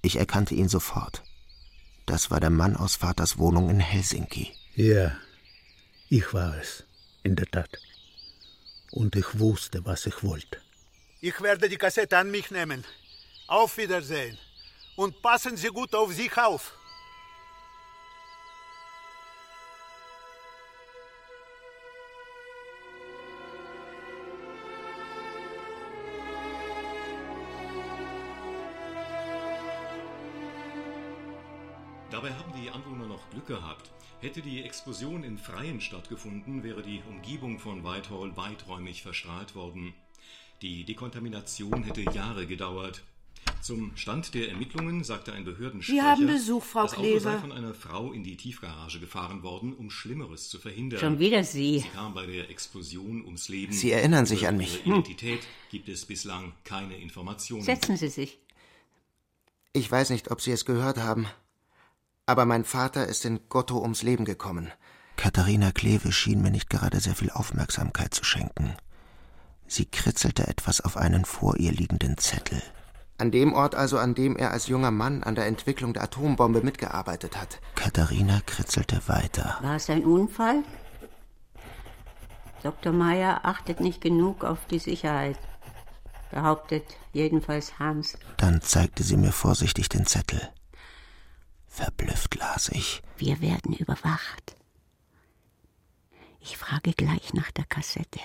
Ich 0.01 0.17
erkannte 0.17 0.53
ihn 0.55 0.67
sofort. 0.67 1.23
Das 2.05 2.29
war 2.29 2.41
der 2.41 2.49
Mann 2.49 2.75
aus 2.75 2.97
Vaters 2.97 3.37
Wohnung 3.37 3.69
in 3.69 3.79
Helsinki. 3.79 4.53
Ja, 4.75 5.17
ich 6.09 6.33
war 6.33 6.57
es, 6.57 6.83
in 7.23 7.37
der 7.37 7.45
Tat. 7.45 7.69
Und 8.91 9.15
ich 9.15 9.39
wusste, 9.39 9.85
was 9.85 10.05
ich 10.05 10.21
wollte. 10.21 10.61
Ich 11.21 11.39
werde 11.41 11.69
die 11.69 11.77
Kassette 11.77 12.17
an 12.17 12.29
mich 12.29 12.51
nehmen. 12.51 12.83
Auf 13.53 13.77
Wiedersehen. 13.77 14.35
Und 14.95 15.21
passen 15.21 15.55
Sie 15.57 15.67
gut 15.67 15.93
auf 15.93 16.11
sich 16.11 16.35
auf. 16.39 16.73
Dabei 32.09 32.33
haben 32.33 32.53
die 32.59 32.71
Anwohner 32.71 33.05
noch 33.05 33.29
Glück 33.29 33.45
gehabt. 33.45 33.91
Hätte 34.19 34.41
die 34.41 34.63
Explosion 34.63 35.23
in 35.23 35.37
Freien 35.37 35.79
stattgefunden, 35.79 36.63
wäre 36.63 36.81
die 36.81 37.03
Umgebung 37.07 37.59
von 37.59 37.83
Whitehall 37.83 38.35
weiträumig 38.35 39.03
verstrahlt 39.03 39.53
worden. 39.53 39.93
Die 40.63 40.85
Dekontamination 40.85 41.83
hätte 41.83 42.01
Jahre 42.01 42.47
gedauert. 42.47 43.03
Zum 43.63 43.95
Stand 43.95 44.33
der 44.33 44.49
Ermittlungen 44.49 45.05
sagte 45.05 45.31
ein 45.31 45.45
Behördensprecher, 45.45 45.95
Wir 45.95 46.03
haben 46.03 46.27
Besuch, 46.27 46.61
Frau 46.61 46.81
das 46.81 46.97
Auto 46.97 47.19
sei 47.19 47.37
von 47.37 47.53
einer 47.53 47.73
Frau 47.73 48.11
in 48.11 48.21
die 48.21 48.35
Tiefgarage 48.35 48.99
gefahren 48.99 49.41
worden, 49.41 49.73
um 49.73 49.89
Schlimmeres 49.89 50.49
zu 50.49 50.59
verhindern. 50.59 50.99
Schon 50.99 51.17
wieder 51.17 51.45
Sie. 51.45 51.79
Sie 51.79 51.87
kam 51.95 52.13
bei 52.13 52.25
der 52.25 52.49
Explosion 52.49 53.23
ums 53.23 53.47
Leben. 53.47 53.71
Sie 53.71 53.91
erinnern 53.91 54.25
sich 54.25 54.41
Über 54.41 54.49
an 54.49 54.57
mich. 54.57 54.85
Ihre 54.85 54.97
Identität 54.97 55.47
gibt 55.71 55.87
es 55.87 56.03
bislang 56.03 56.51
keine 56.65 56.97
Informationen. 56.97 57.63
Setzen 57.63 57.95
Sie 57.95 58.09
sich. 58.09 58.37
Ich 59.71 59.89
weiß 59.89 60.09
nicht, 60.09 60.29
ob 60.29 60.41
Sie 60.41 60.51
es 60.51 60.65
gehört 60.65 60.97
haben, 60.97 61.27
aber 62.25 62.45
mein 62.45 62.65
Vater 62.65 63.07
ist 63.07 63.23
in 63.23 63.39
Gotto 63.47 63.81
ums 63.81 64.03
Leben 64.03 64.25
gekommen. 64.25 64.73
Katharina 65.15 65.71
Kleve 65.71 66.11
schien 66.11 66.41
mir 66.41 66.51
nicht 66.51 66.69
gerade 66.69 66.99
sehr 66.99 67.15
viel 67.15 67.29
Aufmerksamkeit 67.29 68.13
zu 68.13 68.25
schenken. 68.25 68.75
Sie 69.67 69.85
kritzelte 69.85 70.49
etwas 70.49 70.81
auf 70.81 70.97
einen 70.97 71.23
vor 71.23 71.55
ihr 71.55 71.71
liegenden 71.71 72.17
Zettel. 72.17 72.61
An 73.17 73.31
dem 73.31 73.53
Ort 73.53 73.75
also, 73.75 73.97
an 73.97 74.15
dem 74.15 74.35
er 74.35 74.51
als 74.51 74.67
junger 74.67 74.91
Mann 74.91 75.23
an 75.23 75.35
der 75.35 75.45
Entwicklung 75.45 75.93
der 75.93 76.03
Atombombe 76.03 76.61
mitgearbeitet 76.61 77.39
hat. 77.39 77.59
Katharina 77.75 78.41
kritzelte 78.45 79.01
weiter. 79.07 79.57
War 79.61 79.75
es 79.75 79.89
ein 79.89 80.03
Unfall? 80.03 80.63
Dr. 82.63 82.93
Meyer 82.93 83.41
achtet 83.43 83.81
nicht 83.81 84.01
genug 84.01 84.43
auf 84.43 84.65
die 84.67 84.79
Sicherheit. 84.79 85.37
Behauptet 86.31 86.83
jedenfalls 87.11 87.77
Hans. 87.77 88.17
Dann 88.37 88.61
zeigte 88.61 89.03
sie 89.03 89.17
mir 89.17 89.31
vorsichtig 89.31 89.89
den 89.89 90.05
Zettel. 90.05 90.49
Verblüfft 91.67 92.35
las 92.35 92.69
ich. 92.69 93.03
Wir 93.17 93.41
werden 93.41 93.73
überwacht. 93.73 94.55
Ich 96.39 96.57
frage 96.57 96.93
gleich 96.93 97.33
nach 97.33 97.51
der 97.51 97.65
Kassette. 97.65 98.19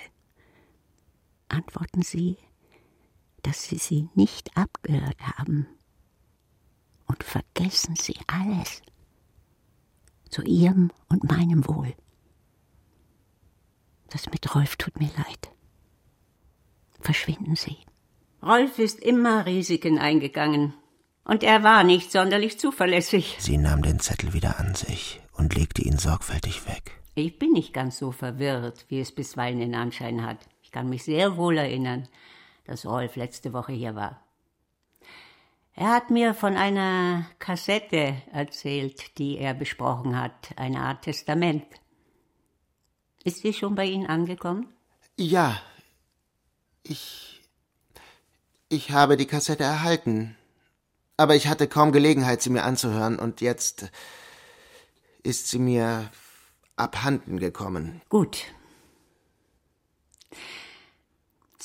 Antworten 1.49 2.03
Sie, 2.03 2.37
dass 3.43 3.65
Sie 3.65 3.79
sie 3.79 4.09
nicht 4.15 4.57
abgehört 4.57 5.21
haben. 5.21 5.67
Und 7.07 7.25
vergessen 7.25 7.97
Sie 7.97 8.17
alles. 8.27 8.83
Zu 10.31 10.43
Ihrem 10.43 10.91
und 11.09 11.25
meinem 11.25 11.67
Wohl. 11.67 11.95
Das 14.11 14.31
mit 14.31 14.55
Rolf 14.55 14.77
tut 14.77 14.99
mir 14.99 15.11
leid. 15.17 15.51
Verschwinden 17.01 17.57
Sie. 17.57 17.77
Rolf 18.43 18.79
ist 18.79 19.01
immer 19.01 19.47
Risiken 19.47 19.99
eingegangen. 19.99 20.75
Und 21.25 21.43
er 21.43 21.63
war 21.63 21.85
nicht 21.85 22.11
sonderlich 22.11 22.59
zuverlässig. 22.59 23.37
Sie 23.39 23.59
nahm 23.59 23.83
den 23.83 24.01
Zettel 24.01 24.33
wieder 24.33 24.59
an 24.59 24.75
sich 24.75 25.21
und 25.33 25.55
legte 25.55 25.83
ihn 25.83 25.99
sorgfältig 25.99 26.67
weg. 26.67 27.01
Ich 27.15 27.39
bin 27.39 27.53
nicht 27.53 27.75
ganz 27.75 27.99
so 27.99 28.13
verwirrt, 28.13 28.87
wie 28.89 29.01
es 29.01 29.13
bisweilen 29.13 29.59
den 29.59 29.75
Anschein 29.75 30.25
hat. 30.25 30.39
Ich 30.63 30.71
kann 30.71 30.89
mich 30.89 31.05
sehr 31.05 31.37
wohl 31.37 31.59
erinnern, 31.59 32.09
dass 32.69 32.87
Rolf 32.87 33.17
letzte 33.17 33.53
Woche 33.53 33.73
hier 33.73 33.97
war. 33.97 34.23
Er 35.75 35.89
hat 35.89 36.11
mir 36.11 36.35
von 36.35 36.57
einer 36.57 37.27
Kassette 37.39 38.21
erzählt, 38.33 39.17
die 39.19 39.39
er 39.39 39.55
besprochen 39.55 40.21
hat, 40.21 40.51
eine 40.57 40.81
Art 40.81 41.03
Testament. 41.03 41.65
Ist 43.25 43.43
sie 43.43 43.53
schon 43.53 43.75
bei 43.75 43.85
Ihnen 43.85 44.07
angekommen? 44.07 44.73
Ja. 45.17 45.61
Ich. 46.83 47.41
Ich 48.69 48.91
habe 48.91 49.17
die 49.17 49.27
Kassette 49.27 49.65
erhalten. 49.65 50.37
Aber 51.17 51.35
ich 51.35 51.49
hatte 51.49 51.69
kaum 51.69 51.91
Gelegenheit, 51.91 52.43
sie 52.43 52.51
mir 52.51 52.65
anzuhören, 52.65 53.19
und 53.19 53.41
jetzt 53.41 53.91
ist 55.23 55.49
sie 55.49 55.59
mir 55.59 56.11
abhanden 56.77 57.39
gekommen. 57.39 58.03
Gut. 58.09 58.45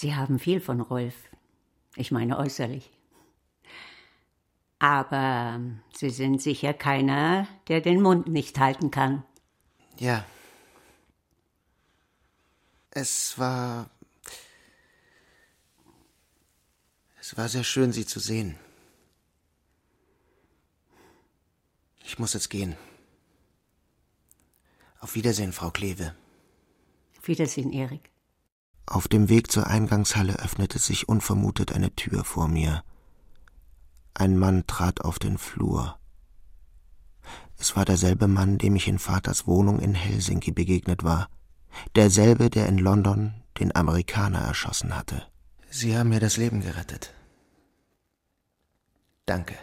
Sie 0.04 0.16
haben 0.16 0.38
viel 0.38 0.60
von 0.60 0.82
Rolf. 0.82 1.16
Ich 1.95 2.12
meine 2.12 2.38
äußerlich. 2.38 2.91
Aber 4.78 5.62
Sie 5.93 6.10
sind 6.10 6.41
sicher 6.41 6.74
keiner, 6.74 7.47
der 7.70 7.80
den 7.80 8.01
Mund 8.01 8.28
nicht 8.28 8.60
halten 8.60 8.91
kann. 8.91 9.24
Ja. 9.97 10.26
Es 12.89 13.39
war. 13.39 13.89
Es 17.22 17.38
war 17.38 17.47
sehr 17.47 17.64
schön, 17.64 17.93
Sie 17.93 18.06
zu 18.06 18.20
sehen. 18.20 18.60
Ich 22.04 22.20
muss 22.20 22.34
jetzt 22.34 22.49
gehen. 22.49 22.76
Auf 24.99 25.16
Wiedersehen, 25.16 25.54
Frau 25.54 25.72
Kleve. 25.72 26.14
Auf 27.18 27.30
Wiedersehen, 27.30 27.72
Erik. 27.72 28.12
Auf 28.86 29.08
dem 29.08 29.30
Weg 29.30 29.52
zur 29.52 29.68
Eingangshalle 29.68 30.40
öffnete 30.40 30.80
sich 30.80 31.08
unvermutet 31.08 31.72
eine 31.72 31.96
Tür 31.96 32.24
vor 32.24 32.48
mir. 32.48 32.84
Ein 34.14 34.38
Mann 34.38 34.68
trat 34.68 35.02
auf 35.02 35.20
den 35.20 35.38
Flur. 35.38 35.98
Es 37.58 37.76
war 37.76 37.86
derselbe 37.86 38.28
Mann, 38.28 38.58
dem 38.58 38.76
ich 38.76 38.88
in 38.88 39.00
Vaters 39.00 39.48
Wohnung 39.48 39.80
in 39.80 39.96
Helsinki 39.96 40.52
begegnet 40.52 41.04
war. 41.04 41.30
Derselbe, 41.96 42.50
der 42.50 42.68
in 42.68 42.78
London 42.78 43.34
den 43.60 43.76
Amerikaner 43.76 44.40
erschossen 44.40 44.96
hatte. 44.96 45.26
Sie 45.70 45.98
haben 45.98 46.10
mir 46.10 46.20
das 46.20 46.38
Leben 46.38 46.62
gerettet. 46.62 47.14
Danke. 49.26 49.56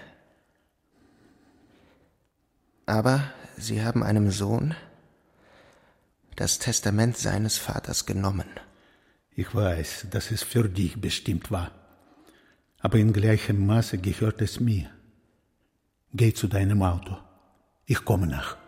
Aber 2.86 3.22
Sie 3.56 3.84
haben 3.84 4.02
einem 4.02 4.30
Sohn 4.30 4.74
das 6.34 6.58
Testament 6.58 7.18
seines 7.18 7.58
Vaters 7.58 8.06
genommen. 8.06 8.48
Ich 9.40 9.54
weiß, 9.54 10.08
dass 10.10 10.30
es 10.32 10.42
für 10.42 10.68
dich 10.68 11.00
bestimmt 11.00 11.50
war. 11.50 11.70
Aber 12.80 12.98
in 12.98 13.14
gleichem 13.14 13.64
Maße 13.64 13.96
gehört 13.96 14.42
es 14.42 14.60
mir. 14.60 14.90
Geh 16.12 16.34
zu 16.34 16.46
deinem 16.46 16.82
Auto. 16.82 17.16
Ich 17.86 18.04
komme 18.04 18.26
nach. 18.26 18.58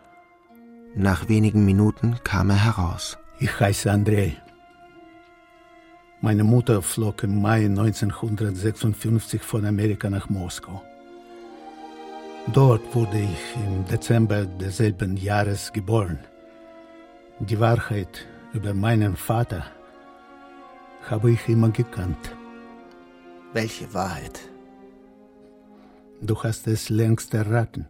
Nach 0.95 1.29
wenigen 1.29 1.63
Minuten 1.63 2.17
kam 2.23 2.49
er 2.49 2.65
heraus. 2.65 3.19
Ich 3.39 3.59
heiße 3.59 3.91
Andrei. 3.91 4.35
Meine 6.21 6.43
Mutter 6.43 6.81
flog 6.81 7.21
im 7.21 7.39
Mai 7.39 7.65
1956 7.65 9.43
von 9.43 9.65
Amerika 9.65 10.09
nach 10.09 10.27
Moskau. 10.27 10.81
Dort 12.51 12.95
wurde 12.95 13.19
ich 13.19 13.43
im 13.67 13.85
Dezember 13.85 14.47
desselben 14.47 15.17
Jahres 15.17 15.71
geboren. 15.71 16.17
Die 17.37 17.59
Wahrheit 17.59 18.25
über 18.53 18.73
meinen 18.73 19.15
Vater 19.15 19.63
habe 21.09 21.31
ich 21.31 21.49
immer 21.49 21.69
gekannt. 21.69 22.35
Welche 23.53 23.93
Wahrheit? 23.93 24.39
Du 26.21 26.41
hast 26.41 26.67
es 26.67 26.89
längst 26.89 27.33
erraten. 27.33 27.87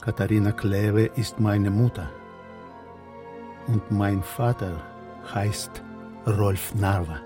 Katharina 0.00 0.52
Kleve 0.52 1.06
ist 1.16 1.40
meine 1.40 1.70
Mutter. 1.70 2.08
Und 3.66 3.90
mein 3.90 4.22
Vater 4.22 4.80
heißt 5.34 5.82
Rolf 6.26 6.74
Narva. 6.74 7.20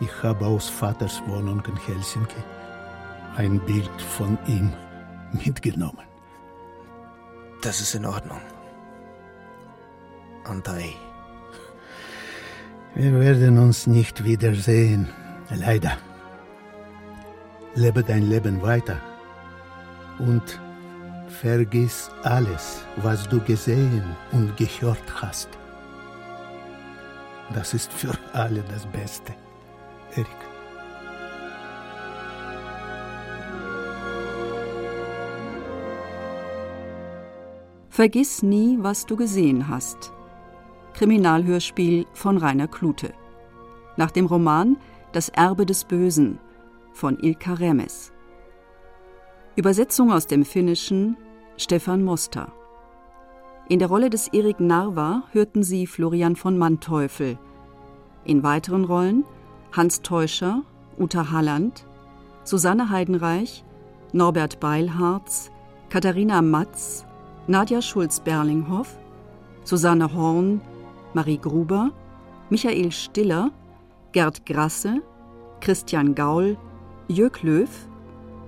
Ich 0.00 0.22
habe 0.22 0.46
aus 0.46 0.68
Vaters 0.68 1.22
Wohnung 1.26 1.62
in 1.66 1.76
Helsinki 1.76 2.42
ein 3.36 3.58
Bild 3.60 4.00
von 4.00 4.38
ihm 4.46 4.72
mitgenommen. 5.44 6.06
Das 7.62 7.80
ist 7.80 7.94
in 7.94 8.06
Ordnung. 8.06 8.40
Andrei. 10.44 10.94
Wir 12.96 13.12
werden 13.18 13.58
uns 13.58 13.88
nicht 13.88 14.22
wiedersehen, 14.22 15.08
leider. 15.50 15.98
Lebe 17.74 18.04
dein 18.04 18.22
Leben 18.30 18.62
weiter 18.62 19.00
und 20.20 20.60
vergiss 21.26 22.08
alles, 22.22 22.84
was 22.96 23.28
du 23.28 23.40
gesehen 23.40 24.04
und 24.30 24.56
gehört 24.56 25.20
hast. 25.20 25.48
Das 27.52 27.74
ist 27.74 27.92
für 27.92 28.12
alle 28.32 28.62
das 28.62 28.86
Beste, 28.86 29.34
Erik. 30.12 30.28
Vergiss 37.88 38.44
nie, 38.44 38.78
was 38.80 39.04
du 39.04 39.16
gesehen 39.16 39.68
hast. 39.68 40.12
Kriminalhörspiel 40.94 42.06
von 42.12 42.38
Rainer 42.38 42.68
Klute. 42.68 43.12
Nach 43.96 44.12
dem 44.12 44.26
Roman 44.26 44.76
Das 45.12 45.28
Erbe 45.28 45.66
des 45.66 45.84
Bösen 45.84 46.38
von 46.92 47.18
Ilka 47.18 47.54
Remes. 47.54 48.12
Übersetzung 49.56 50.12
aus 50.12 50.28
dem 50.28 50.44
Finnischen 50.44 51.16
Stefan 51.56 52.04
Moster. 52.04 52.52
In 53.68 53.80
der 53.80 53.88
Rolle 53.88 54.08
des 54.08 54.28
Erik 54.28 54.60
Narva 54.60 55.24
hörten 55.32 55.64
Sie 55.64 55.88
Florian 55.88 56.36
von 56.36 56.56
Manteuffel. 56.58 57.38
In 58.24 58.44
weiteren 58.44 58.84
Rollen 58.84 59.24
Hans 59.72 60.00
Teuscher, 60.02 60.62
Uta 60.96 61.32
Halland, 61.32 61.86
Susanne 62.44 62.90
Heidenreich, 62.90 63.64
Norbert 64.12 64.60
Beilharz, 64.60 65.50
Katharina 65.88 66.40
Matz, 66.40 67.04
Nadja 67.48 67.82
Schulz-Berlinghoff, 67.82 68.96
Susanne 69.64 70.14
Horn, 70.14 70.60
Marie 71.14 71.38
Gruber, 71.38 71.90
Michael 72.50 72.90
Stiller, 72.90 73.50
Gerd 74.12 74.44
Grasse, 74.44 75.00
Christian 75.60 76.14
Gaul, 76.14 76.56
Jörg 77.08 77.42
Löw, 77.42 77.68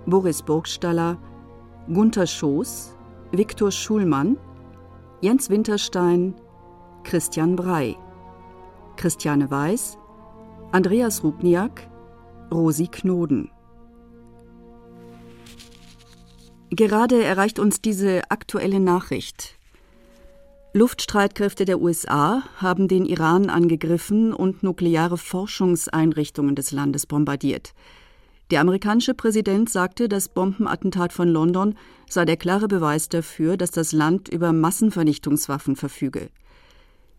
Boris 0.07 0.43
Burgstaller, 0.43 1.17
Gunther 1.87 2.27
Schoß, 2.27 2.97
Viktor 3.33 3.71
Schulmann, 3.71 4.37
Jens 5.21 5.49
Winterstein, 5.49 6.35
Christian 7.05 7.57
Brey, 7.57 7.97
Christiane 8.97 9.51
Weiß, 9.51 9.97
Andreas 10.73 11.23
Rubniak, 11.23 11.89
Rosi 12.53 12.89
Knoden. 12.89 13.51
Gerade 16.71 17.23
erreicht 17.23 17.59
uns 17.59 17.81
diese 17.81 18.31
aktuelle 18.31 18.81
Nachricht. 18.81 19.56
Luftstreitkräfte 20.77 21.64
der 21.64 21.81
USA 21.81 22.43
haben 22.57 22.87
den 22.87 23.07
Iran 23.07 23.49
angegriffen 23.49 24.35
und 24.35 24.62
nukleare 24.62 25.16
Forschungseinrichtungen 25.16 26.55
des 26.55 26.70
Landes 26.70 27.07
bombardiert. 27.07 27.72
Der 28.51 28.61
amerikanische 28.61 29.14
Präsident 29.14 29.70
sagte, 29.70 30.07
das 30.07 30.29
Bombenattentat 30.29 31.14
von 31.14 31.29
London 31.29 31.77
sei 32.11 32.27
der 32.27 32.37
klare 32.37 32.68
Beweis 32.68 33.09
dafür, 33.09 33.57
dass 33.57 33.70
das 33.70 33.93
Land 33.93 34.29
über 34.29 34.53
Massenvernichtungswaffen 34.53 35.77
verfüge. 35.77 36.29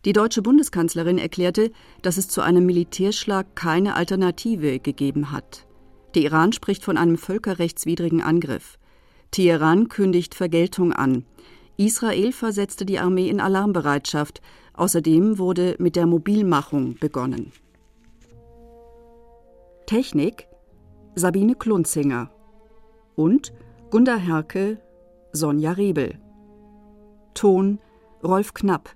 Die 0.04 0.12
deutsche 0.12 0.42
Bundeskanzlerin 0.42 1.18
erklärte, 1.18 1.72
dass 2.02 2.16
es 2.16 2.28
zu 2.28 2.42
einem 2.42 2.64
Militärschlag 2.64 3.56
keine 3.56 3.96
Alternative 3.96 4.78
gegeben 4.78 5.32
hat. 5.32 5.66
Der 6.14 6.22
Iran 6.22 6.52
spricht 6.52 6.84
von 6.84 6.96
einem 6.96 7.18
völkerrechtswidrigen 7.18 8.22
Angriff. 8.22 8.78
Teheran 9.32 9.88
kündigt 9.88 10.36
Vergeltung 10.36 10.92
an. 10.92 11.24
Israel 11.78 12.32
versetzte 12.32 12.84
die 12.84 12.98
Armee 12.98 13.28
in 13.30 13.40
Alarmbereitschaft. 13.40 14.42
Außerdem 14.74 15.38
wurde 15.38 15.76
mit 15.78 15.96
der 15.96 16.06
Mobilmachung 16.06 16.96
begonnen. 17.00 17.52
Technik 19.86 20.46
Sabine 21.14 21.54
Klunzinger 21.54 22.30
und 23.16 23.52
Gunda 23.90 24.16
Herke, 24.16 24.78
Sonja 25.32 25.72
Rebel. 25.72 26.18
Ton 27.34 27.78
Rolf 28.22 28.54
Knapp 28.54 28.94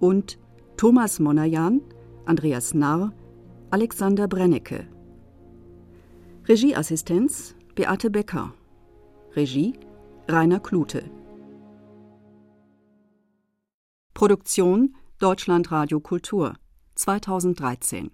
und 0.00 0.38
Thomas 0.76 1.20
Monajan, 1.20 1.82
Andreas 2.24 2.74
Narr, 2.74 3.12
Alexander 3.70 4.28
Brennecke. 4.28 4.88
Regieassistenz 6.48 7.54
Beate 7.74 8.10
Becker. 8.10 8.52
Regie 9.36 9.74
Rainer 10.28 10.60
Klute. 10.60 11.04
Produktion 14.14 14.94
Deutschlandradio 15.18 15.98
Kultur 16.00 16.54
2013 16.96 18.10